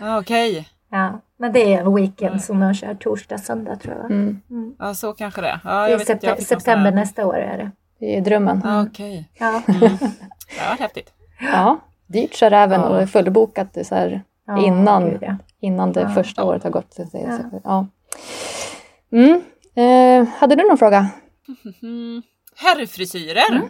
Ja, 0.00 0.18
Okej, 0.18 0.68
ja, 0.90 1.20
men 1.36 1.52
det 1.52 1.74
är 1.74 1.80
en 1.80 1.94
weekend 1.94 2.44
som 2.44 2.60
de 2.60 2.74
kör 2.74 2.94
torsdag, 2.94 3.38
söndag 3.38 3.76
tror 3.76 3.94
jag. 3.96 4.04
Mm. 4.10 4.40
Mm. 4.50 4.74
ja 4.78 4.94
så 4.94 5.12
kanske 5.12 5.40
det. 5.40 5.60
Ja, 5.64 5.86
Det 5.86 5.92
är 5.92 5.98
vet 5.98 6.08
inte, 6.08 6.26
jag 6.26 6.36
fick 6.38 6.40
någon 6.40 6.46
sån 6.46 6.60
september 6.60 6.90
här- 6.90 6.96
nästa 6.98 7.26
år 7.26 7.36
är 7.36 7.58
det. 7.58 7.70
Det 7.98 8.16
är 8.16 8.20
drömmen. 8.20 8.60
Ja, 8.64 8.82
Okej, 8.82 9.30
Ja. 9.38 9.62
mm. 9.68 9.80
det 9.80 10.68
var 10.68 10.76
häftigt. 10.78 11.12
Ja, 11.40 11.78
dyrt 12.06 12.34
så 12.34 12.46
är 12.46 12.50
det 12.50 12.56
även 12.56 12.80
Ja. 12.80 12.88
och 12.88 12.96
det 12.96 13.02
är 13.02 13.06
fullbokat 13.06 13.68
det 13.74 13.80
är 13.80 13.84
så 13.84 13.94
här, 13.94 14.22
Ja, 14.46 14.66
innan, 14.66 15.10
gud, 15.10 15.18
ja. 15.22 15.36
innan 15.60 15.92
det 15.92 16.00
Ja. 16.00 16.08
första 16.08 16.44
året 16.44 16.62
har 16.64 16.70
gått. 16.70 16.94
Ja. 16.98 17.06
så- 17.10 17.60
Ja. 17.64 17.86
Mm. 19.12 19.42
Eh, 19.76 20.28
hade 20.28 20.54
du 20.54 20.68
någon 20.68 20.78
fråga? 20.78 21.06
Mm. 21.82 22.22
Herrfrisyrer. 22.56 23.50
Mm. 23.56 23.68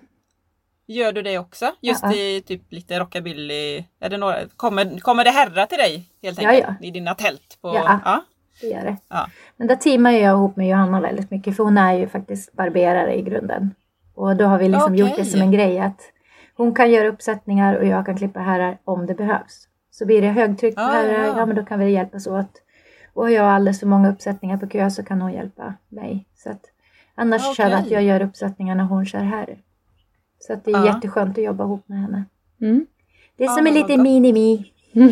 Gör 0.86 1.12
du 1.12 1.22
det 1.22 1.38
också? 1.38 1.66
Just 1.80 2.02
Ja. 2.02 2.12
i 2.14 2.40
typ 2.46 2.72
lite 2.72 2.98
rockabilly? 3.00 3.84
Är 4.00 4.08
det 4.10 4.16
några, 4.16 4.36
kommer, 4.56 4.98
kommer 4.98 5.24
det 5.24 5.30
herrar 5.30 5.66
till 5.66 5.78
dig 5.78 6.08
helt 6.22 6.38
enkelt? 6.38 6.64
ja. 6.80 6.86
I 6.86 6.90
dina 6.90 7.14
tält? 7.14 7.58
På, 7.62 7.68
Ja. 7.74 8.00
ja. 8.04 8.20
Det 8.60 8.66
gör 8.66 8.84
det. 8.84 8.96
Ja. 9.08 9.26
Men 9.56 9.66
där 9.68 9.76
teamar 9.76 10.10
jag 10.10 10.32
ihop 10.36 10.56
med 10.56 10.68
Johanna 10.68 11.00
väldigt 11.00 11.30
mycket 11.30 11.56
för 11.56 11.64
hon 11.64 11.78
är 11.78 11.92
ju 11.94 12.08
faktiskt 12.08 12.52
barberare 12.52 13.14
i 13.14 13.22
grunden. 13.22 13.74
Och 14.14 14.36
då 14.36 14.44
har 14.44 14.58
vi 14.58 14.68
liksom 14.68 14.92
Okej. 14.92 15.00
gjort 15.06 15.16
det 15.16 15.24
som 15.24 15.40
en 15.42 15.52
grej 15.52 15.78
att 15.78 16.00
hon 16.56 16.74
kan 16.74 16.90
göra 16.90 17.08
uppsättningar 17.08 17.74
och 17.76 17.86
jag 17.86 18.06
kan 18.06 18.16
klippa 18.16 18.40
herrar 18.40 18.78
om 18.84 19.06
det 19.06 19.14
behövs. 19.14 19.68
Så 19.98 20.06
blir 20.06 20.22
det 20.22 20.28
högtryck 20.28 20.74
på 20.74 20.80
Ah, 20.80 20.92
herrar, 20.92 21.12
ja. 21.24 21.38
ja 21.38 21.46
men 21.46 21.56
då 21.56 21.64
kan 21.64 21.78
vi 21.78 21.90
hjälpas 21.90 22.26
åt. 22.26 22.62
Och 23.12 23.22
har 23.22 23.30
jag 23.30 23.46
alldeles 23.46 23.80
för 23.80 23.86
många 23.86 24.10
uppsättningar 24.10 24.56
på 24.56 24.66
kö 24.66 24.90
så 24.90 25.02
kan 25.04 25.20
hon 25.22 25.32
hjälpa 25.32 25.74
mig. 25.88 26.26
Så 26.34 26.50
att, 26.50 26.60
annars 27.14 27.42
Okej. 27.42 27.54
kör 27.54 27.66
vi 27.68 27.74
att 27.74 27.90
jag 27.90 28.02
gör 28.02 28.22
uppsättningar 28.22 28.74
när 28.74 28.84
hon 28.84 29.06
kör 29.06 29.18
herr. 29.18 29.58
Så 30.38 30.52
att 30.52 30.64
det 30.64 30.70
är 30.70 30.74
Ja. 30.78 30.86
jätteskönt 30.86 31.38
att 31.38 31.44
jobba 31.44 31.64
ihop 31.64 31.88
med 31.88 31.98
henne. 32.00 32.24
Mm. 32.60 32.86
Det 33.36 33.44
är 33.44 33.48
som 33.48 33.66
en 33.66 33.74
liten 33.74 34.02
mini-mi 34.02 34.64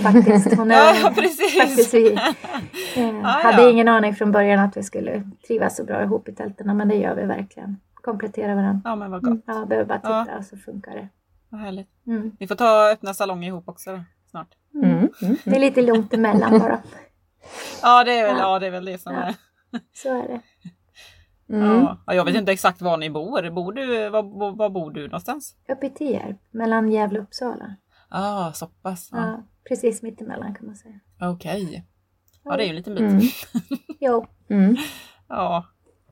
faktiskt. 0.03 0.55
Hon 0.57 0.71
är, 0.71 0.75
Ja, 0.75 1.11
precis. 1.17 1.59
Faktiskt 1.61 1.95
vi, 1.95 2.13
eh, 2.97 3.23
hade 3.23 3.71
ingen 3.71 3.89
aning 3.89 4.15
från 4.15 4.33
början 4.33 4.59
att 4.61 4.77
vi 4.77 4.83
skulle 4.83 5.23
trivas 5.47 5.77
så 5.77 5.85
bra 5.85 6.03
ihop 6.03 6.29
i 6.29 6.33
tälten 6.35 6.77
men 6.77 6.89
det 6.89 6.95
gör 6.97 7.15
vi 7.15 7.25
verkligen. 7.25 7.77
Kompletterar 7.95 8.55
varandra. 8.55 8.81
Ja 8.85 8.97
men 8.97 9.11
vad 9.11 9.23
gott. 9.25 9.41
Ja, 9.47 9.65
behöver 9.67 9.89
bara 9.89 10.01
Ja. 10.03 10.25
titta 10.25 10.43
så 10.43 10.57
funkar 10.57 10.95
det. 10.95 11.09
Vad 11.49 11.61
härligt. 11.61 11.89
Mm. 12.07 12.37
Ni 12.41 12.47
får 12.49 12.55
ta 12.55 12.85
och 12.87 12.91
öppna 12.93 13.15
salong 13.15 13.45
ihop 13.45 13.69
också 13.69 13.93
då, 13.93 14.01
snart. 14.31 14.49
Mm. 14.75 15.11
Mm. 15.23 15.37
Det 15.45 15.57
är 15.57 15.61
lite 15.61 15.83
långt 15.83 16.15
emellan 16.15 16.59
bara. 16.59 16.83
Ja 17.83 18.05
det 18.05 18.13
är 18.19 18.27
väl, 18.27 18.37
Ja. 18.37 18.43
ja, 18.53 18.59
det, 18.59 18.67
är 18.67 18.71
väl 18.71 18.85
det 18.85 18.99
som 18.99 19.15
Ja. 19.15 19.21
är. 19.23 19.35
Så 19.95 20.09
är 20.23 20.29
det. 20.29 20.41
Mm. 21.49 21.69
Ja. 21.83 21.99
Ja, 22.07 22.15
jag 22.15 22.25
vet 22.25 22.35
inte 22.37 22.53
exakt 22.53 22.81
var 22.83 22.97
ni 22.97 23.11
bor. 23.11 23.51
bor 23.51 23.73
du, 23.73 24.09
var, 24.09 24.23
var, 24.23 24.53
var 24.53 24.71
bor 24.71 24.91
du 24.91 25.03
någonstans? 25.05 25.55
Uppe 25.69 25.87
i 25.87 25.91
Tierp, 25.91 26.37
mellan 26.51 26.89
Gävle 26.93 27.19
och 27.19 27.25
Uppsala. 27.25 27.77
Ja, 28.11 28.47
ah, 28.49 28.53
så 28.53 28.67
pass. 28.67 29.09
Ja. 29.13 29.19
Ja. 29.19 29.43
precis 29.69 30.03
mittemellan 30.03 30.55
kan 30.55 30.67
man 30.67 30.77
säga. 30.77 31.01
Okej. 31.21 31.87
Ja, 32.45 32.57
det 32.57 32.63
är 32.63 32.65
ju 32.65 32.71
en 32.71 32.77
liten 32.77 32.95
bit. 32.95 33.01
Mm. 33.03 33.21
Jo. 34.01 34.27
Mm. 34.51 34.77
Ja. 35.29 35.65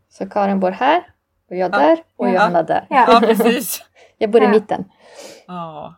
Så 0.09 0.29
Karin 0.29 0.61
bor 0.61 0.71
här 0.71 1.15
och 1.51 1.57
jag 1.57 1.75
Ja. 1.75 1.79
där 1.79 1.99
och 2.17 2.29
Ja. 2.29 2.33
Johanna 2.33 2.63
där. 2.63 2.87
ja, 2.91 3.05
Ja. 3.09 3.21
precis. 3.21 3.83
Jag 4.19 4.31
bor 4.31 4.41
i 4.43 4.45
Ja. 4.45 4.51
mitten. 4.51 4.85
Ja. 5.47 5.95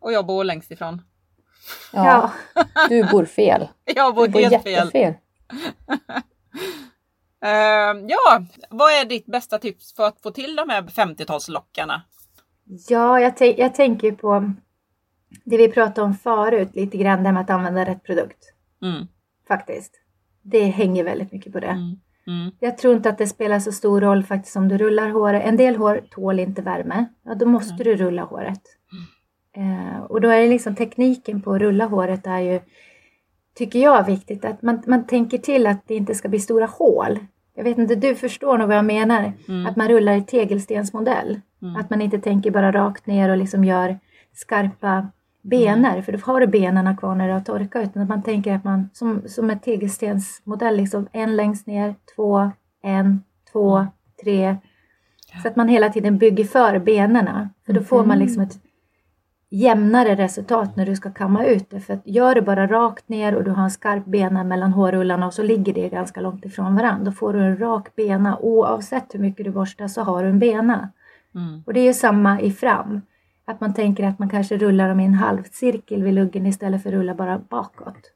Och 0.00 0.12
jag 0.12 0.26
bor 0.26 0.44
längst 0.44 0.70
ifrån. 0.70 1.02
Ja, 1.92 2.32
Ja. 2.54 2.62
Du 2.88 3.04
bor 3.10 3.24
fel. 3.24 3.68
Jag 3.84 4.14
bor 4.14 4.26
Du 4.26 4.32
bor 4.32 4.40
helt 4.40 4.62
fel. 4.62 4.72
jättefel. 4.72 5.14
Ehm, 7.44 8.08
ja, 8.08 8.42
vad 8.70 8.92
är 8.92 9.04
ditt 9.04 9.26
bästa 9.26 9.58
tips 9.58 9.94
för 9.94 10.06
att 10.06 10.20
få 10.22 10.30
till 10.30 10.56
de 10.56 10.68
här 10.68 10.82
50-talslockarna? 10.82 12.00
Ja, 12.88 13.20
jag, 13.20 13.58
jag 13.58 13.74
tänker 13.74 14.12
på 14.12 14.52
det 15.44 15.56
vi 15.56 15.68
pratade 15.68 16.02
om 16.02 16.14
förut, 16.14 16.68
lite 16.74 16.96
grann 16.96 17.22
det 17.22 17.32
med 17.32 17.42
att 17.42 17.50
använda 17.50 17.84
rätt 17.84 18.04
produkt. 18.04 18.52
Mm. 18.82 19.06
Faktiskt. 19.48 19.92
Det 20.42 20.64
hänger 20.64 21.04
väldigt 21.04 21.32
mycket 21.32 21.52
på 21.52 21.60
det. 21.60 21.66
Mm. 21.66 22.00
Mm. 22.26 22.50
Jag 22.60 22.78
tror 22.78 22.94
inte 22.96 23.08
att 23.08 23.18
det 23.18 23.26
spelar 23.26 23.60
så 23.60 23.72
stor 23.72 24.00
roll 24.00 24.24
faktiskt 24.24 24.56
om 24.56 24.68
du 24.68 24.78
rullar 24.78 25.08
håret. 25.08 25.42
En 25.44 25.56
del 25.56 25.76
hår 25.76 26.00
tål 26.10 26.40
inte 26.40 26.62
värme. 26.62 27.06
Ja, 27.22 27.34
då 27.34 27.46
måste 27.46 27.84
du 27.84 27.96
rulla 27.96 28.22
håret. 28.22 28.62
Eh, 29.56 30.02
och 30.02 30.20
då 30.20 30.28
är 30.28 30.40
det 30.40 30.48
liksom 30.48 30.74
tekniken 30.74 31.42
på 31.42 31.52
att 31.52 31.60
rulla 31.60 31.86
håret 31.86 32.26
är 32.26 32.38
ju, 32.38 32.60
tycker 33.54 33.78
jag, 33.78 34.06
viktigt. 34.06 34.44
Att 34.44 34.62
man, 34.62 34.82
man 34.86 35.06
tänker 35.06 35.38
till 35.38 35.66
att 35.66 35.88
det 35.88 35.94
inte 35.94 36.14
ska 36.14 36.28
bli 36.28 36.40
stora 36.40 36.66
hål. 36.66 37.18
Jag 37.54 37.64
vet 37.64 37.78
inte, 37.78 37.94
du 37.94 38.14
förstår 38.14 38.58
nog 38.58 38.68
vad 38.68 38.76
jag 38.76 38.84
menar. 38.84 39.32
Mm. 39.48 39.66
Att 39.66 39.76
man 39.76 39.88
rullar 39.88 40.16
i 40.16 40.22
tegelstensmodell. 40.22 41.40
Mm. 41.62 41.76
Att 41.76 41.90
man 41.90 42.00
inte 42.00 42.18
tänker 42.18 42.50
bara 42.50 42.72
rakt 42.72 43.06
ner 43.06 43.28
och 43.28 43.36
liksom 43.36 43.64
gör 43.64 43.98
skarpa 44.32 45.08
bener. 45.42 46.02
För 46.02 46.12
då 46.12 46.18
har 46.22 46.40
du 46.40 46.46
benen 46.46 46.96
kvar 46.96 47.14
när 47.14 47.28
det 47.28 47.34
har 47.34 47.40
torkat. 47.40 47.82
Utan 47.90 48.02
att 48.02 48.08
man 48.08 48.22
tänker 48.22 48.54
att 48.54 48.64
man 48.64 48.90
som, 48.92 49.22
som 49.26 49.50
en 49.50 49.58
tegelstensmodell. 49.58 50.76
Liksom 50.76 51.08
en 51.12 51.36
längst 51.36 51.66
ner, 51.66 51.94
två, 52.16 52.50
en, 52.82 53.22
två, 53.52 53.76
Mm. 53.76 53.90
tre. 54.24 54.56
Så 55.42 55.48
att 55.48 55.56
man 55.56 55.68
hela 55.68 55.88
tiden 55.88 56.18
bygger 56.18 56.44
för 56.44 56.78
benen. 56.78 57.48
För 57.66 57.72
då 57.72 57.80
får 57.80 58.04
man 58.04 58.18
liksom 58.18 58.42
ett 58.42 58.58
jämnare 59.52 60.14
resultat 60.14 60.76
när 60.76 60.86
du 60.86 60.96
ska 60.96 61.10
kamma 61.10 61.44
ut 61.44 61.70
det. 61.70 61.80
För 61.80 61.94
att 61.94 62.06
gör 62.06 62.34
du 62.34 62.40
bara 62.40 62.66
rakt 62.66 63.08
ner 63.08 63.34
och 63.34 63.44
du 63.44 63.50
har 63.50 63.64
en 63.64 63.70
skarp 63.70 64.04
bena 64.04 64.44
mellan 64.44 64.72
hårrullarna 64.72 65.26
och 65.26 65.34
så 65.34 65.42
ligger 65.42 65.74
det 65.74 65.88
ganska 65.88 66.20
långt 66.20 66.44
ifrån 66.44 66.76
varandra. 66.76 67.04
Då 67.04 67.12
får 67.12 67.32
du 67.32 67.40
en 67.40 67.58
rak 67.58 67.96
bena 67.96 68.38
oavsett 68.38 69.14
hur 69.14 69.18
mycket 69.18 69.44
du 69.44 69.50
borstar 69.50 69.88
så 69.88 70.02
har 70.02 70.22
du 70.22 70.28
en 70.28 70.38
bena. 70.38 70.90
Mm. 71.34 71.62
Och 71.66 71.74
det 71.74 71.80
är 71.80 71.84
ju 71.84 71.94
samma 71.94 72.40
i 72.40 72.50
fram. 72.50 73.00
Att 73.44 73.60
man 73.60 73.74
tänker 73.74 74.04
att 74.04 74.18
man 74.18 74.28
kanske 74.28 74.56
rullar 74.56 74.88
dem 74.88 75.00
i 75.00 75.04
en 75.04 75.14
halvcirkel 75.14 76.02
vid 76.02 76.14
luggen 76.14 76.46
istället 76.46 76.82
för 76.82 76.88
att 76.88 76.94
rulla 76.94 77.14
bara 77.14 77.38
bakåt. 77.38 78.12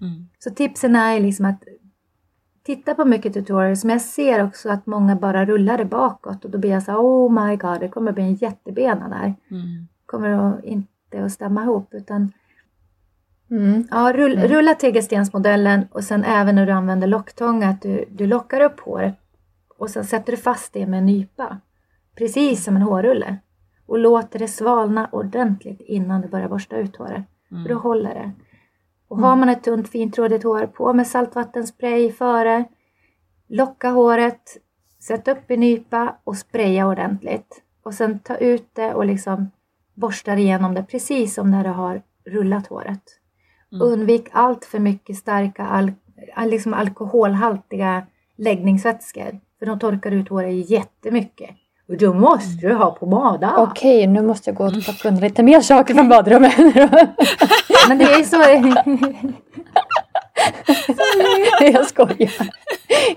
Mm. 0.00 0.28
Så 0.38 0.50
tipsen 0.50 0.96
är 0.96 1.20
liksom 1.20 1.46
att 1.46 1.64
titta 2.62 2.94
på 2.94 3.04
mycket 3.04 3.34
tutorials 3.34 3.84
men 3.84 3.92
jag 3.92 4.00
ser 4.00 4.44
också 4.44 4.70
att 4.70 4.86
många 4.86 5.16
bara 5.16 5.44
rullar 5.44 5.78
det 5.78 5.84
bakåt 5.84 6.44
och 6.44 6.50
då 6.50 6.58
blir 6.58 6.70
jag 6.70 6.82
så 6.82 6.90
här, 6.90 6.98
oh 6.98 7.46
my 7.46 7.56
god 7.56 7.80
det 7.80 7.88
kommer 7.88 8.12
bli 8.12 8.22
en 8.22 8.34
jättebena 8.34 9.08
där. 9.08 9.34
Mm. 9.50 9.88
Kommer 10.06 10.28
att 10.28 10.64
inte 10.64 11.24
att 11.24 11.32
stämma 11.32 11.62
ihop 11.62 11.88
utan 11.94 12.32
Mm. 13.50 13.88
ja, 13.90 14.12
rull, 14.14 14.38
rulla 14.38 14.74
tegelstensmodellen 14.74 15.86
och 15.90 16.04
sen 16.04 16.24
även 16.24 16.54
när 16.54 16.66
du 16.66 16.72
använder 16.72 17.06
locktång 17.06 17.62
att 17.62 17.82
du, 17.82 18.04
du 18.10 18.26
lockar 18.26 18.60
upp 18.60 18.80
håret 18.80 19.14
och 19.78 19.90
sen 19.90 20.04
sätter 20.04 20.32
du 20.32 20.36
fast 20.36 20.72
det 20.72 20.86
med 20.86 20.98
en 20.98 21.06
nypa. 21.06 21.60
Precis 22.16 22.64
som 22.64 22.76
en 22.76 22.82
hårrulle. 22.82 23.36
Och 23.86 23.98
låter 23.98 24.38
det 24.38 24.48
svalna 24.48 25.08
ordentligt 25.12 25.80
innan 25.80 26.20
du 26.20 26.28
börjar 26.28 26.48
borsta 26.48 26.76
ut 26.76 26.96
håret. 26.96 27.24
För 27.48 27.68
då 27.68 27.74
håller 27.74 28.14
det. 28.14 28.32
Och 29.08 29.18
har 29.18 29.36
man 29.36 29.48
ett 29.48 29.62
tunt 29.62 29.88
fintrådigt 29.88 30.44
hår, 30.44 30.66
på 30.66 30.92
med 30.92 31.06
saltvattenspray 31.06 32.12
före. 32.12 32.64
Locka 33.48 33.90
håret, 33.90 34.56
sätt 34.98 35.28
upp 35.28 35.50
i 35.50 35.56
nypa 35.56 36.16
och 36.24 36.36
spraya 36.36 36.86
ordentligt. 36.86 37.62
Och 37.82 37.94
sen 37.94 38.18
ta 38.18 38.36
ut 38.36 38.68
det 38.72 38.94
och 38.94 39.06
liksom 39.06 39.50
borstar 39.94 40.36
igenom 40.36 40.74
det 40.74 40.82
precis 40.82 41.34
som 41.34 41.50
när 41.50 41.64
du 41.64 41.70
har 41.70 42.02
rullat 42.26 42.66
håret. 42.66 43.02
Undvik 43.82 44.26
allt 44.32 44.64
för 44.64 44.78
mycket 44.78 45.16
starka 45.16 45.66
al 45.66 45.92
al- 46.34 46.50
liksom 46.50 46.74
alkoholhaltiga 46.74 48.02
läggningsvätskor. 48.38 49.40
För 49.58 49.66
de 49.66 49.78
torkar 49.78 50.10
ut 50.10 50.28
håret 50.28 50.70
jättemycket. 50.70 51.50
Och 51.88 51.96
då 51.96 52.14
måste 52.14 52.66
du 52.66 52.74
ha 52.74 52.90
pomada. 52.90 53.54
Okej, 53.58 54.06
nu 54.06 54.22
måste 54.22 54.50
jag 54.50 54.56
gå 54.56 54.64
och 54.66 54.72
plocka 54.84 55.08
undan 55.08 55.24
lite 55.24 55.42
mer 55.42 55.60
saker 55.60 55.94
från 55.94 56.08
badrummet. 56.08 56.58
Men 57.88 57.98
det 57.98 58.04
är 58.04 58.22
så. 58.22 58.36
jag 61.64 61.86
skojar. 61.86 62.48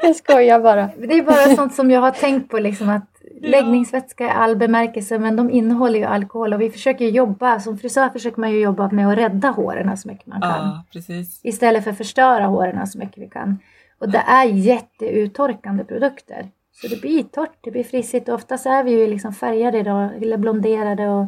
Jag 0.01 0.15
skojar 0.15 0.59
bara. 0.59 0.89
Det 0.97 1.13
är 1.13 1.23
bara 1.23 1.55
sånt 1.55 1.75
som 1.75 1.91
jag 1.91 2.01
har 2.01 2.11
tänkt 2.11 2.51
på 2.51 2.59
liksom 2.59 2.89
att 2.89 3.16
läggningsvätska 3.41 4.26
i 4.26 4.30
all 4.30 4.56
bemärkelse 4.56 5.19
men 5.19 5.36
de 5.36 5.50
innehåller 5.50 6.00
ju 6.00 6.06
alkohol 6.06 6.54
och 6.54 6.62
vi 6.62 6.69
försöker 6.69 7.06
jobba, 7.06 7.60
som 7.60 7.78
frisör 7.78 8.10
försöker 8.10 8.41
man 8.41 8.52
ju 8.52 8.60
jobba 8.60 8.91
med 8.91 9.08
att 9.08 9.17
rädda 9.17 9.50
håren 9.50 9.97
så 9.97 10.08
mycket 10.08 10.28
man 10.28 10.41
kan. 10.41 10.50
Ja, 10.50 10.84
precis. 10.91 11.39
Istället 11.43 11.84
för 11.84 11.91
att 11.91 11.97
förstöra 11.97 12.45
håren 12.45 12.88
så 12.88 13.00
mycket 13.00 13.17
vi 13.17 13.30
kan. 13.30 13.60
Och 14.00 14.10
det 14.10 14.23
är 14.28 14.45
jätteuttorkande 14.45 15.84
produkter. 15.84 16.47
Så 16.71 16.88
det 16.88 17.02
blir 17.02 17.23
torrt, 17.23 17.58
det 17.62 17.71
blir 17.71 17.84
frissigt 17.84 18.30
och 18.30 18.36
oftast 18.36 18.65
är 18.65 18.84
vi 18.84 18.91
ju 18.91 19.08
liksom 19.08 19.34
färgade 19.34 19.84
då, 19.84 20.10
eller 20.21 20.38
blonderade 20.38 21.10
och 21.10 21.26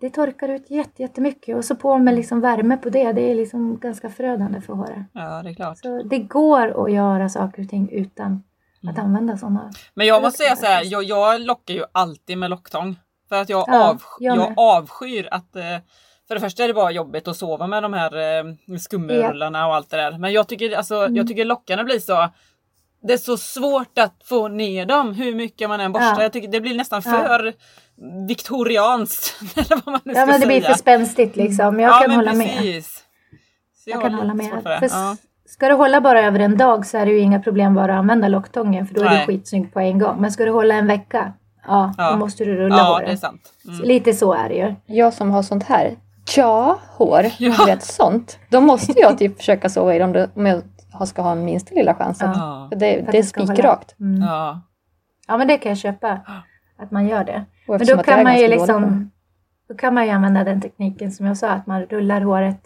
det 0.00 0.10
torkar 0.10 0.48
ut 0.48 0.70
jätte- 0.70 1.02
jättemycket 1.02 1.56
och 1.56 1.64
så 1.64 1.76
på 1.76 1.98
med 1.98 2.14
liksom 2.14 2.40
värme 2.40 2.76
på 2.76 2.90
det, 2.90 3.12
det 3.12 3.30
är 3.30 3.34
liksom 3.34 3.78
ganska 3.78 4.08
förödande 4.08 4.60
för 4.60 4.74
håret. 4.74 5.04
Ja, 5.12 5.42
det 5.42 5.50
är 5.50 5.54
klart. 5.54 5.78
Så 5.78 6.02
det 6.02 6.18
går 6.18 6.84
att 6.84 6.92
göra 6.92 7.28
saker 7.28 7.62
och 7.62 7.68
ting 7.68 7.88
utan 7.92 8.42
att 8.88 8.98
använda 8.98 9.36
sådana. 9.36 9.70
Men 9.94 10.06
jag 10.06 10.22
måste 10.22 10.38
säga 10.38 10.56
så 10.56 10.66
här, 10.66 10.82
jag, 10.84 11.02
jag 11.04 11.40
lockar 11.40 11.74
ju 11.74 11.84
alltid 11.92 12.38
med 12.38 12.50
locktång. 12.50 12.96
För 13.28 13.36
att 13.42 13.48
jag, 13.48 13.64
Ja, 13.68 13.88
av, 13.90 14.02
jag 14.18 14.36
jag 14.36 14.48
med. 14.48 14.54
avskyr 14.58 15.28
att 15.30 15.56
eh, 15.56 15.62
för 16.28 16.34
det 16.34 16.40
första 16.40 16.64
är 16.64 16.68
det 16.68 16.74
bara 16.74 16.90
jobbigt 16.90 17.28
att 17.28 17.36
sova 17.36 17.66
med 17.66 17.82
de 17.82 17.92
här 17.92 18.38
eh, 18.38 18.44
skumrullarna 18.78 19.66
och 19.66 19.74
allt 19.74 19.90
det 19.90 19.96
där. 19.96 20.18
Men 20.18 20.32
jag 20.32 20.48
tycker, 20.48 20.76
alltså, 20.76 20.94
Mm. 20.96 21.16
jag 21.16 21.26
tycker 21.28 21.44
lockarna 21.44 21.84
blir 21.84 21.98
så 21.98 22.28
det 23.02 23.12
är 23.12 23.18
så 23.18 23.36
svårt 23.36 23.98
att 23.98 24.14
få 24.24 24.48
ner 24.48 24.86
dem 24.86 25.14
hur 25.14 25.34
mycket 25.34 25.68
man 25.68 25.80
än 25.80 25.92
borstar. 25.92 26.14
Ja. 26.16 26.22
Jag 26.22 26.32
tycker 26.32 26.48
det 26.48 26.60
blir 26.60 26.74
nästan 26.76 27.02
Ja. 27.04 27.10
för 27.12 27.52
viktorianskt. 28.28 29.40
Eller 29.56 29.76
vad 29.84 29.92
man 29.92 30.00
nu 30.04 30.12
Ja 30.12 30.20
ska 30.22 30.26
men 30.26 30.40
det 30.40 30.46
blir 30.46 30.60
säga. 30.60 30.72
för 30.72 30.78
spänstigt 30.78 31.36
liksom. 31.36 31.80
Jag 31.80 31.90
ja, 31.92 31.98
kan 32.00 32.10
hålla 32.10 32.32
med. 32.34 32.56
precis. 32.56 33.04
Så 33.84 33.90
Jag 33.90 33.96
har 33.96 34.02
kan 34.02 34.14
hålla 34.14 34.34
med. 34.34 34.62
För 34.62 34.78
Ja. 34.82 35.16
Ska 35.50 35.68
du 35.68 35.74
hålla 35.74 36.00
bara 36.00 36.22
över 36.22 36.38
en 36.38 36.56
dag 36.56 36.86
så 36.86 36.98
är 36.98 37.06
det 37.06 37.12
ju 37.12 37.18
inga 37.18 37.40
problem 37.40 37.74
bara 37.74 37.92
att 37.92 37.98
använda 37.98 38.28
locktången 38.28 38.86
för 38.86 38.94
då 38.94 39.00
är 39.00 39.04
Nej. 39.04 39.18
du 39.26 39.26
skitsnygg 39.32 39.72
på 39.72 39.80
en 39.80 39.98
gång. 39.98 40.20
Men 40.20 40.32
ska 40.32 40.44
du 40.44 40.50
hålla 40.50 40.74
en 40.74 40.86
vecka, 40.86 41.32
ja, 41.66 41.94
Ja. 41.98 42.10
då 42.10 42.16
måste 42.18 42.44
du 42.44 42.56
rulla 42.56 42.76
ja, 42.76 42.84
håret. 42.84 43.06
det 43.06 43.12
är 43.12 43.16
sant. 43.16 43.52
Mm. 43.68 43.80
Lite 43.80 44.12
så 44.12 44.32
är 44.32 44.48
det 44.48 44.54
ju. 44.54 44.74
Jag 44.86 45.12
som 45.12 45.30
har 45.30 45.42
sånt 45.42 45.64
här 45.64 45.96
tja 46.26 46.76
hår, 46.96 47.22
Ja. 47.38 47.54
du 47.58 47.64
vet 47.66 47.82
sånt. 47.82 48.38
Då 48.48 48.60
måste 48.60 49.00
jag 49.00 49.18
typ 49.18 49.36
försöka 49.38 49.68
sova 49.68 49.94
i 49.94 49.98
dem 49.98 50.12
då- 50.12 50.26
om 50.34 50.46
jag 50.46 50.62
har- 50.92 51.06
ska 51.06 51.22
ha 51.22 51.34
minsta 51.34 51.74
lilla 51.74 51.94
chans. 51.94 52.18
Ja. 52.20 52.66
För 52.72 52.78
det, 52.78 53.04
För 53.04 53.12
det 53.12 53.18
är 53.18 53.22
spikrakt. 53.22 54.00
Mm. 54.00 54.22
Ja. 54.22 54.60
Ja 55.28 55.36
men 55.36 55.48
det 55.48 55.58
kan 55.58 55.70
jag 55.70 55.78
köpa. 55.78 56.20
Att 56.82 56.90
man 56.90 57.08
gör 57.08 57.24
det. 57.24 57.44
Men 57.68 57.86
då 57.86 57.96
kan 58.02 58.22
man 58.22 58.38
ju 58.38 58.48
liksom 58.48 59.10
Då 59.68 59.74
kan 59.74 59.94
man 59.94 60.04
ju 60.04 60.10
använda 60.10 60.44
den 60.44 60.60
tekniken 60.60 61.12
som 61.12 61.26
jag 61.26 61.36
sa 61.36 61.48
att 61.50 61.66
man 61.66 61.82
rullar 61.82 62.20
håret 62.20 62.62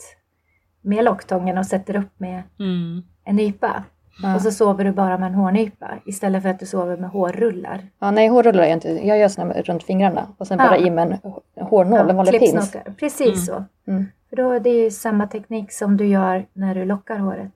med 0.85 1.05
locktången 1.05 1.59
och 1.59 1.67
sätter 1.67 1.97
upp 1.97 2.21
med 2.21 2.43
Mm. 2.59 3.03
en 3.25 3.37
nypa. 3.37 3.85
Ja. 4.23 4.35
Och 4.35 4.43
så 4.43 4.51
sover 4.51 4.85
du 4.85 4.93
bara 4.93 5.19
med 5.19 5.27
en 5.27 5.35
hårnypa 5.35 5.91
istället 6.07 6.43
för 6.43 6.49
att 6.51 6.61
du 6.61 6.67
sover 6.67 6.97
med 6.97 7.11
hårrullar. 7.11 7.81
Ja, 7.99 8.11
nej, 8.11 8.29
hårrullar 8.29 8.63
gör 8.63 8.69
jag 8.71 8.77
inte. 8.77 9.07
Jag 9.07 9.19
gör 9.19 9.29
såna 9.29 9.45
med- 9.45 9.67
runt 9.67 9.83
fingrarna 9.83 10.29
och 10.39 10.47
sen 10.47 10.59
Ja. 10.59 10.67
bara 10.69 10.79
i 10.79 10.91
med 10.91 11.19
en 11.57 11.67
hårnål, 11.67 12.11
en 12.11 12.17
vanlig 12.17 12.41
pins. 12.41 12.77
Precis 12.99 13.27
Mm. 13.27 13.37
så. 13.37 13.65
Mm. 13.91 14.05
För 14.29 14.37
då, 14.37 14.59
det 14.59 14.71
är 14.71 14.85
ju 14.85 14.91
samma 14.91 15.27
teknik 15.27 15.73
som 15.73 15.97
du 15.97 16.07
gör 16.07 16.47
när 16.53 16.75
du 16.75 16.85
lockar 16.85 17.17
håret. 17.19 17.53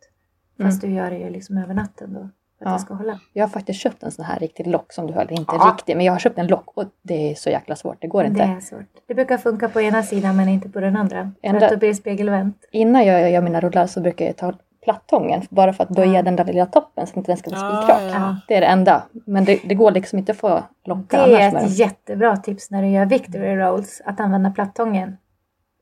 Fast 0.63 0.81
du 0.81 0.91
gör 0.91 1.11
det 1.11 1.19
ju 1.19 1.31
liksom 1.31 1.59
över 1.59 1.75
natten 1.75 2.15
då. 2.15 2.29
För 2.59 2.65
att 2.65 2.71
Ja. 2.71 2.77
det 2.77 2.79
ska 2.79 2.95
hålla. 2.95 3.21
Jag 3.33 3.45
har 3.45 3.49
faktiskt 3.49 3.81
köpt 3.81 4.03
en 4.03 4.11
sån 4.11 4.25
här 4.25 4.39
riktig 4.39 4.67
lock 4.67 4.93
som 4.93 5.07
du 5.07 5.13
hörde. 5.13 5.35
Inte 5.35 5.57
Ja. 5.57 5.75
riktig, 5.77 5.97
men 5.97 6.07
jag 6.07 6.13
har 6.13 6.19
köpt 6.19 6.39
en 6.39 6.47
lock 6.47 6.71
och 6.75 6.85
det 7.03 7.31
är 7.31 7.35
så 7.35 7.51
jäkla 7.51 7.77
svårt. 7.77 7.97
Det 8.01 8.07
går 8.09 8.25
inte. 8.25 8.47
Det 8.47 8.53
är 8.53 8.61
svårt. 8.61 8.87
Det 9.07 9.15
brukar 9.15 9.39
funka 9.39 9.69
på 9.69 9.81
ena 9.81 10.03
sidan 10.03 10.37
men 10.37 10.49
inte 10.49 10.69
på 10.69 10.81
den 10.81 10.97
andra. 10.97 11.33
För 11.41 11.49
Enda- 11.49 11.67
att 11.67 11.73
då 11.73 11.79
blir 11.79 11.89
det 11.89 11.95
spegelvänt. 11.95 12.57
Innan 12.73 13.07
jag 13.07 13.31
gör 13.31 13.41
mina 13.43 13.61
rullar 13.61 13.87
så 13.87 14.01
brukar 14.01 14.25
jag 14.27 14.37
ta 14.37 14.53
plattången 14.85 15.43
bara 15.51 15.73
för 15.73 15.85
att 15.85 15.91
böja 15.91 16.13
Ja. 16.13 16.23
den 16.23 16.37
där 16.37 16.45
lilla 16.45 16.67
toppen 16.67 17.07
så 17.07 17.11
att 17.11 17.17
inte 17.17 17.31
den 17.33 17.37
ska 17.37 17.51
bli 17.51 17.59
spikrak. 17.59 18.03
ja. 18.15 18.37
Det 18.49 18.55
är 18.55 18.61
det 18.61 18.67
enda. 18.67 19.03
Men 19.27 19.45
det, 19.45 19.61
det 19.65 19.75
går 19.75 19.91
liksom 19.91 20.19
inte 20.19 20.33
att 20.33 20.39
få 20.39 20.63
lockar 20.85 21.29
Det 21.29 21.41
är 21.43 21.57
ett 21.57 21.79
jättebra 21.79 22.37
tips 22.37 22.71
när 22.71 22.83
du 22.83 22.89
gör 22.89 23.07
victory 23.07 23.57
rolls. 23.57 24.03
Att 24.05 24.21
använda 24.21 24.51
plattången. 24.51 25.17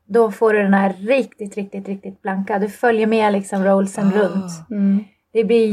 Då 0.08 0.30
får 0.30 0.52
du 0.52 0.62
den 0.62 0.74
här 0.74 0.92
riktigt, 0.92 1.54
riktigt, 1.56 1.88
riktigt 1.88 2.22
blanka. 2.22 2.58
Du 2.58 2.68
följer 2.68 3.06
med 3.06 3.32
liksom 3.32 3.64
rollsen 3.64 4.06
Ah. 4.08 4.18
runt. 4.18 4.50
Mm. 4.70 5.04
Det 5.32 5.44
blir 5.44 5.66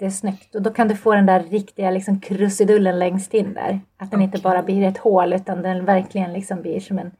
jättesnyggt 0.00 0.54
och 0.54 0.62
då 0.62 0.70
kan 0.70 0.88
du 0.88 0.96
få 0.96 1.14
den 1.14 1.26
där 1.26 1.40
riktiga 1.42 1.90
liksom 1.90 2.20
krusidullen 2.20 2.98
längst 2.98 3.34
in 3.34 3.54
där. 3.54 3.80
Att 3.98 4.10
den 4.10 4.20
inte 4.22 4.38
Okej. 4.38 4.42
bara 4.42 4.62
blir 4.62 4.82
ett 4.82 4.98
hål 4.98 5.32
utan 5.32 5.62
den 5.62 5.84
verkligen 5.84 6.32
liksom 6.32 6.62
blir 6.62 6.80
som 6.80 6.98
en... 6.98 7.10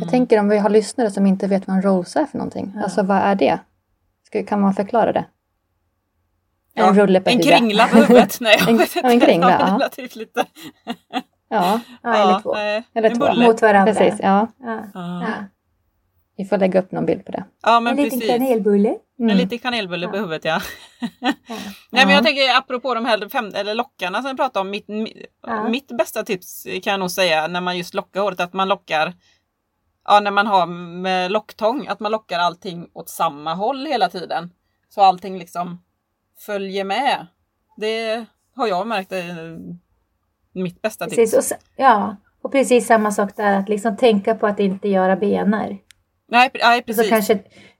Jag 0.00 0.10
tänker 0.10 0.40
om 0.40 0.48
vi 0.48 0.58
har 0.58 0.70
lyssnare 0.70 1.10
som 1.10 1.26
inte 1.26 1.46
vet 1.46 1.66
vad 1.68 1.76
en 1.76 1.82
rolls 1.82 2.16
är 2.16 2.26
för 2.26 2.38
någonting. 2.38 2.72
Ja. 2.76 2.82
Alltså 2.82 3.02
vad 3.02 3.16
är 3.16 3.34
det? 3.34 3.58
Ska, 4.26 4.44
kan 4.44 4.60
man 4.60 4.74
förklara 4.74 5.12
det? 5.12 5.24
Ja, 6.74 6.88
En 6.88 6.94
rulle 6.94 7.20
på 7.20 7.30
En 7.30 7.38
kringla 7.38 7.86
på 7.88 7.96
huvudet. 7.96 8.38
Nej, 8.40 8.56
jag 8.60 8.68
En- 8.70 8.76
vet 8.78 8.96
ja, 8.96 9.00
inte. 9.00 9.12
en 9.14 9.20
kringla, 9.20 9.50
Ja. 9.60 9.74
Relativt 9.74 10.16
lite. 10.16 10.44
Ja, 11.48 11.80
Ja, 12.02 12.14
eller 12.16 12.40
två. 12.40 12.54
nej, 12.54 12.82
Eller 12.94 13.10
en 13.10 13.18
två. 13.18 13.26
bulle. 13.26 13.46
Mot 13.46 13.62
varandra. 13.62 13.94
precis. 13.94 14.20
Ja. 14.22 14.46
Ja. 14.60 14.80
Ja. 14.94 15.20
Ja. 15.28 15.34
Vi 16.36 16.44
får 16.44 16.58
lägga 16.58 16.80
upp 16.80 16.92
någon 16.92 17.06
bild 17.06 17.24
på 17.24 17.32
det. 17.32 17.44
Ja, 17.62 17.80
men 17.80 17.90
En 17.98 18.04
liten 18.04 18.20
precis. 18.20 18.36
kanelbulle. 18.36 18.94
Mm. 19.18 19.30
En 19.30 19.36
liten 19.36 19.58
kanelbulle 19.58 20.08
på 20.08 20.16
huvudet, 20.16 20.44
ja. 20.44 20.60
Nej, 21.20 21.34
men 21.90 22.08
Ja. 22.08 22.10
jag 22.10 22.24
tänker 22.24 22.56
apropå 22.58 22.94
de 22.94 23.04
här 23.04 23.28
fem, 23.28 23.50
eller 23.54 23.74
lockarna 23.74 24.18
som 24.22 24.28
jag 24.28 24.36
pratade 24.36 24.60
om. 24.60 24.70
Mitt, 24.70 24.88
mitt 25.70 25.88
bästa 25.98 26.22
tips 26.22 26.62
kan 26.82 26.90
jag 26.90 27.00
nog 27.00 27.10
säga 27.10 27.46
när 27.46 27.60
man 27.60 27.78
just 27.78 27.94
lockar 27.94 28.20
håret, 28.20 28.40
att 28.40 28.52
man 28.52 28.68
lockar 28.68 29.12
Ja, 30.04 30.20
när 30.20 30.30
man 30.30 30.46
har 30.46 30.66
med 30.66 31.32
locktång, 31.32 31.86
att 31.86 32.00
man 32.00 32.12
lockar 32.12 32.38
allting 32.38 32.88
åt 32.92 33.08
samma 33.08 33.54
håll 33.54 33.86
hela 33.86 34.08
tiden. 34.08 34.50
Så 34.88 35.00
allting 35.02 35.38
liksom 35.38 35.82
följer 36.46 36.84
med. 36.84 37.26
Det 37.76 38.24
har 38.56 38.66
jag 38.66 38.86
märkt 38.86 39.12
är 39.12 39.58
mitt 40.54 40.82
bästa 40.82 41.04
tips. 41.04 41.16
Precis. 41.16 41.38
Och, 41.38 41.44
se- 41.44 41.56
ja. 41.76 42.16
och 42.42 42.52
precis 42.52 42.86
samma 42.86 43.10
sak 43.12 43.36
där 43.36 43.58
att 43.58 43.68
liksom 43.68 43.96
tänka 43.96 44.34
på 44.34 44.46
att 44.46 44.60
inte 44.60 44.88
göra 44.88 45.16
benor. 45.16 45.78
Nej, 46.28 46.50
nej 46.54 46.78
Så 46.80 46.84
precis. 46.86 47.08
kanske, 47.08 47.38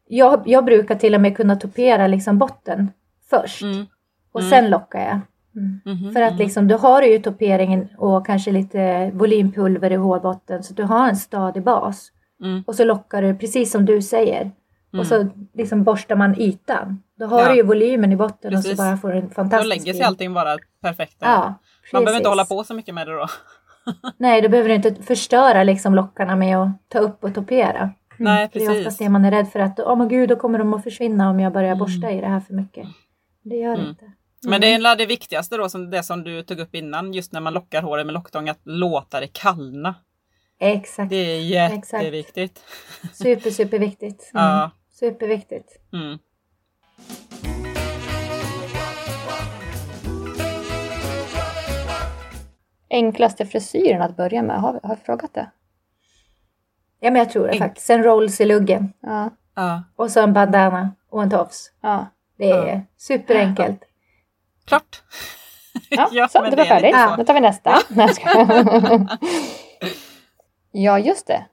jag, 0.09 0.43
jag 0.47 0.64
brukar 0.64 0.95
till 0.95 1.14
och 1.14 1.20
med 1.20 1.37
kunna 1.37 1.57
topera 1.57 2.07
liksom 2.07 2.39
botten 2.39 2.91
först. 3.41 3.62
Mm. 3.62 3.87
Och 4.33 4.41
Mm. 4.41 4.51
sen 4.51 4.70
lockar 4.70 5.01
jag. 5.01 5.20
Mm. 5.57 5.80
Mhm, 5.85 6.12
För 6.12 6.22
att 6.22 6.33
mhm. 6.33 6.39
liksom, 6.39 6.68
då 6.68 6.76
har 6.76 7.03
du 7.03 7.09
ju 7.12 7.18
toperingen 7.18 7.89
och 7.99 8.26
kanske 8.26 8.53
lite 8.53 9.11
volympulver 9.14 9.91
i 9.93 9.95
hårbotten 9.97 10.62
så 10.62 10.74
du 10.74 10.83
har 10.83 11.09
en 11.09 11.16
stadig 11.16 11.62
bas. 11.64 12.09
Mm. 12.43 12.64
Och 12.66 12.74
så 12.74 12.85
lockar 12.85 13.22
du 13.22 13.35
precis 13.35 13.70
som 13.72 13.87
du 13.87 14.03
säger. 14.03 14.41
Mm. 14.41 15.01
Och 15.01 15.07
så 15.07 15.26
liksom 15.55 15.85
borstar 15.85 16.16
man 16.16 16.41
ytan. 16.41 17.03
Då 17.18 17.26
har 17.26 17.41
Ja. 17.41 17.49
du 17.49 17.55
ju 17.57 17.62
volymen 17.62 18.12
i 18.12 18.16
botten 18.16 18.55
och 18.55 18.62
Precis. 18.62 18.70
så 18.70 18.76
bara 18.76 18.97
får 18.97 19.09
du 19.12 19.18
en 19.18 19.28
Då 19.28 19.35
fantastisk 19.35 19.68
lägger 19.68 19.93
sig 19.93 20.03
allting 20.03 20.35
bara 20.35 20.57
perfekt. 20.83 21.16
Ja, 21.18 21.55
Man 21.93 22.05
behöver 22.05 22.18
inte 22.18 22.28
Precis. 22.28 22.28
hålla 22.28 22.45
på 22.45 22.64
så 22.64 22.74
mycket 22.74 22.95
med 22.95 23.07
det 23.07 23.12
då. 23.16 23.26
Nej, 24.16 24.41
då 24.43 24.49
behöver 24.49 24.68
du 24.68 24.74
inte 24.74 24.95
förstöra 25.03 25.62
liksom 25.64 25.95
lockarna 25.95 26.37
med 26.37 26.59
att 26.59 26.68
ta 26.89 26.99
upp 26.99 27.24
och 27.24 27.35
topera. 27.35 27.91
Nej, 28.16 28.49
Det 28.53 28.59
är 28.59 28.62
oftast 28.70 28.85
precis. 28.85 28.99
det 28.99 29.09
man 29.09 29.24
är 29.24 29.30
rädd 29.30 29.49
för 29.49 29.61
att, 29.61 29.80
åh 29.80 29.97
men 29.97 30.09
gud, 30.09 30.28
då 30.28 30.37
kommer 30.37 30.59
de 30.59 30.74
att 30.74 30.83
försvinna 30.83 31.30
om 31.30 31.41
jag 31.41 31.53
börjar 31.53 31.68
Mm. 31.68 31.78
borsta 31.78 32.11
i 32.11 32.20
det 32.20 32.26
här 32.26 32.41
för 32.41 32.55
mycket. 32.55 32.87
Det 33.43 33.57
gör 33.57 33.74
Mm. 33.74 33.86
inte. 33.88 34.12
Men 34.47 34.61
det 34.61 34.66
är 34.72 34.97
det 34.97 35.07
viktigaste 35.07 35.57
då, 35.57 35.68
som 35.68 35.90
det 35.90 36.03
som 36.03 36.24
du 36.24 36.43
tog 36.43 36.59
upp 36.59 36.74
innan, 36.74 37.12
just 37.12 37.32
när 37.32 37.40
man 37.40 37.55
lockar 37.55 37.82
håret 37.82 38.07
med 38.07 38.12
locktång, 38.12 38.49
att 38.49 38.61
låta 38.64 39.20
det 39.20 39.26
kallna. 39.32 39.95
Exakt. 40.59 41.11
Det 41.11 41.16
är 41.16 41.40
jätteviktigt. 41.40 42.64
Super, 43.12 43.51
superviktigt. 43.51 44.30
Mm. 44.34 44.45
Ja. 44.47 44.70
Superviktigt. 44.90 45.68
Mm. 45.93 46.18
Enklaste 52.90 53.47
frisyren 53.47 54.03
att 54.03 54.16
börja 54.16 54.43
med, 54.43 54.61
har, 54.61 54.80
har 54.82 54.97
frågat 54.97 55.34
det? 55.34 55.51
Ja, 57.01 57.11
men 57.11 57.16
jag 57.18 57.30
tror 57.30 57.47
det 57.49 57.59
faktiskt. 57.59 57.90
En 57.90 58.03
rolls 58.03 58.40
i 58.40 58.45
luggen. 58.45 58.93
Ja. 59.01 59.30
Ja. 59.55 59.82
Och 59.97 60.11
så 60.11 60.20
en 60.20 60.32
bandana 60.32 60.90
och 61.09 61.22
en 61.22 61.30
tofs. 61.30 61.72
Ja, 61.80 62.07
Det 62.47 62.70
är 62.70 62.82
superenkelt. 62.97 63.84
Klart! 64.66 65.03
ja, 66.12 66.28
så, 66.30 66.43
men 66.43 66.51
det 66.51 66.57
var 66.57 66.64
färdigt. 66.64 66.97
så. 66.97 67.16
Nu 67.16 67.24
tar 67.24 67.34
vi 67.34 67.40
nästa. 67.40 67.78
Ja, 70.72 70.99
just 70.99 71.26
det. 71.26 71.45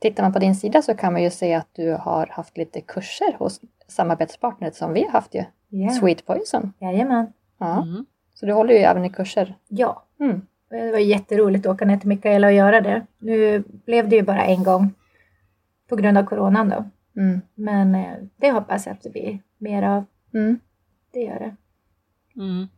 Tittar 0.00 0.22
man 0.22 0.32
på 0.32 0.38
din 0.38 0.54
sida 0.56 0.82
så 0.82 0.94
kan 0.94 1.12
man 1.12 1.22
ju 1.22 1.30
se 1.30 1.54
att 1.54 1.68
du 1.72 1.92
har 1.92 2.26
haft 2.26 2.56
lite 2.56 2.80
kurser 2.80 3.36
hos 3.38 3.60
samarbetspartners 3.88 4.74
som 4.74 4.92
vi 4.92 5.02
har 5.04 5.10
haft 5.10 5.34
ju. 5.34 5.44
Ja. 5.68 5.90
Sweet 5.90 6.26
Poison. 6.26 6.72
Jajamän. 6.80 7.32
Ja. 7.58 7.82
Mm. 7.82 8.06
Så 8.34 8.46
du 8.46 8.52
håller 8.52 8.74
ju 8.74 8.80
även 8.80 9.04
i 9.04 9.10
kurser. 9.10 9.56
Ja. 9.68 10.02
Mm. 10.20 10.46
Det 10.70 10.92
var 10.92 10.98
jätteroligt 10.98 11.66
att 11.66 11.74
åka 11.74 11.84
ner 11.84 11.96
till 11.96 12.08
Mikaela 12.08 12.46
och 12.46 12.52
göra 12.52 12.80
det. 12.80 13.06
Nu 13.18 13.64
blev 13.68 14.08
det 14.08 14.16
ju 14.16 14.22
bara 14.22 14.44
en 14.44 14.64
gång. 14.64 14.94
På 15.88 15.96
grund 15.96 16.18
av 16.18 16.22
coronan 16.24 16.68
då. 16.68 16.84
Mm. 17.18 17.40
Men 17.54 17.94
eh, 17.94 18.14
det 18.36 18.50
hoppas 18.50 18.86
jag 18.86 18.92
att 18.92 19.02
det 19.02 19.10
blir 19.10 19.38
mer 19.58 19.82
av. 19.82 20.04
Mm. 20.34 20.58
Det 21.12 21.20
gör 21.20 21.38
det. 21.38 21.56
Mm. 22.42 22.68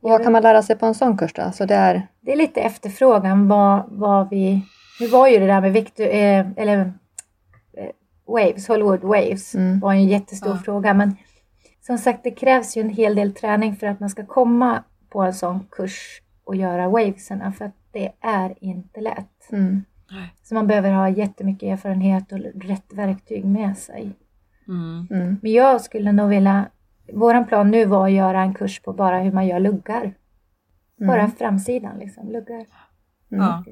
Och 0.00 0.10
vad 0.10 0.22
kan 0.22 0.32
man 0.32 0.42
lära 0.42 0.62
sig 0.62 0.76
på 0.76 0.86
en 0.86 0.94
sån 0.94 1.16
kurs 1.18 1.32
då? 1.32 1.50
Så 1.54 1.64
det 1.64 1.74
är... 1.74 2.06
Det 2.20 2.32
är 2.32 2.36
lite 2.36 2.60
efterfrågan 2.60 3.48
vad, 3.48 3.84
vad 3.88 4.28
vi... 4.30 4.62
Nu 5.00 5.06
var 5.06 5.28
ju 5.28 5.38
det 5.38 5.46
där 5.46 5.60
med 5.60 5.72
Victor, 5.72 6.04
eh, 6.06 6.46
eller 6.56 6.78
eh, 7.76 7.90
Waves, 8.26 8.68
Hollywood 8.68 9.00
Waves, 9.00 9.54
Mm. 9.54 9.80
var 9.80 9.92
en 9.92 10.06
jättestor 10.06 10.52
Ja. 10.52 10.58
fråga. 10.64 10.94
Men 10.94 11.16
som 11.86 11.98
sagt, 11.98 12.20
det 12.24 12.30
krävs 12.30 12.76
ju 12.76 12.80
en 12.80 12.90
hel 12.90 13.14
del 13.14 13.34
träning 13.34 13.76
för 13.76 13.86
att 13.86 14.00
man 14.00 14.10
ska 14.10 14.26
komma 14.26 14.84
på 15.10 15.22
en 15.22 15.34
sån 15.34 15.66
kurs 15.70 16.22
och 16.44 16.56
göra 16.56 16.88
waveserna. 16.88 17.52
För 17.52 17.64
att 17.64 17.76
det 17.92 18.12
är 18.20 18.54
inte 18.60 19.00
lätt. 19.00 19.52
Mm. 19.52 19.84
Så 20.42 20.54
man 20.54 20.66
behöver 20.66 20.90
ha 20.92 21.08
jättemycket 21.08 21.62
erfarenhet 21.72 22.32
och 22.32 22.38
rätt 22.62 22.92
verktyg 22.92 23.44
med 23.44 23.78
sig. 23.78 24.12
Mm. 24.68 25.06
Mm. 25.10 25.36
Men 25.42 25.52
jag 25.52 25.80
skulle 25.80 26.12
nog 26.12 26.28
vilja... 26.28 26.64
Våran 27.12 27.46
plan 27.46 27.70
nu 27.70 27.84
var 27.84 28.06
att 28.06 28.12
göra 28.12 28.40
en 28.42 28.54
kurs 28.54 28.80
på 28.80 28.92
bara 28.92 29.18
hur 29.18 29.32
man 29.32 29.46
gör 29.46 29.60
luggar. 29.60 30.14
Bara 31.06 31.20
Mm. 31.20 31.32
framsidan 31.32 31.98
liksom, 31.98 32.32
luggar. 32.32 32.56
Mm. 33.32 33.44
Ja. 33.44 33.64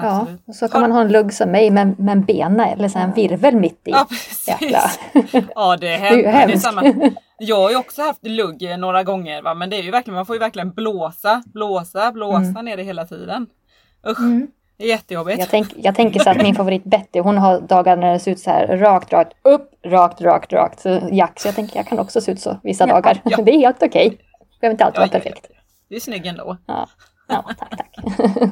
Ja, 0.00 0.26
och 0.46 0.54
så 0.54 0.68
kan 0.68 0.80
man 0.80 0.92
ha 0.92 1.00
en 1.00 1.12
lugg 1.12 1.32
som 1.32 1.50
mig 1.50 1.70
med, 1.70 1.98
med 2.00 2.12
en 2.12 2.24
bena 2.24 2.66
eller 2.68 2.88
så 2.88 2.98
en 2.98 3.12
virvel 3.12 3.56
mitt 3.56 3.88
i. 3.88 3.90
Ja, 3.90 4.06
precis. 4.08 4.48
Jäkla. 4.48 4.80
Ja, 5.54 5.76
det 5.76 5.88
är 5.94 6.00
Det 6.16 6.24
är 6.26 6.32
hemskt. 6.32 6.64
Det 6.64 6.70
är 6.70 6.82
hemskt. 6.82 7.02
samma. 7.02 7.10
Jag 7.38 7.56
har 7.56 7.70
ju 7.70 7.76
också 7.76 8.02
haft 8.02 8.26
lugg 8.26 8.78
några 8.78 9.02
gånger, 9.02 9.42
va? 9.42 9.54
men 9.54 9.70
det 9.70 9.76
är 9.76 9.82
ju 9.82 9.90
verkligen, 9.90 10.14
man 10.14 10.26
får 10.26 10.36
ju 10.36 10.40
verkligen 10.40 10.70
blåsa, 10.70 11.42
blåsa, 11.46 12.12
blåsa 12.12 12.36
Mm. 12.50 12.64
ner 12.64 12.76
det 12.76 12.82
hela 12.82 13.06
tiden. 13.06 13.46
Usch, 14.08 14.18
Mm. 14.20 14.46
Det 14.78 14.84
är 14.84 14.88
jättejobbigt. 14.88 15.38
Jag, 15.38 15.48
tänk, 15.48 15.72
jag 15.76 15.94
tänker 15.94 16.20
så 16.20 16.30
att 16.30 16.42
min 16.42 16.54
favorit 16.54 16.84
Betty, 16.84 17.20
hon 17.20 17.38
har 17.38 17.60
dagar 17.60 17.96
när 17.96 18.12
det 18.12 18.18
ser 18.18 18.30
ut 18.30 18.40
så 18.40 18.50
här 18.50 18.66
rakt, 18.66 19.12
rakt, 19.12 19.32
upp, 19.42 19.70
rakt, 19.86 20.20
rakt, 20.20 20.52
rakt. 20.52 20.80
Så 20.80 21.08
Jack, 21.12 21.40
så 21.40 21.48
jag 21.48 21.54
tänker 21.54 21.76
jag 21.76 21.86
kan 21.86 21.98
också 21.98 22.20
se 22.20 22.32
ut 22.32 22.40
så 22.40 22.56
vissa 22.62 22.88
Ja, 22.88 22.94
dagar. 22.94 23.20
ja. 23.24 23.36
Det 23.42 23.50
är 23.54 23.58
helt 23.58 23.82
okej. 23.82 24.18
Behöver 24.60 24.72
inte 24.74 24.84
alltid 24.84 24.96
Ja, 24.96 25.00
vara 25.00 25.10
perfekt. 25.10 25.46
Du 25.88 25.96
är 25.96 26.00
snygg 26.00 26.26
ändå. 26.26 26.56
Ja, 26.66 26.88
ja 27.28 27.44
tack, 27.58 27.70
tack. 27.70 27.96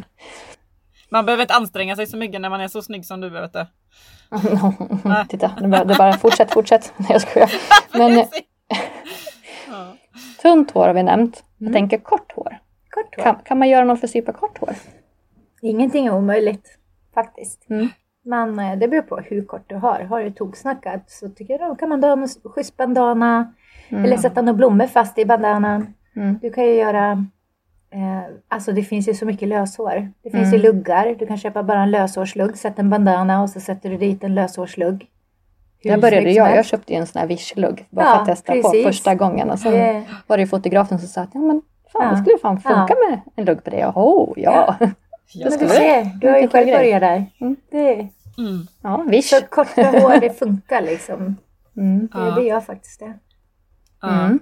Man 1.11 1.27
behöver 1.27 1.43
inte 1.43 1.55
anstränga 1.55 1.97
sig 1.97 2.07
så 2.07 2.17
mycket 2.17 2.41
när 2.41 2.51
man 2.51 2.61
är 2.61 2.69
så 2.69 2.83
snygg 2.83 3.07
som 3.07 3.21
du 3.21 3.29
vet 3.31 3.53
du. 3.53 3.67
Titta, 5.29 5.53
det 5.61 5.69
bara, 5.69 5.85
det 5.85 5.95
bara 5.95 6.13
fortsätt, 6.13 6.53
fortsätt. 6.53 6.93
Nej, 6.97 7.09
jag 7.13 7.21
skojar. 7.23 7.53
Men 7.93 8.25
tunt 10.43 10.71
hår 10.71 10.87
har 10.87 10.95
vi 10.95 11.03
nämnt. 11.03 11.45
Jag 11.59 11.67
Mm. 11.69 11.73
tänker 11.73 11.99
kort 11.99 12.33
hår. 12.37 12.59
Kort 12.91 13.17
hår. 13.17 13.23
Kan, 13.23 13.37
kan 13.45 13.59
man 13.59 13.69
göra 13.69 13.85
någon 13.85 13.97
frisyr 13.99 14.23
på 14.23 14.33
kort 14.33 14.59
hår? 14.59 14.75
Ingenting 15.63 16.07
är 16.07 16.15
omöjligt 16.15 16.79
faktiskt. 17.15 17.71
Mm. 17.71 17.89
Men 18.25 18.59
eh, 18.59 18.79
det 18.79 18.89
beror 18.89 19.03
på 19.03 19.17
hur 19.17 19.45
kort 19.45 19.65
du 19.67 19.75
har. 19.77 20.01
Har 20.01 20.23
du 20.23 20.31
toksnackat 20.31 21.11
så 21.11 21.29
tycker 21.29 21.59
jag 21.59 21.71
då 21.71 21.75
kan 21.75 21.89
man 21.89 22.05
ha 22.05 22.13
en 22.13 22.29
schysst 22.45 22.77
bandana. 22.77 23.53
Mm. 23.89 24.05
Eller 24.05 24.17
sätta 24.17 24.43
några 24.43 24.57
blommor 24.57 24.87
fast 24.87 25.19
i 25.19 25.25
bandanan. 25.25 25.95
Mm. 26.17 26.39
Du 26.43 26.51
kan 26.51 26.65
ju 26.65 26.75
göra, 26.75 27.11
eh, 27.91 28.23
alltså 28.49 28.73
det 28.73 28.83
finns 28.83 29.09
ju 29.09 29.15
så 29.15 29.27
mycket 29.27 29.49
löshår. 29.49 30.13
Det 30.23 30.31
finns 30.31 30.49
Mm. 30.49 30.57
ju 30.57 30.59
luggar. 30.73 31.17
Du 31.19 31.27
kan 31.27 31.37
köpa 31.39 31.63
bara 31.63 31.83
en 31.83 31.91
löshårslugg, 31.91 32.57
sätta 32.57 32.83
en 32.83 32.91
bandana 32.91 33.43
och 33.43 33.51
så 33.51 33.61
sätter 33.61 33.91
du 33.91 33.97
dit 33.97 34.25
en 34.25 34.35
löshårslugg. 34.35 35.07
Hur 35.83 35.91
Där 35.91 35.99
började 35.99 36.31
jag. 36.31 36.57
Jag 36.57 36.65
köpte 36.67 36.93
ju 36.93 36.99
en 36.99 37.07
sån 37.07 37.21
här 37.21 37.29
Wish-lugg 37.29 37.85
bara 37.91 38.07
Ja, 38.07 38.13
för 38.15 38.21
att 38.21 38.27
testa 38.27 38.53
på 38.53 38.63
precis. 38.63 38.87
första 38.87 39.15
gången. 39.15 39.51
Och 39.51 39.59
sen 39.59 39.73
Det- 39.73 40.05
var 40.27 40.37
det 40.37 40.41
ju 40.43 40.47
fotografen 40.47 40.99
som 40.99 41.09
sa 41.09 41.21
att 41.21 41.31
ja, 41.33 41.41
men 41.41 41.63
fan, 41.93 42.05
Ja. 42.05 42.11
det 42.11 42.17
skulle 42.17 42.39
fan 42.39 42.61
funka 42.61 42.87
Ja. 43.01 43.09
med 43.11 43.21
en 43.37 43.45
lugg 43.45 43.65
på 43.65 43.71
det. 43.71 43.87
Oh, 43.87 44.33
ja. 44.37 44.77
Ja. 44.81 44.87
Du 45.33 45.45
vi- 45.51 45.69
ser, 45.69 46.05
du 46.21 46.29
har 46.29 46.39
ju 46.39 46.49
själv 46.49 46.67
börjat 46.67 47.01
där. 47.01 47.27
Mm. 47.41 47.57
Det, 47.71 48.09
Mm. 48.39 48.67
ja, 48.83 49.05
Wish. 49.09 49.25
så 49.29 49.41
korta 49.51 49.83
hår, 49.83 50.21
det 50.21 50.39
funkar 50.39 50.83
liksom. 50.83 51.37
Mm. 51.77 52.09
Det, 52.13 52.35
det 52.41 52.43
gör 52.47 52.61
faktiskt 52.61 53.01
det. 53.01 53.19
Ja. 54.03 54.09
Mm. 54.25 54.39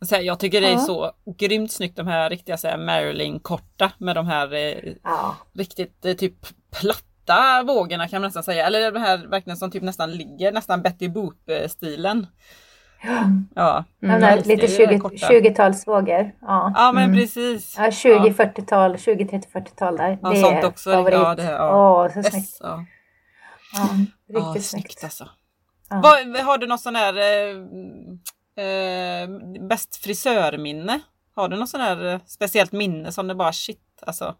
Så 0.00 0.14
här, 0.14 0.22
jag 0.22 0.38
tycker 0.40 0.60
det 0.60 0.66
är 0.66 0.72
Ja. 0.72 0.78
så 0.78 1.12
grymt 1.38 1.72
snyggt 1.72 1.96
de 1.96 2.06
här 2.06 2.30
riktiga 2.30 2.56
så 2.56 2.68
här, 2.68 2.76
Marilyn-korta 2.78 3.92
med 3.98 4.14
de 4.16 4.26
här 4.26 4.52
eh, 4.54 4.92
Ja, 5.04 5.36
riktigt 5.52 6.04
eh, 6.04 6.12
typ 6.14 6.34
platta 6.70 7.62
vågorna 7.66 8.08
kan 8.08 8.20
man 8.20 8.28
nästan 8.28 8.42
säga. 8.42 8.66
Eller 8.66 8.92
de 8.92 9.00
här 9.00 9.26
verkligen 9.26 9.56
som 9.56 9.70
typ 9.70 9.82
nästan 9.82 10.10
ligger, 10.12 10.52
nästan 10.52 10.82
Betty 10.82 11.08
Boop-stilen. 11.08 12.26
Ja, 13.54 13.84
Mm. 14.02 14.22
älskar 14.22 14.48
lite 14.56 14.66
ju 14.66 14.86
det 14.86 14.88
20 14.92 14.98
korta. 14.98 15.16
20-talsvågor. 15.16 16.32
Ja. 16.40 16.72
ja 16.74 16.92
men 16.92 17.04
Mm. 17.04 17.16
precis. 17.16 17.74
Ja, 17.78 17.90
20, 17.90 18.32
40-tal, 18.32 18.98
20, 18.98 19.24
30, 19.28 19.48
40-tal 19.52 19.96
där. 19.96 20.18
Ja, 20.22 20.30
det 20.30 20.36
sånt 20.36 20.56
är 20.56 20.66
också. 20.66 20.90
favorit. 20.92 21.14
Ja, 21.14 21.34
det 21.34 21.42
är- 21.42 21.52
ja. 21.52 21.76
Åh, 22.04 22.06
så 22.08 22.22
snyggt. 22.22 22.34
Yes, 22.34 22.56
ja. 22.60 22.84
Ja, 23.76 23.88
Ja, 24.26 24.38
riktigt 24.40 24.64
snyggt 24.64 24.84
snyggt. 24.90 25.04
alltså. 25.04 25.28
Ja. 25.90 26.00
Vad, 26.02 26.36
har 26.46 26.58
du 26.58 26.66
något 26.66 26.80
sån 26.80 26.96
här 26.96 27.14
eh, 27.18 27.56
eh, 28.64 29.28
bäst 29.68 29.96
frisörminne? 29.96 31.00
Har 31.36 31.48
du 31.48 31.56
något 31.56 31.68
sån 31.68 31.80
här 31.80 32.06
eh, 32.06 32.20
speciellt 32.26 32.72
minne 32.72 33.12
som 33.12 33.28
det 33.28 33.34
bara 33.34 33.52
shit 33.52 33.80
alltså. 34.06 34.34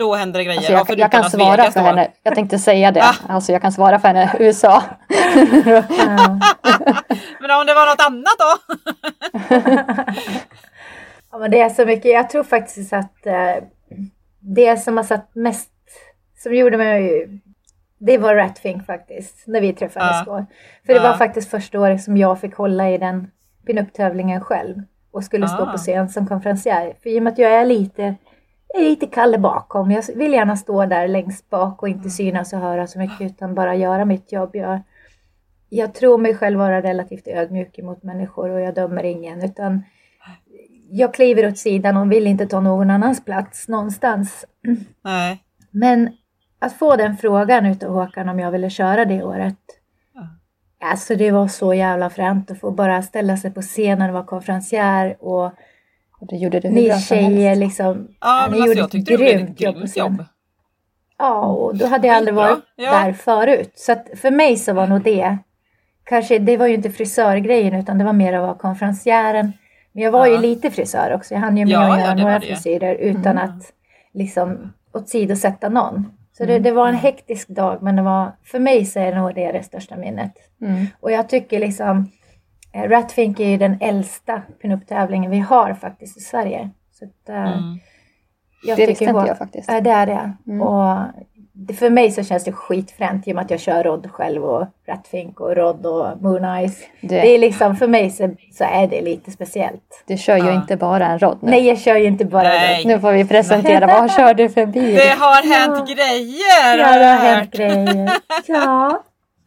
Då 0.00 0.14
händer 0.14 0.38
det 0.38 0.44
grejer. 0.44 0.58
Alltså 0.58 0.72
Ja, 0.72 0.84
jag, 0.88 0.98
jag 0.98 1.10
kan 1.12 1.30
svara 1.30 1.56
Vegas 1.56 1.72
för 1.74 1.80
då. 1.80 1.86
henne. 1.86 2.08
Jag 2.22 2.34
tänkte 2.34 2.58
säga 2.58 2.90
det. 2.92 3.02
Ah. 3.02 3.14
Alltså 3.28 3.52
jag 3.52 3.62
kan 3.62 3.72
svara 3.72 3.98
för 3.98 4.08
henne. 4.08 4.36
USA. 4.38 4.82
Ja. 5.66 5.82
Men 7.40 7.50
om 7.50 7.66
det 7.66 7.74
var 7.74 7.86
något 7.90 8.06
annat 8.06 8.36
då? 8.38 8.50
Ja, 11.32 11.38
men 11.38 11.50
det 11.50 11.60
är 11.60 11.68
så 11.68 11.86
mycket. 11.86 12.12
Jag 12.12 12.30
tror 12.30 12.42
faktiskt 12.44 12.92
att 12.92 13.26
eh, 13.26 13.54
det 14.40 14.76
som 14.76 14.96
har 14.96 15.04
satt 15.04 15.34
mest, 15.34 15.70
som 16.42 16.54
gjorde 16.54 16.76
mig, 16.76 17.28
det 17.98 18.18
var 18.18 18.34
Ratfink 18.34 18.86
faktiskt, 18.86 19.42
när 19.46 19.60
vi 19.60 19.72
träffades 19.72 20.16
Ja. 20.26 20.32
då. 20.32 20.46
För 20.86 20.92
det 20.94 21.00
Ja. 21.04 21.10
var 21.10 21.16
faktiskt 21.16 21.50
första 21.50 21.80
året 21.80 22.02
som 22.02 22.16
jag 22.16 22.40
fick 22.40 22.54
hålla 22.54 22.90
i 22.90 22.98
den 22.98 23.30
pinup-tävlingen 23.66 24.40
själv 24.40 24.82
och 25.12 25.24
skulle 25.24 25.48
stå 25.48 25.62
Ah. 25.62 25.72
på 25.72 25.78
scen 25.78 26.08
som 26.08 26.26
konferencier. 26.26 26.94
För 27.02 27.10
i 27.10 27.18
och 27.18 27.22
med 27.22 27.32
att 27.32 27.38
jag 27.38 27.50
är 27.52 27.64
lite, 27.64 28.14
jag 28.74 28.82
är 28.82 28.90
lite 28.90 29.06
Kalle 29.06 29.38
bakom. 29.38 29.90
Jag 29.90 30.04
vill 30.16 30.32
gärna 30.32 30.56
stå 30.56 30.86
där 30.86 31.08
längst 31.08 31.50
bak 31.50 31.82
och 31.82 31.88
inte 31.88 32.10
synas 32.10 32.52
och 32.52 32.58
höra 32.58 32.86
så 32.86 32.98
mycket 32.98 33.20
utan 33.20 33.54
bara 33.54 33.74
göra 33.74 34.04
mitt 34.04 34.32
jobb. 34.32 34.50
Jag, 34.52 34.80
jag 35.68 35.94
tror 35.94 36.18
mig 36.18 36.34
själv 36.34 36.58
vara 36.58 36.82
relativt 36.82 37.28
ödmjuk 37.28 37.78
mot 37.82 38.02
människor 38.02 38.50
och 38.50 38.60
jag 38.60 38.74
dömer 38.74 39.04
ingen 39.04 39.44
utan 39.44 39.82
jag 40.90 41.14
kliver 41.14 41.48
åt 41.48 41.58
sidan 41.58 41.96
och 41.96 42.12
vill 42.12 42.26
inte 42.26 42.46
ta 42.46 42.60
någon 42.60 42.90
annans 42.90 43.24
plats 43.24 43.68
någonstans. 43.68 44.44
Nej. 45.04 45.42
Men 45.70 46.10
att 46.58 46.72
få 46.72 46.96
den 46.96 47.16
frågan 47.16 47.66
utav 47.66 47.92
Håkan 47.92 48.28
om 48.28 48.38
jag 48.38 48.50
ville 48.50 48.70
köra 48.70 49.04
det 49.04 49.22
året. 49.22 49.56
Alltså 50.82 51.14
det 51.14 51.30
var 51.30 51.48
så 51.48 51.74
jävla 51.74 52.10
fränt 52.10 52.50
att 52.50 52.60
få 52.60 52.70
bara 52.70 53.02
ställa 53.02 53.36
sig 53.36 53.50
på 53.50 53.62
scenen 53.62 54.08
och 54.08 54.14
vara 54.14 54.24
konferencier 54.24 55.16
Och 55.20 55.52
det 56.28 56.36
gjorde 56.36 56.60
du 56.60 56.68
hur 56.68 56.74
ni 56.74 57.00
tjejer 57.00 57.56
liksom. 57.56 58.08
Ja, 58.20 58.46
ni 58.46 58.50
men 58.50 58.62
alltså, 58.62 58.66
gjorde 58.68 58.80
jag 58.80 58.90
tyckte 58.90 59.12
det 59.12 59.16
blev 59.18 59.40
ett 59.40 59.58
grymt 59.58 59.96
jobb. 59.96 60.24
Ja, 61.18 61.44
och 61.46 61.76
då 61.76 61.86
hade 61.86 62.06
jag 62.06 62.16
aldrig 62.16 62.34
varit 62.34 62.58
ja. 62.76 62.90
där 62.92 63.12
förut. 63.12 63.72
Så 63.74 63.92
att 63.92 64.06
för 64.16 64.30
mig 64.30 64.56
så 64.56 64.72
var 64.72 64.86
nog 64.86 65.02
det, 65.02 65.38
kanske 66.04 66.38
det 66.38 66.56
var 66.56 66.66
ju 66.66 66.74
inte 66.74 66.90
frisörgrejen 66.90 67.74
utan 67.74 67.98
det 67.98 68.04
var 68.04 68.12
mer 68.12 68.32
att 68.32 68.42
vara 68.42 68.54
konferencieren. 68.54 69.52
Men 69.92 70.02
jag 70.04 70.12
var 70.12 70.26
ju 70.26 70.32
Ja. 70.34 70.40
lite 70.40 70.70
frisör 70.70 71.12
också. 71.14 71.34
Jag 71.34 71.40
hann 71.40 71.56
ju 71.56 71.64
med 71.64 71.72
Ja, 71.72 71.92
att 71.94 72.00
göra 72.00 72.14
det 72.14 72.22
några 72.22 72.38
det 72.38 72.46
ju. 72.46 72.54
frisyrer 72.54 72.94
utan 72.94 73.38
Mm. 73.38 73.44
att 73.44 73.72
liksom 74.12 74.72
åsidosätta 74.92 75.68
någon. 75.68 76.12
Så 76.32 76.44
det, 76.44 76.52
Mm. 76.52 76.62
det 76.62 76.72
var 76.72 76.88
en 76.88 76.94
hektisk 76.94 77.48
dag 77.48 77.82
men 77.82 77.96
det 77.96 78.02
var, 78.02 78.32
för 78.44 78.58
mig 78.58 78.84
så 78.84 78.98
är 79.00 79.14
nog 79.14 79.34
det 79.34 79.52
det 79.52 79.62
största 79.62 79.96
minnet. 79.96 80.32
Mm. 80.60 80.86
Och 81.00 81.12
jag 81.12 81.28
tycker 81.28 81.58
liksom 81.60 82.10
Ratfink 82.74 83.40
är 83.40 83.48
ju 83.48 83.56
den 83.56 83.76
äldsta 83.80 84.42
pinup-tävlingen 84.62 85.30
vi 85.30 85.38
har 85.38 85.74
faktiskt 85.74 86.16
i 86.16 86.20
Sverige. 86.20 86.70
Så 86.92 87.04
att, 87.04 87.28
eh, 87.28 87.36
Mm. 87.52 87.78
jag 88.66 88.76
Det 88.76 88.76
tycker 88.76 88.86
visste 88.86 89.04
inte 89.04 89.24
jag 89.26 89.38
faktiskt. 89.38 89.70
Ja, 89.72 89.80
det 89.80 89.90
är 89.90 90.06
det. 90.06 90.32
Mm. 90.46 90.62
Och 90.62 90.98
det, 91.52 91.74
för 91.74 91.90
mig 91.90 92.10
så 92.10 92.22
känns 92.24 92.44
det 92.44 92.52
skitfränt 92.52 93.28
i 93.28 93.32
och 93.32 93.34
med 93.36 93.44
att 93.44 93.50
jag 93.50 93.60
kör 93.60 93.82
Rod 93.84 94.10
själv 94.10 94.44
och 94.44 94.66
Ratfink 94.88 95.40
och 95.40 95.56
Rod 95.56 95.86
och 95.86 96.22
Moon 96.22 96.44
Eyes. 96.44 96.78
Det, 97.00 97.08
Det 97.20 97.34
är 97.34 97.38
liksom, 97.38 97.76
för 97.76 97.86
mig 97.88 98.10
så, 98.10 98.34
så 98.52 98.64
är 98.64 98.86
det 98.86 99.00
lite 99.02 99.30
speciellt. 99.30 100.04
det 100.06 100.16
kör 100.16 100.36
ju 100.36 100.46
Ja. 100.46 100.54
inte 100.54 100.76
bara 100.76 101.06
en 101.06 101.18
rodd 101.18 101.38
nu. 101.42 101.50
Nej, 101.50 101.66
jag 101.68 101.78
kör 101.78 101.96
ju 101.96 102.04
inte 102.04 102.24
bara 102.24 102.42
Nej. 102.42 102.78
Rod. 102.78 102.86
Nu 102.86 103.00
får 103.00 103.12
vi 103.12 103.24
presentera, 103.24 103.86
vad 103.86 104.12
kör 104.12 104.34
du 104.34 104.48
för 104.48 104.66
bil? 104.66 104.94
Det 104.94 105.08
har 105.18 105.54
hänt 105.58 105.88
grejer! 105.88 106.78
Ja, 106.78 106.98
det 106.98 107.04
jag 107.06 107.16
har 107.16 107.26
hänt 107.34 107.50
grejer. 107.52 108.10
Ja, 108.46 109.02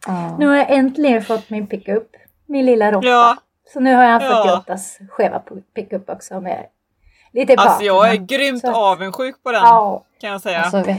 Ja. 0.06 0.36
nu 0.38 0.46
har 0.46 0.56
jag 0.56 0.70
äntligen 0.70 1.22
fått 1.22 1.50
min 1.50 1.66
pickup. 1.66 2.08
Min 2.46 2.66
lilla 2.66 2.92
råtta. 2.92 3.06
Ja, 3.08 3.36
Så 3.72 3.80
nu 3.80 3.94
har 3.94 4.02
jag 4.04 4.22
en 4.22 4.28
Ja. 4.30 4.42
48 4.64 4.76
skeva 5.08 5.42
pickup 5.74 6.10
också 6.10 6.40
med 6.40 6.66
lite 7.32 7.54
alltså 7.58 7.82
jag 7.84 8.10
är 8.10 8.16
grymt 8.16 8.60
Så 8.60 8.68
att- 8.70 8.76
avundsjuk 8.76 9.42
på 9.42 9.52
den 9.52 9.60
Ja, 9.62 10.04
kan 10.20 10.30
jag 10.30 10.40
säga. 10.40 10.60
Alltså, 10.60 10.94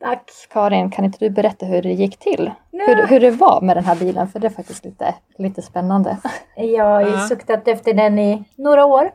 tack. 0.00 0.30
Karin, 0.50 0.90
kan 0.90 1.04
inte 1.04 1.18
du 1.18 1.30
berätta 1.30 1.66
hur 1.66 1.82
det 1.82 1.92
gick 1.92 2.18
till? 2.18 2.50
Ja. 2.70 2.84
Hur, 2.86 3.06
hur 3.06 3.20
det 3.20 3.30
var 3.30 3.60
med 3.60 3.76
den 3.76 3.84
här 3.84 3.94
bilen? 3.96 4.28
För 4.28 4.38
det 4.40 4.46
är 4.46 4.50
faktiskt 4.50 4.84
lite, 4.84 5.14
lite 5.38 5.62
spännande. 5.62 6.16
Jag 6.56 6.84
har 6.84 7.00
ju 7.00 7.10
Ja. 7.10 7.28
suktat 7.28 7.68
efter 7.68 7.94
den 7.94 8.18
i 8.18 8.44
några 8.56 8.84
år. 8.84 9.10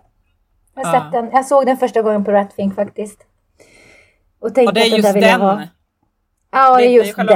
Jag, 0.76 0.86
Ja. 0.86 0.91
sett 0.91 1.11
den. 1.11 1.30
jag 1.32 1.45
såg 1.45 1.66
den 1.66 1.78
första 1.78 2.01
gången 2.01 2.24
på 2.26 2.32
Ratfink 2.32 2.76
faktiskt. 2.76 3.26
Och 4.39 4.55
tänkte 4.55 4.70
Och 4.70 4.74
det 4.74 4.82
är 4.82 4.97
just 4.97 5.14
den. 5.14 5.22
Ja, 6.51 6.78
det 6.78 6.86
är 6.86 6.89
just 6.89 7.16
den. 7.16 7.26
det 7.28 7.34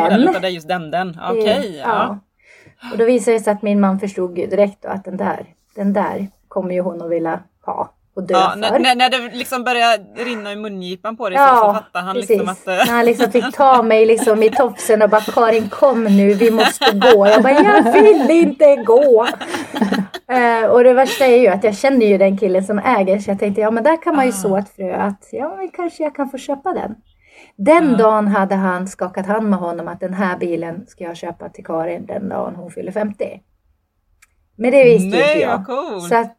är 0.48 0.50
just 0.50 0.68
den. 0.68 0.92
den. 0.92 1.20
Okej, 1.30 1.78
ja. 1.86 2.18
Och 2.92 2.98
då 2.98 3.06
visade 3.06 3.38
det 3.38 3.44
sig 3.44 3.54
att 3.54 3.62
min 3.62 3.80
man 3.80 4.00
förstod 4.00 4.38
ju 4.38 4.48
direkt 4.48 4.86
att 4.86 5.06
den 5.06 5.18
där, 5.18 5.46
den 5.76 5.94
där 5.94 6.28
kommer 6.48 6.74
ju 6.74 6.82
hon 6.82 7.02
att 7.02 7.10
vilja 7.10 7.40
ha 7.66 7.92
och 8.16 8.24
dö 8.24 8.34
Ja, 8.34 8.50
för. 8.52 8.60
när, 8.60 8.80
när, 8.80 8.96
när 8.96 9.10
det 9.10 9.36
liksom 9.38 9.64
börjar 9.64 10.24
rinna 10.26 10.52
i 10.52 10.56
mungipan 10.56 11.18
på 11.18 11.30
dig 11.30 11.38
så, 11.38 11.44
Ja, 11.44 11.56
så 11.56 11.74
fattar 11.74 12.02
han 12.02 12.16
precis. 12.16 12.30
liksom 12.30 12.50
att... 12.50 12.68
eh, 12.68 12.74
När 12.74 12.94
han 12.96 13.06
liksom 13.06 13.32
fick 13.32 13.56
ta 13.56 13.82
mig 13.92 14.06
liksom 14.06 14.44
i 14.44 14.50
tofsen 14.50 15.02
och 15.02 15.10
bara 15.10 15.22
Karin 15.22 15.70
kom 15.70 16.04
nu, 16.04 16.34
vi 16.34 16.52
måste 16.52 16.92
gå. 16.92 17.28
Jag 17.28 17.44
bara 17.44 17.54
jag 17.54 17.92
vill 17.94 18.30
inte 18.32 18.76
gå. 18.76 19.28
Eh, 20.30 20.66
och 20.70 20.84
det 20.84 20.94
värsta 20.94 21.26
är 21.26 21.38
ju 21.38 21.48
att 21.48 21.64
jag 21.64 21.78
känner 21.78 22.06
ju 22.06 22.18
den 22.18 22.38
killen 22.38 22.64
som 22.64 22.80
äger 22.80 23.20
så 23.20 23.32
jag 23.32 23.40
tänkte 23.40 23.62
ja 23.62 23.72
men 23.72 23.84
där 23.84 24.04
kan 24.04 24.16
man 24.16 24.26
ju 24.26 24.30
Ah. 24.32 24.36
så 24.36 24.58
ett 24.58 24.76
frö 24.76 24.96
att 24.96 25.30
ja 25.32 25.56
men 25.58 25.70
kanske 25.70 26.04
jag 26.04 26.16
kan 26.16 26.30
få 26.30 26.38
köpa 26.38 26.74
den. 26.74 26.96
Den 27.58 27.91
Ja. 27.91 27.97
dagen 27.97 28.28
hade 28.28 28.55
han 28.55 28.88
skakat 28.88 29.26
hand 29.26 29.49
med 29.49 29.60
honom 29.60 29.88
att 29.88 29.99
den 29.99 30.14
här 30.14 30.38
bilen 30.38 30.86
ska 30.88 31.03
jag 31.03 31.18
köpa 31.18 31.49
till 31.49 31.66
Karin 31.66 32.05
den 32.05 32.30
dagen 32.30 32.55
hon 32.55 32.72
fyller 32.72 32.91
50. 32.91 33.41
Men 34.55 34.72
det 34.72 34.84
visste 34.84 35.03
ju 35.03 35.05
inte 35.08 35.18
Nej, 35.18 35.41
jag. 35.41 35.58
vad 35.58 35.66
coolt! 35.66 36.03
Så 36.10 36.16
att 36.16 36.38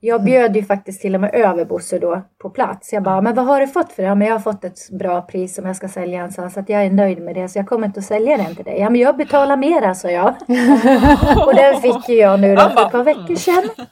jag 0.00 0.24
bjöd 0.24 0.56
ju 0.56 0.64
faktiskt 0.64 1.00
till 1.00 1.14
och 1.14 1.20
med 1.20 1.34
över 1.34 1.64
Bosse 1.64 1.98
då 1.98 2.22
på 2.38 2.50
plats. 2.50 2.92
Jag 2.92 3.02
bara, 3.02 3.20
men 3.20 3.34
vad 3.34 3.46
har 3.46 3.60
du 3.60 3.66
fått 3.66 3.92
för 3.92 4.02
det? 4.02 4.08
Ja, 4.08 4.14
men 4.14 4.28
jag 4.28 4.34
har 4.34 4.40
fått 4.40 4.64
ett 4.64 4.90
bra 4.90 5.22
pris 5.22 5.54
som 5.54 5.66
jag 5.66 5.76
ska 5.76 5.88
sälja 5.88 6.20
den, 6.22 6.32
sa 6.32 6.42
han, 6.42 6.50
så 6.50 6.60
att 6.60 6.68
jag 6.68 6.84
är 6.84 6.90
nöjd 6.90 7.22
med 7.22 7.34
det. 7.34 7.48
Så 7.48 7.58
jag 7.58 7.66
kommer 7.68 7.86
inte 7.86 8.00
att 8.00 8.06
sälja 8.06 8.36
den 8.36 8.56
till 8.56 8.64
dig. 8.64 8.78
Ja, 8.80 8.90
men 8.90 9.00
jag 9.00 9.16
betalar 9.16 9.56
mera, 9.56 9.94
sa 9.94 10.10
jag. 10.10 10.28
Och 11.46 11.54
den 11.54 11.80
fick 11.80 12.08
ju 12.08 12.14
jag 12.14 12.40
nu 12.40 12.54
då 12.54 12.60
för 12.62 12.86
ett 12.86 12.92
par 12.92 13.04
veckor 13.04 13.34
sedan. 13.34 13.86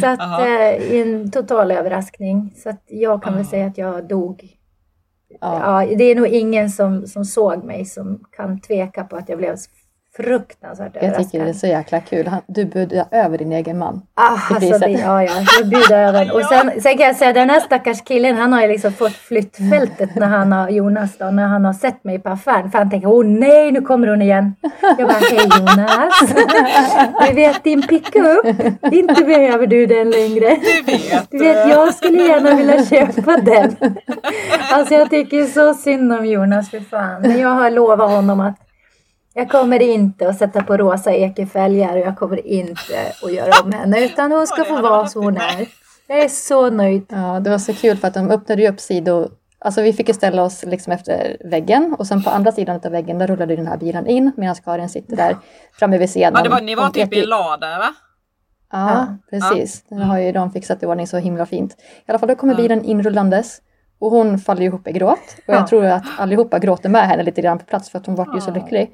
Så 0.00 0.06
att 0.06 0.40
eh, 0.40 0.92
i 0.92 1.02
en 1.02 1.30
total 1.30 1.70
överraskning. 1.70 2.52
Så 2.56 2.68
att 2.70 2.82
jag 2.86 3.22
kan 3.22 3.34
väl 3.34 3.46
säga 3.46 3.66
att 3.66 3.78
jag 3.78 4.08
dog. 4.08 4.48
Ja. 5.40 5.82
Ja, 5.84 5.96
det 5.96 6.04
är 6.04 6.14
nog 6.14 6.26
ingen 6.26 6.70
som, 6.70 7.06
som 7.06 7.24
såg 7.24 7.64
mig 7.64 7.84
som 7.84 8.24
kan 8.36 8.60
tveka 8.60 9.04
på 9.04 9.16
att 9.16 9.28
jag 9.28 9.38
blev 9.38 9.56
fruktansvärt 10.16 10.92
Jag 11.00 11.16
tycker 11.16 11.30
det 11.30 11.36
är 11.36 11.40
överraskad. 11.40 11.56
så 11.60 11.66
jäkla 11.66 12.00
kul. 12.00 12.26
Han, 12.26 12.40
du 12.46 12.64
budade 12.64 13.06
över 13.10 13.38
din 13.38 13.52
egen 13.52 13.78
man. 13.78 14.02
Ah, 14.14 14.54
alltså 14.54 14.78
det, 14.78 14.90
ja, 14.90 15.22
ja, 15.22 15.32
jag 15.58 15.68
bjuder 15.68 16.08
över. 16.08 16.34
Och 16.34 16.44
sen, 16.44 16.80
sen 16.80 16.98
kan 16.98 17.06
jag 17.06 17.16
säga 17.16 17.32
den 17.32 17.50
här 17.50 17.60
stackars 17.60 18.02
killen 18.04 18.36
han 18.36 18.52
har 18.52 18.62
ju 18.62 18.68
liksom 18.68 18.92
fått 18.92 19.12
flyttfältet 19.12 20.14
när 20.14 20.26
han 20.26 20.52
har, 20.52 20.68
Jonas 20.68 21.18
då, 21.18 21.24
när 21.24 21.46
han 21.46 21.64
har 21.64 21.72
sett 21.72 22.04
mig 22.04 22.18
på 22.18 22.28
affären. 22.28 22.70
För 22.70 22.78
han 22.78 22.90
tänker, 22.90 23.08
åh 23.08 23.24
nej 23.24 23.72
nu 23.72 23.80
kommer 23.80 24.08
hon 24.08 24.22
igen. 24.22 24.54
Jag 24.80 25.08
bara, 25.08 25.18
hej 25.18 25.48
Jonas. 25.58 26.20
Du 27.28 27.34
vet 27.34 27.64
din 27.64 27.82
pickup, 27.82 28.46
inte 28.92 29.24
behöver 29.24 29.66
du 29.66 29.86
den 29.86 30.10
längre. 30.10 30.56
Du 30.86 30.92
vet! 30.92 31.30
Du 31.30 31.38
vet, 31.38 31.68
jag 31.68 31.94
skulle 31.94 32.22
gärna 32.22 32.54
vilja 32.54 32.84
köpa 32.84 33.36
den. 33.36 33.76
Alltså 34.72 34.94
jag 34.94 35.10
tycker 35.10 35.44
så 35.44 35.74
synd 35.74 36.12
om 36.12 36.26
Jonas 36.26 36.70
för 36.70 36.80
fan. 36.80 37.22
Men 37.22 37.38
jag 37.38 37.48
har 37.48 37.70
lovat 37.70 38.10
honom 38.10 38.40
att 38.40 38.63
jag 39.34 39.50
kommer 39.50 39.82
inte 39.82 40.28
att 40.28 40.38
sätta 40.38 40.62
på 40.62 40.76
rosa 40.76 41.12
ekefälgar 41.12 41.92
och 41.92 41.98
jag 41.98 42.16
kommer 42.18 42.46
inte 42.46 43.12
att 43.22 43.32
göra 43.32 43.50
om 43.64 43.72
henne. 43.72 44.04
Utan 44.04 44.32
hon 44.32 44.46
ska 44.46 44.58
Ja, 44.58 44.64
få 44.64 44.82
vara 44.82 45.06
som 45.06 45.24
hon 45.24 45.36
är. 45.36 45.66
Jag 46.06 46.18
är 46.18 46.28
så 46.28 46.70
nöjd. 46.70 47.06
Ja, 47.08 47.40
det 47.40 47.50
var 47.50 47.58
så 47.58 47.74
kul 47.74 47.96
för 47.96 48.08
att 48.08 48.14
de 48.14 48.30
öppnade 48.30 48.62
ju 48.62 48.68
upp 48.68 48.80
sidor. 48.80 49.30
Alltså 49.58 49.82
vi 49.82 49.92
fick 49.92 50.08
ju 50.08 50.14
ställa 50.14 50.42
oss 50.42 50.64
liksom 50.64 50.92
efter 50.92 51.36
väggen 51.44 51.96
och 51.98 52.06
sen 52.06 52.22
på 52.22 52.30
andra 52.30 52.52
sidan 52.52 52.80
av 52.84 52.90
väggen 52.90 53.18
där 53.18 53.26
rullade 53.26 53.56
den 53.56 53.66
här 53.66 53.76
bilen 53.76 54.06
in 54.06 54.32
medan 54.36 54.54
Karin 54.54 54.88
sitter 54.88 55.16
där 55.16 55.36
framme 55.72 55.98
vid 55.98 56.10
sidan. 56.10 56.32
Ja, 56.36 56.42
det 56.42 56.48
var, 56.48 56.60
ni 56.60 56.74
var 56.74 56.88
typ 56.90 57.12
i 57.14 57.22
en 57.22 57.28
lada 57.28 57.78
va? 57.78 57.94
Ja, 58.72 59.06
precis. 59.30 59.84
Den 59.88 59.98
har 60.02 60.18
ju 60.18 60.32
de 60.32 60.50
fixat 60.52 60.82
i 60.82 60.86
ordning 60.86 61.06
så 61.06 61.16
himla 61.16 61.46
fint. 61.46 61.72
I 61.80 62.10
alla 62.10 62.18
fall 62.18 62.28
då 62.28 62.34
kommer 62.34 62.52
Ja. 62.52 62.56
bilen 62.56 62.84
inrullandes 62.84 63.58
och 63.98 64.10
hon 64.10 64.38
faller 64.38 64.62
ihop 64.62 64.88
i 64.88 64.92
gråt. 64.92 65.18
Och 65.46 65.54
Ja. 65.54 65.54
jag 65.54 65.66
tror 65.66 65.84
att 65.84 66.02
allihopa 66.18 66.58
gråter 66.58 66.88
med 66.88 67.08
henne 67.08 67.22
lite 67.22 67.42
grann 67.42 67.58
på 67.58 67.64
plats 67.64 67.90
för 67.90 67.98
att 67.98 68.06
hon 68.06 68.14
vart 68.14 68.36
ju 68.36 68.40
så 68.40 68.50
Ja. 68.50 68.54
lycklig. 68.54 68.90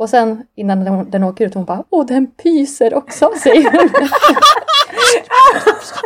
Och 0.00 0.10
sen 0.10 0.42
innan 0.56 0.84
den, 0.84 1.10
den 1.10 1.24
åker 1.24 1.46
ut 1.46 1.54
hon 1.54 1.64
bara 1.64 1.84
Åh 1.90 2.06
den 2.06 2.26
pyser 2.26 2.94
också 2.94 3.32
säger 3.42 3.70
hon. 3.70 3.88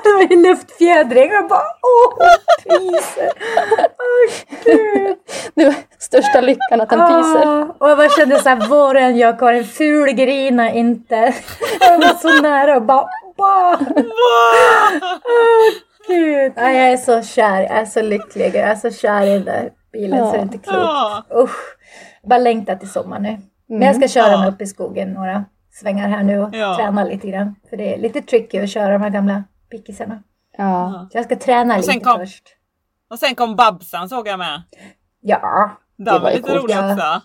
Det 0.05 0.13
var 0.13 0.23
ju 0.31 0.43
luftfjädring 0.43 1.31
och 1.43 1.49
bara 1.49 1.63
åh, 1.83 2.15
pyser. 2.65 3.31
Åh 3.99 4.33
gud. 4.65 5.17
Det 5.55 5.65
var 5.65 5.75
största 5.99 6.41
lyckan 6.41 6.81
att 6.81 6.91
den 6.91 6.99
pyser. 6.99 7.47
Ah, 7.47 7.75
och 7.79 7.91
jag 7.91 7.99
bara 7.99 8.09
kände 8.09 8.41
så 8.41 8.49
här, 8.49 8.69
var 8.69 8.95
än 8.95 9.17
jag 9.17 9.39
Karin, 9.39 9.65
fulgrina 9.65 10.71
inte. 10.73 11.35
Jag 11.81 11.99
var 11.99 12.15
så 12.15 12.43
nära 12.43 12.77
och 12.77 12.83
bara. 12.83 13.09
Åh 13.39 13.79
gud. 16.09 16.53
Ja, 16.57 16.71
jag 16.71 16.93
är 16.93 16.97
så 16.97 17.23
kär, 17.23 17.63
jag 17.63 17.71
är 17.71 17.87
så 17.87 18.03
lycklig. 18.03 18.55
Jag 18.55 18.69
är 18.69 18.77
så 18.77 18.91
kär 18.91 19.27
i 19.27 19.31
den 19.31 19.45
där 19.45 19.71
bilen 19.93 20.27
så 20.27 20.33
det 20.33 20.39
är 20.39 20.43
inte 20.43 20.59
klokt. 20.59 20.79
Ja. 20.79 21.25
Usch. 21.35 21.77
Bara 22.23 22.39
längtar 22.39 22.77
till 22.77 22.91
sommar 22.91 23.19
nu. 23.19 23.39
Men 23.79 23.83
jag 23.87 23.97
ska 23.97 24.09
köra 24.09 24.33
Ja. 24.33 24.39
mig 24.41 24.49
upp 24.49 24.61
i 24.61 24.67
skogen 24.67 25.13
några 25.13 25.45
svängar 25.73 26.09
här 26.09 26.23
nu 26.23 26.39
och 26.43 26.55
Ja. 26.55 26.77
träna 26.77 27.05
lite 27.05 27.29
grann. 27.29 27.55
För 27.71 27.77
det 27.77 27.95
är 27.95 27.99
lite 27.99 28.21
tricky 28.23 28.59
att 28.61 28.71
köra 28.71 28.93
de 28.93 29.03
här 29.03 29.11
gamla 29.11 29.45
pickisarna. 29.71 30.23
Ja. 30.59 31.09
Så 31.13 31.19
jag 31.19 31.25
ska 31.25 31.37
träna 31.37 31.77
lite 31.77 32.01
kom- 32.01 32.19
först. 32.19 32.45
Och 33.11 33.19
sen 33.19 33.35
kom 33.35 33.57
Babsan 33.57 34.09
såg 34.09 34.29
jag 34.29 34.39
med. 34.39 34.63
Ja. 35.21 35.71
Det, 35.97 36.05
Det 36.05 36.11
var 36.11 36.21
var 36.21 36.31
lite 36.31 36.43
coolt. 36.43 36.63
roligt 36.65 36.77
Ja. 36.77 36.93
också. 36.93 37.21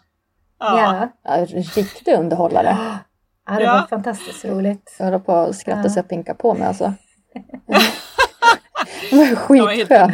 Ja. 0.60 1.08
Ja. 1.24 1.46
Riktig 1.76 2.14
underhållare. 2.14 2.78
ja. 3.48 3.54
det 3.56 3.64
Ja. 3.64 3.74
var 3.74 3.88
fantastiskt 3.88 4.46
roligt. 4.46 4.96
Jag 5.00 5.06
höll 5.06 5.20
på 5.20 5.36
att 5.36 5.56
skratta 5.56 5.82
Ja. 5.84 5.90
så 5.90 6.00
jag 6.00 6.08
pinka 6.08 6.34
på 6.34 6.54
mig 6.54 6.68
alltså. 6.68 6.94
Det 9.12 9.16
var 9.18 9.36
skitskön. 9.36 10.14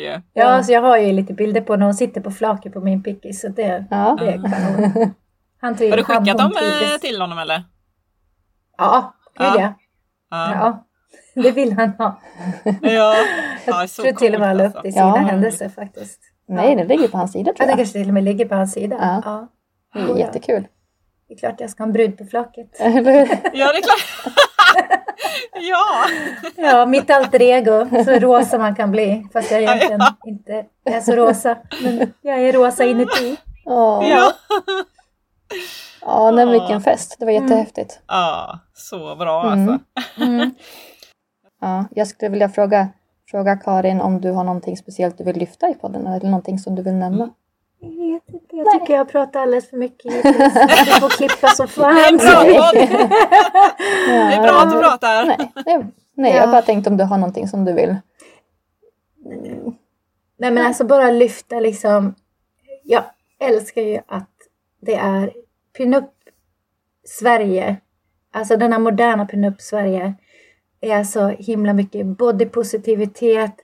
Ja, 0.00 0.20
Ja. 0.32 0.62
så 0.62 0.72
jag 0.72 0.82
har 0.82 0.96
ju 0.98 1.12
lite 1.12 1.32
bilder 1.34 1.60
på 1.60 1.76
när 1.76 1.84
hon 1.86 1.94
sitter 1.94 2.20
på 2.20 2.30
flaket 2.30 2.72
på 2.72 2.80
min 2.80 3.02
pickis. 3.02 3.40
Så 3.40 3.48
det, 3.48 3.84
Ja. 3.90 4.16
det 4.20 4.26
är 4.26 4.32
kanon. 4.42 5.14
Har 5.62 5.96
du 5.96 6.04
skickat 6.04 6.38
dem 6.38 6.52
eh, 6.52 6.58
trivdes. 6.58 7.00
till 7.00 7.20
honom 7.20 7.38
eller? 7.38 7.64
Ja, 8.78 9.14
gud 9.38 9.46
Ja. 9.46 9.54
ja. 9.60 9.74
Ja. 10.30 10.54
ja. 10.54 10.86
Det 11.42 11.50
vill 11.50 11.72
han 11.72 11.90
ha. 11.98 12.20
Ja. 12.82 13.14
Jag 13.66 13.90
tror 13.90 14.12
till 14.12 14.34
och 14.34 14.40
med 14.40 14.48
han 14.48 14.56
la 14.56 14.66
upp 14.66 14.72
coolt, 14.72 14.82
det 14.82 14.88
i 14.88 14.98
alltså. 14.98 15.00
sina 15.16 15.22
Ja. 15.22 15.30
händelser 15.30 15.68
faktiskt. 15.68 16.20
Nej, 16.48 16.76
den 16.76 16.86
ligger 16.86 17.08
på 17.08 17.16
hans 17.18 17.32
sida 17.32 17.50
Ja, 17.50 17.54
tror 17.56 17.68
jag. 17.68 17.78
kanske 17.78 17.98
till 17.98 18.08
och 18.08 18.14
med 18.14 18.24
ligger 18.24 18.44
på 18.48 18.54
hans 18.54 18.72
sida. 18.72 18.96
Ja. 19.24 19.48
Ja. 19.94 20.00
Det 20.06 20.12
är 20.12 20.16
jättekul. 20.18 20.66
Det 21.28 21.34
är 21.34 21.38
klart 21.38 21.60
jag 21.60 21.70
ska 21.70 21.82
ha 21.82 21.86
en 21.86 21.92
brud 21.92 22.18
på 22.18 22.24
flaket. 22.24 22.68
Eller 22.80 23.12
hur? 23.12 23.28
Ja, 23.52 23.72
det 23.72 23.78
är 23.78 23.82
klart. 23.82 24.34
ja. 25.54 25.84
Ja, 26.56 26.86
mitt 26.86 27.10
alter 27.10 27.42
ego. 27.42 28.04
Så 28.04 28.10
rosa 28.12 28.58
man 28.58 28.74
kan 28.74 28.90
bli. 28.90 29.26
Fast 29.32 29.50
jag 29.50 29.62
egentligen 29.62 30.00
inte 30.26 30.64
är 30.84 31.00
så 31.00 31.12
rosa. 31.16 31.58
Men 31.82 32.12
jag 32.20 32.40
är 32.40 32.52
rosa 32.52 32.84
inuti. 32.84 33.36
Åh. 33.66 34.08
Ja. 34.10 34.32
Ja, 36.00 36.30
nej, 36.30 36.46
vilken 36.46 36.80
fest. 36.80 37.16
Det 37.18 37.24
var 37.24 37.32
jättehäftigt. 37.32 38.00
Ja, 38.06 38.58
så 38.74 39.16
bra 39.16 39.52
Mm. 39.52 39.68
alltså. 39.68 39.84
Mm. 40.22 40.50
Ja, 41.60 41.84
jag 41.90 42.06
skulle 42.08 42.28
vilja 42.30 42.48
fråga, 42.48 42.88
fråga 43.30 43.56
Karin 43.56 44.00
om 44.00 44.20
du 44.20 44.30
har 44.30 44.44
någonting 44.44 44.76
speciellt 44.76 45.18
du 45.18 45.24
vill 45.24 45.36
lyfta 45.36 45.68
i 45.68 45.74
podden 45.74 46.06
eller 46.06 46.26
någonting 46.28 46.58
som 46.58 46.74
du 46.74 46.82
vill 46.82 46.94
nämna. 46.94 47.30
Jag 47.80 47.88
vet 47.90 48.28
inte. 48.28 48.56
Jag 48.56 48.72
tycker 48.80 48.94
jag 48.94 49.08
pratar 49.08 49.40
alldeles 49.42 49.70
för 49.70 49.76
mycket 49.76 50.12
hittills. 50.12 50.54
Du 50.84 51.00
får 51.00 51.08
klippa 51.08 51.48
så 51.48 51.62
Det 51.62 51.68
är 51.86 52.18
fan. 52.18 52.18
bra. 52.18 52.70
Det 52.72 54.34
är 54.34 54.42
bra 54.42 54.62
att 54.62 54.70
du 54.72 54.78
pratar. 54.80 55.24
Nej, 55.26 55.52
nej, 55.66 55.86
Nej, 56.16 56.30
Ja. 56.32 56.36
jag 56.40 56.50
bara 56.50 56.62
tänkte 56.62 56.90
om 56.90 56.96
du 56.96 57.04
har 57.04 57.18
någonting 57.18 57.48
som 57.48 57.64
du 57.64 57.72
vill. 57.72 57.96
Nej 60.38 60.50
men 60.50 60.66
alltså 60.66 60.84
bara 60.84 61.10
lyfta 61.10 61.60
liksom. 61.60 62.14
Jag 62.84 63.02
älskar 63.40 63.82
ju 63.82 63.98
att 64.08 64.28
det 64.80 64.94
är 64.94 65.32
pinup 65.76 66.10
Sverige. 67.04 67.76
Alltså 68.30 68.56
denna 68.56 68.78
moderna 68.78 69.26
pinup 69.26 69.60
Sverige 69.60 70.14
är 70.80 71.04
så 71.04 71.28
himla 71.28 71.72
mycket 71.72 72.06
bodypositivitet. 72.06 73.54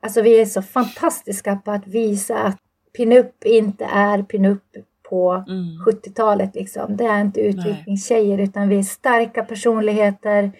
Alltså 0.00 0.22
vi 0.22 0.40
är 0.40 0.46
så 0.46 0.62
fantastiska 0.62 1.56
på 1.56 1.70
att 1.70 1.86
visa 1.86 2.38
att 2.38 2.58
pinup 2.96 3.44
inte 3.44 3.84
är 3.84 4.22
pinup 4.22 4.62
på 5.10 5.44
Mm. 5.48 5.64
70-talet 5.86 6.54
liksom. 6.54 6.96
Det 6.96 7.04
är 7.04 7.20
inte 7.20 7.40
utvikningstjejer 7.40 8.38
utan 8.38 8.68
vi 8.68 8.78
är 8.78 8.82
starka 8.82 9.44
personligheter. 9.44 10.52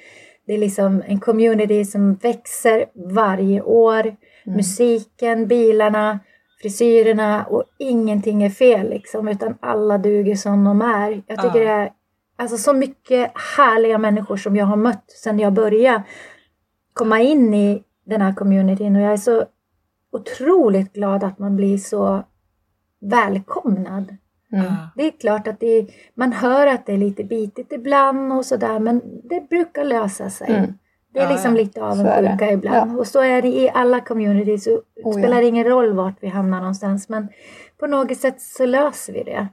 Det 0.46 0.54
är 0.54 0.58
liksom 0.58 1.02
en 1.06 1.20
community 1.20 1.84
som 1.84 2.14
växer 2.14 2.86
varje 2.94 3.62
år. 3.62 4.16
Musiken, 4.44 5.46
bilarna, 5.46 6.18
frisyrerna 6.60 7.44
och 7.44 7.64
ingenting 7.78 8.42
är 8.42 8.50
fel 8.50 8.90
liksom 8.90 9.28
utan 9.28 9.58
alla 9.60 9.98
duger 9.98 10.34
som 10.34 10.64
de 10.64 10.82
är. 10.82 11.22
Jag 11.26 11.42
tycker 11.42 11.62
Ja. 11.62 11.64
det 11.64 11.82
är 11.82 11.92
alltså 12.36 12.56
så 12.56 12.72
mycket 12.72 13.32
härliga 13.56 13.98
människor 13.98 14.36
som 14.36 14.56
jag 14.56 14.66
har 14.66 14.76
mött 14.76 15.10
sedan 15.10 15.38
jag 15.38 15.52
började 15.52 16.02
komma 16.92 17.20
in 17.20 17.54
i 17.54 17.82
den 18.04 18.20
här 18.20 18.32
communityn 18.32 18.96
och 18.96 19.02
jag 19.02 19.12
är 19.12 19.16
så 19.16 19.44
otroligt 20.12 20.92
glad 20.92 21.24
att 21.24 21.38
man 21.38 21.56
blir 21.56 21.78
så 21.78 22.24
välkomnad. 23.00 24.16
Mm. 24.52 24.72
Det 24.96 25.06
är 25.06 25.10
klart 25.10 25.48
att 25.48 25.60
det 25.60 25.66
är, 25.66 25.86
man 26.14 26.32
hör 26.32 26.66
att 26.66 26.86
det 26.86 26.92
är 26.92 26.98
lite 26.98 27.24
bitigt 27.24 27.72
ibland 27.72 28.32
och 28.32 28.46
sådär 28.46 28.78
men 28.78 29.02
det 29.24 29.48
brukar 29.48 29.84
lösa 29.84 30.30
sig. 30.30 30.50
Mm. 30.50 30.74
Det 31.12 31.18
är 31.20 31.24
Ja, 31.24 31.30
liksom 31.32 31.56
ja. 31.56 31.62
lite 31.62 31.80
det. 31.80 31.86
avundsjuka 31.86 32.50
ibland. 32.52 32.98
Och 32.98 33.06
så 33.06 33.20
är 33.20 33.42
det 33.42 33.48
i 33.48 33.70
alla 33.74 34.00
communities. 34.00 34.64
Så 34.64 34.70
Oh, 34.70 34.82
ja. 34.94 35.12
spelar 35.12 35.40
det 35.40 35.46
ingen 35.48 35.64
roll 35.64 35.92
vart 35.92 36.16
vi 36.20 36.28
hamnar 36.28 36.58
någonstans. 36.60 37.08
Men 37.08 37.28
på 37.80 37.86
något 37.86 38.16
sätt 38.18 38.40
så 38.40 38.66
löser 38.66 39.12
vi 39.12 39.22
det. 39.22 39.48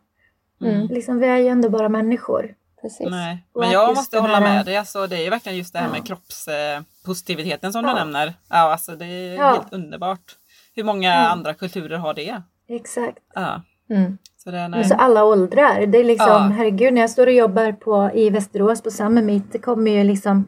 Mm. 0.62 0.88
Liksom, 0.88 1.20
vi 1.20 1.28
är 1.28 1.38
ju 1.38 1.48
ändå 1.48 1.70
bara 1.70 1.90
människor. 1.90 2.54
Precis. 2.82 3.08
Nej, 3.10 3.46
Och 3.54 3.62
men 3.62 3.72
jag 3.72 3.96
måste 3.96 4.20
hålla 4.20 4.40
med 4.40 4.66
dig. 4.66 4.78
Alltså, 4.78 5.08
det 5.08 5.26
är 5.26 5.30
verkligen 5.30 5.58
just 5.58 5.74
det 5.74 5.80
här 5.80 5.86
Ja. 5.88 5.92
med 5.92 6.08
kroppspositiviteten 6.08 7.74
som 7.74 7.86
Ja. 7.86 7.90
du 7.90 7.96
nämner. 7.96 8.34
Ja, 8.50 8.56
alltså, 8.72 8.92
det 8.96 9.06
är 9.06 9.36
Ja. 9.36 9.50
helt 9.52 9.74
underbart. 9.74 10.36
Hur 10.76 10.84
många 10.84 11.14
Mm. 11.14 11.32
andra 11.32 11.54
kulturer 11.54 11.98
har 11.98 12.14
det? 12.14 12.42
Exakt. 12.70 13.18
Ja, 13.36 13.62
Mm. 13.90 14.18
så 14.38 14.52
det 14.52 14.68
nej. 14.68 14.84
så 14.86 14.96
alla 14.96 15.24
åldrar. 15.24 15.86
Det 15.86 15.98
är 15.98 16.04
liksom, 16.04 16.28
Ja. 16.30 16.38
herregud, 16.58 16.94
när 16.94 17.02
jag 17.02 17.10
står 17.10 17.28
och 17.28 17.34
jobbar 17.34 17.72
på, 17.72 18.12
i 18.14 18.30
Västerås 18.30 18.82
på 18.82 18.92
Summer 18.92 19.22
Meet, 19.22 19.52
det 19.52 19.60
kommer 19.60 19.92
ju 19.92 20.04
liksom 20.04 20.48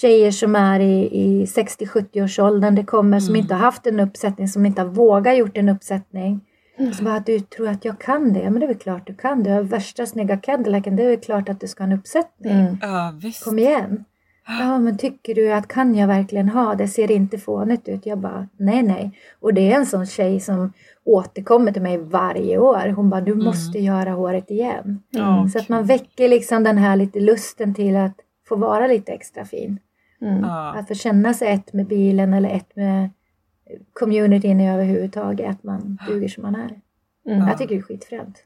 tjejer 0.00 0.30
som 0.30 0.56
är 0.56 0.80
i, 0.80 1.08
i 1.12 1.44
60-70 1.44 2.24
års 2.24 2.38
åldern. 2.38 2.74
Det 2.74 2.84
kommer 2.84 3.20
som 3.20 3.34
Mm. 3.34 3.42
inte 3.42 3.54
har 3.54 3.60
haft 3.60 3.86
en 3.86 4.00
uppsättning, 4.00 4.48
som 4.48 4.66
inte 4.66 4.82
har 4.82 4.88
vågat 4.88 5.36
gjort 5.36 5.56
en 5.56 5.68
uppsättning. 5.68 6.40
Mm. 6.78 6.92
Så 6.92 7.04
bara, 7.04 7.20
du 7.20 7.40
tror 7.40 7.68
att 7.68 7.84
jag 7.84 7.98
kan 8.00 8.32
det? 8.32 8.50
Men 8.50 8.60
det 8.60 8.66
är 8.66 8.68
väl 8.68 8.76
klart 8.78 9.06
du 9.06 9.14
kan. 9.14 9.42
Du 9.42 9.50
har 9.50 9.62
värsta 9.62 10.06
snygga 10.06 10.36
Cadillacen. 10.36 10.96
Det 10.96 11.02
är 11.02 11.08
väl 11.08 11.20
klart 11.20 11.48
att 11.48 11.60
du 11.60 11.68
ska 11.68 11.82
ha 11.84 11.90
en 11.92 11.98
uppsättning. 11.98 12.52
Mm. 12.52 12.78
Ja, 12.82 13.14
visst. 13.22 13.44
Kom 13.44 13.58
igen. 13.58 14.04
Ja, 14.60 14.78
men 14.78 14.98
tycker 14.98 15.34
du 15.34 15.52
att 15.52 15.68
kan 15.68 15.94
jag 15.94 16.06
verkligen 16.08 16.48
ha 16.48 16.74
det? 16.74 16.88
Ser 16.88 17.10
inte 17.10 17.38
fånigt 17.38 17.88
ut? 17.88 18.06
Jag 18.06 18.18
bara, 18.18 18.48
nej, 18.56 18.82
nej. 18.82 19.18
Och 19.40 19.54
det 19.54 19.72
är 19.72 19.76
en 19.76 19.86
sån 19.86 20.06
tjej 20.06 20.40
som 20.40 20.72
återkommer 21.04 21.72
till 21.72 21.82
mig 21.82 21.98
varje 21.98 22.58
år. 22.58 22.88
Hon 22.96 23.10
bara, 23.10 23.20
du 23.20 23.34
måste 23.34 23.78
göra 23.78 24.10
håret 24.10 24.50
igen. 24.50 25.02
Ja, 25.10 25.48
Så 25.52 25.58
att 25.58 25.68
man 25.68 25.84
väcker 25.84 26.28
liksom 26.28 26.64
den 26.64 26.78
här 26.78 26.96
lite 26.96 27.20
lusten 27.20 27.74
till 27.74 27.96
att 27.96 28.16
få 28.48 28.56
vara 28.56 28.86
lite 28.86 29.12
extra 29.12 29.44
fin. 29.44 29.78
Mm. 30.26 30.44
Ja. 30.44 30.74
Att 30.74 30.88
få 30.88 30.94
känna 30.94 31.34
sig 31.34 31.48
ett 31.48 31.72
med 31.72 31.86
bilen 31.86 32.34
eller 32.34 32.50
ett 32.50 32.76
med 32.76 33.10
communityn 33.92 34.60
överhuvudtaget. 34.60 35.50
Att 35.50 35.62
man 35.62 35.98
duger 36.08 36.28
som 36.28 36.42
man 36.42 36.54
är. 36.54 36.80
Mm. 37.34 37.48
Jag 37.48 37.58
tycker 37.58 37.74
det 37.74 37.80
är 37.80 37.82
skitfränt. 37.82 38.38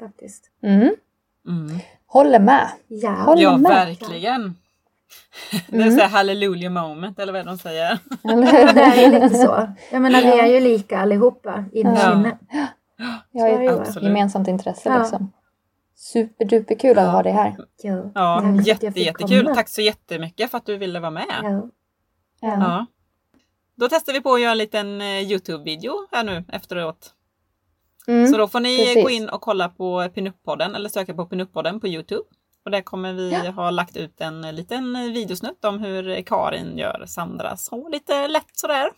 Faktiskt. 0.00 0.50
Mm. 0.62 0.94
Mm. 1.48 1.78
Håller 2.06 2.40
med. 2.40 2.68
Ja. 2.88 3.10
Håller 3.10 3.42
Ja, 3.42 3.56
med. 3.56 3.70
verkligen. 3.70 4.56
Det 5.68 5.76
är 5.76 5.82
Mm. 5.82 5.94
så 5.96 6.00
här 6.00 6.08
hallelujah 6.08 6.72
moment 6.72 7.18
eller 7.18 7.32
vad 7.32 7.46
de 7.46 7.58
säger. 7.58 7.98
Det 8.74 8.80
är 9.04 9.10
lite 9.22 9.34
så. 9.38 9.68
Jag 9.92 10.02
menar 10.02 10.20
vi 10.22 10.40
är 10.40 10.46
ju 10.46 10.60
lika 10.60 10.98
allihopa 10.98 11.64
innerst 11.72 12.02
Ja. 12.02 12.14
inne. 12.14 12.38
Jag 13.32 13.42
har 13.44 13.50
ett 13.50 13.62
ju. 13.62 13.68
Absolut. 13.80 14.02
gemensamt 14.08 14.48
intresse 14.48 14.88
Ja. 14.88 14.98
liksom. 14.98 15.32
Superduperkul 16.00 16.98
att 16.98 17.04
Ja. 17.04 17.10
ha 17.10 17.22
dig 17.22 17.32
här. 17.32 17.56
Ja, 17.82 18.10
Ja, 18.14 18.38
att 18.42 18.66
jätte, 18.66 18.86
jättekul. 18.86 19.42
komma. 19.42 19.54
Tack 19.54 19.68
så 19.68 19.80
jättemycket 19.82 20.50
för 20.50 20.58
att 20.58 20.66
du 20.66 20.76
ville 20.76 21.00
vara 21.00 21.10
med. 21.10 21.26
Ja. 21.42 21.42
Ja. 22.40 22.48
Ja. 22.60 22.86
Då 23.76 23.88
testar 23.90 24.12
vi 24.12 24.20
på 24.20 24.32
att 24.34 24.40
göra 24.40 24.52
en 24.52 24.58
liten 24.58 25.00
eh, 25.00 25.06
Youtube-video 25.32 25.92
här 26.12 26.24
nu 26.24 26.44
efteråt. 26.52 27.14
Mm. 28.06 28.26
Så 28.26 28.38
då 28.38 28.48
får 28.48 28.60
ni 28.60 28.76
precis. 28.78 29.02
gå 29.04 29.10
in 29.10 29.28
och 29.28 29.40
kolla 29.40 29.68
på 29.68 30.00
Pinup-podden 30.02 30.74
eller 30.76 30.88
söka 30.88 31.14
på 31.14 31.26
Pinup-podden 31.26 31.80
på 31.80 31.88
Youtube. 31.88 32.22
Och 32.64 32.70
där 32.70 32.80
kommer 32.80 33.12
vi 33.12 33.30
Ja. 33.32 33.50
ha 33.50 33.70
lagt 33.70 33.96
ut 33.96 34.20
en 34.20 34.40
liten 34.56 35.12
videosnutt 35.12 35.64
om 35.64 35.78
hur 35.78 36.22
Karin 36.22 36.78
gör 36.78 37.04
Sandras 37.06 37.68
hår. 37.70 37.90
Lite 37.90 38.28
lätt 38.28 38.50
sådär. 38.52 38.90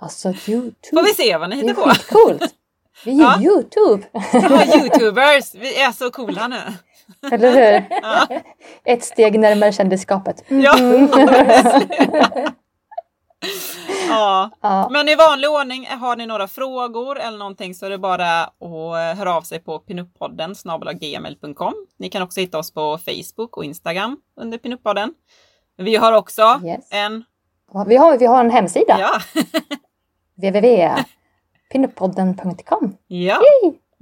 Alltså 0.00 0.28
Youtube. 0.48 0.74
Får 0.92 1.02
vi 1.02 1.14
se 1.14 1.36
vad 1.36 1.50
ni 1.50 1.62
Det 1.62 1.68
hittar 1.68 1.82
är 1.82 1.84
på. 1.86 1.90
skitcoolt. 1.90 2.54
Vi 3.04 3.20
är 3.20 3.24
Ja. 3.24 3.40
Youtube. 3.42 4.06
Ja, 4.32 4.64
Youtubers! 4.78 5.54
Vi 5.54 5.80
är 5.82 5.92
så 5.92 6.10
coola 6.10 6.48
nu. 6.48 6.60
Eller 7.32 7.50
hur? 7.50 7.84
Ja. 8.02 8.26
Ett 8.84 9.04
steg 9.04 9.38
närmare 9.40 9.72
kändisskapet. 9.72 10.44
Ja. 10.48 10.76
ja. 14.08 14.50
Ja. 14.60 14.88
Men 14.90 15.08
i 15.08 15.14
vanlig 15.14 15.50
ordning, 15.50 15.86
har 15.86 16.16
ni 16.16 16.26
några 16.26 16.48
frågor 16.48 17.18
eller 17.20 17.38
någonting 17.38 17.74
så 17.74 17.86
är 17.86 17.90
det 17.90 17.98
bara 17.98 18.40
att 18.44 19.16
höra 19.18 19.34
av 19.36 19.42
sig 19.42 19.58
på 19.60 19.78
pinuppodden 19.78 20.54
snabel-gmail.com. 20.54 21.74
Ni 21.98 22.08
kan 22.08 22.22
också 22.22 22.40
hitta 22.40 22.58
oss 22.58 22.72
på 22.74 22.98
Facebook 22.98 23.56
och 23.56 23.64
Instagram 23.64 24.16
under 24.40 24.58
pinuppodden. 24.58 25.14
Vi 25.78 25.96
har 25.96 26.12
också 26.12 26.60
Yes. 26.64 26.88
en, 26.90 27.24
Vi, 27.86 27.96
har, 27.96 28.18
vi 28.18 28.26
har 28.26 28.40
en 28.40 28.50
hemsida. 28.50 28.96
ja, 29.00 29.20
www.pinuppodden.com 31.74 32.96
ja, 33.06 33.40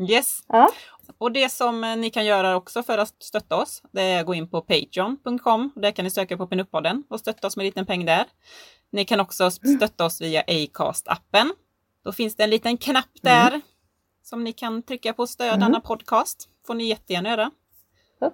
yes. 0.08 0.40
Ja. 0.48 0.70
Och 1.18 1.32
det 1.32 1.48
som 1.48 1.84
eh, 1.84 1.96
ni 1.96 2.10
kan 2.10 2.24
göra 2.26 2.56
också 2.56 2.82
för 2.82 2.98
att 2.98 3.14
stötta 3.22 3.56
oss, 3.56 3.82
det 3.92 4.02
är 4.02 4.20
att 4.20 4.26
gå 4.26 4.34
in 4.34 4.48
på 4.50 4.60
patreon.com. 4.60 5.70
Där 5.74 5.90
kan 5.90 6.04
ni 6.04 6.10
söka 6.10 6.36
på 6.36 6.46
Pinuppodden 6.46 7.04
och 7.10 7.20
stötta 7.20 7.46
oss 7.46 7.56
med 7.56 7.62
en 7.64 7.66
liten 7.66 7.86
peng 7.86 8.04
där. 8.06 8.24
Ni 8.92 9.04
kan 9.04 9.20
också 9.20 9.50
stötta 9.50 10.04
oss 10.04 10.20
via 10.20 10.42
Acast-appen. 10.42 11.50
Då 12.04 12.12
finns 12.12 12.36
det 12.36 12.44
en 12.44 12.50
liten 12.50 12.76
knapp 12.76 13.08
där 13.22 13.60
som 14.22 14.44
ni 14.44 14.52
kan 14.52 14.82
trycka 14.82 15.12
på 15.12 15.26
stöd 15.26 15.60
denna 15.60 15.80
podcast. 15.80 16.48
får 16.66 16.74
ni 16.74 16.84
jättegärna 16.84 17.28
göra. 17.28 17.50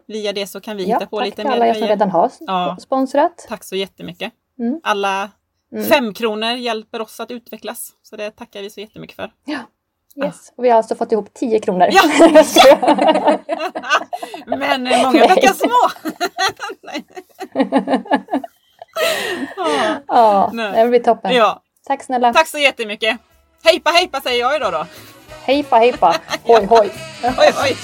Via 0.06 0.32
det 0.32 0.46
så 0.46 0.60
kan 0.60 0.76
vi 0.76 0.84
Ja, 0.88 0.96
hitta 0.96 1.06
på 1.06 1.18
tack 1.18 1.24
lite 1.26 1.36
till 1.36 1.44
mer 1.46 1.52
alla 1.52 1.66
er 1.66 1.74
som 1.74 1.86
redan 1.88 2.10
har 2.10 2.30
Ja. 2.40 2.76
sponsrat. 2.80 3.46
Tack 3.48 3.64
så 3.64 3.76
jättemycket. 3.76 4.32
Mm. 4.58 4.80
Alla 4.82 5.30
Mm. 5.72 5.88
Fem 5.88 6.14
kronor 6.14 6.50
hjälper 6.50 7.00
oss 7.00 7.20
att 7.20 7.30
utvecklas, 7.30 7.92
så 8.02 8.16
det 8.16 8.30
tackar 8.30 8.62
vi 8.62 8.70
så 8.70 8.80
jättemycket 8.80 9.16
för. 9.16 9.32
Ja. 9.44 9.58
Yes. 10.16 10.52
Och 10.56 10.64
vi 10.64 10.70
har 10.70 10.76
alltså 10.76 10.94
fått 10.94 11.12
ihop 11.12 11.34
tio 11.34 11.58
kronor. 11.58 11.88
Ja! 11.90 12.02
Men 14.46 14.82
många 14.82 15.26
bäckar 15.26 15.52
små! 15.52 15.90
Nej. 16.82 17.04
ah, 20.06 20.48
ah, 20.48 20.50
det 20.50 20.88
blir 20.88 21.00
toppen. 21.00 21.34
Ja. 21.34 21.62
Tack 21.86 22.02
snälla. 22.02 22.32
Tack 22.32 22.48
så 22.48 22.58
jättemycket. 22.58 23.18
Hejpa 23.64 23.90
hejpa 23.90 24.20
säger 24.20 24.40
jag 24.40 24.56
idag 24.56 24.72
då. 24.72 24.86
Hejpa 25.44 25.76
hejpa. 25.76 26.16
Hoj 26.44 26.64
hoj. 26.64 26.90
hoj, 27.22 27.52
hoj. 27.54 27.76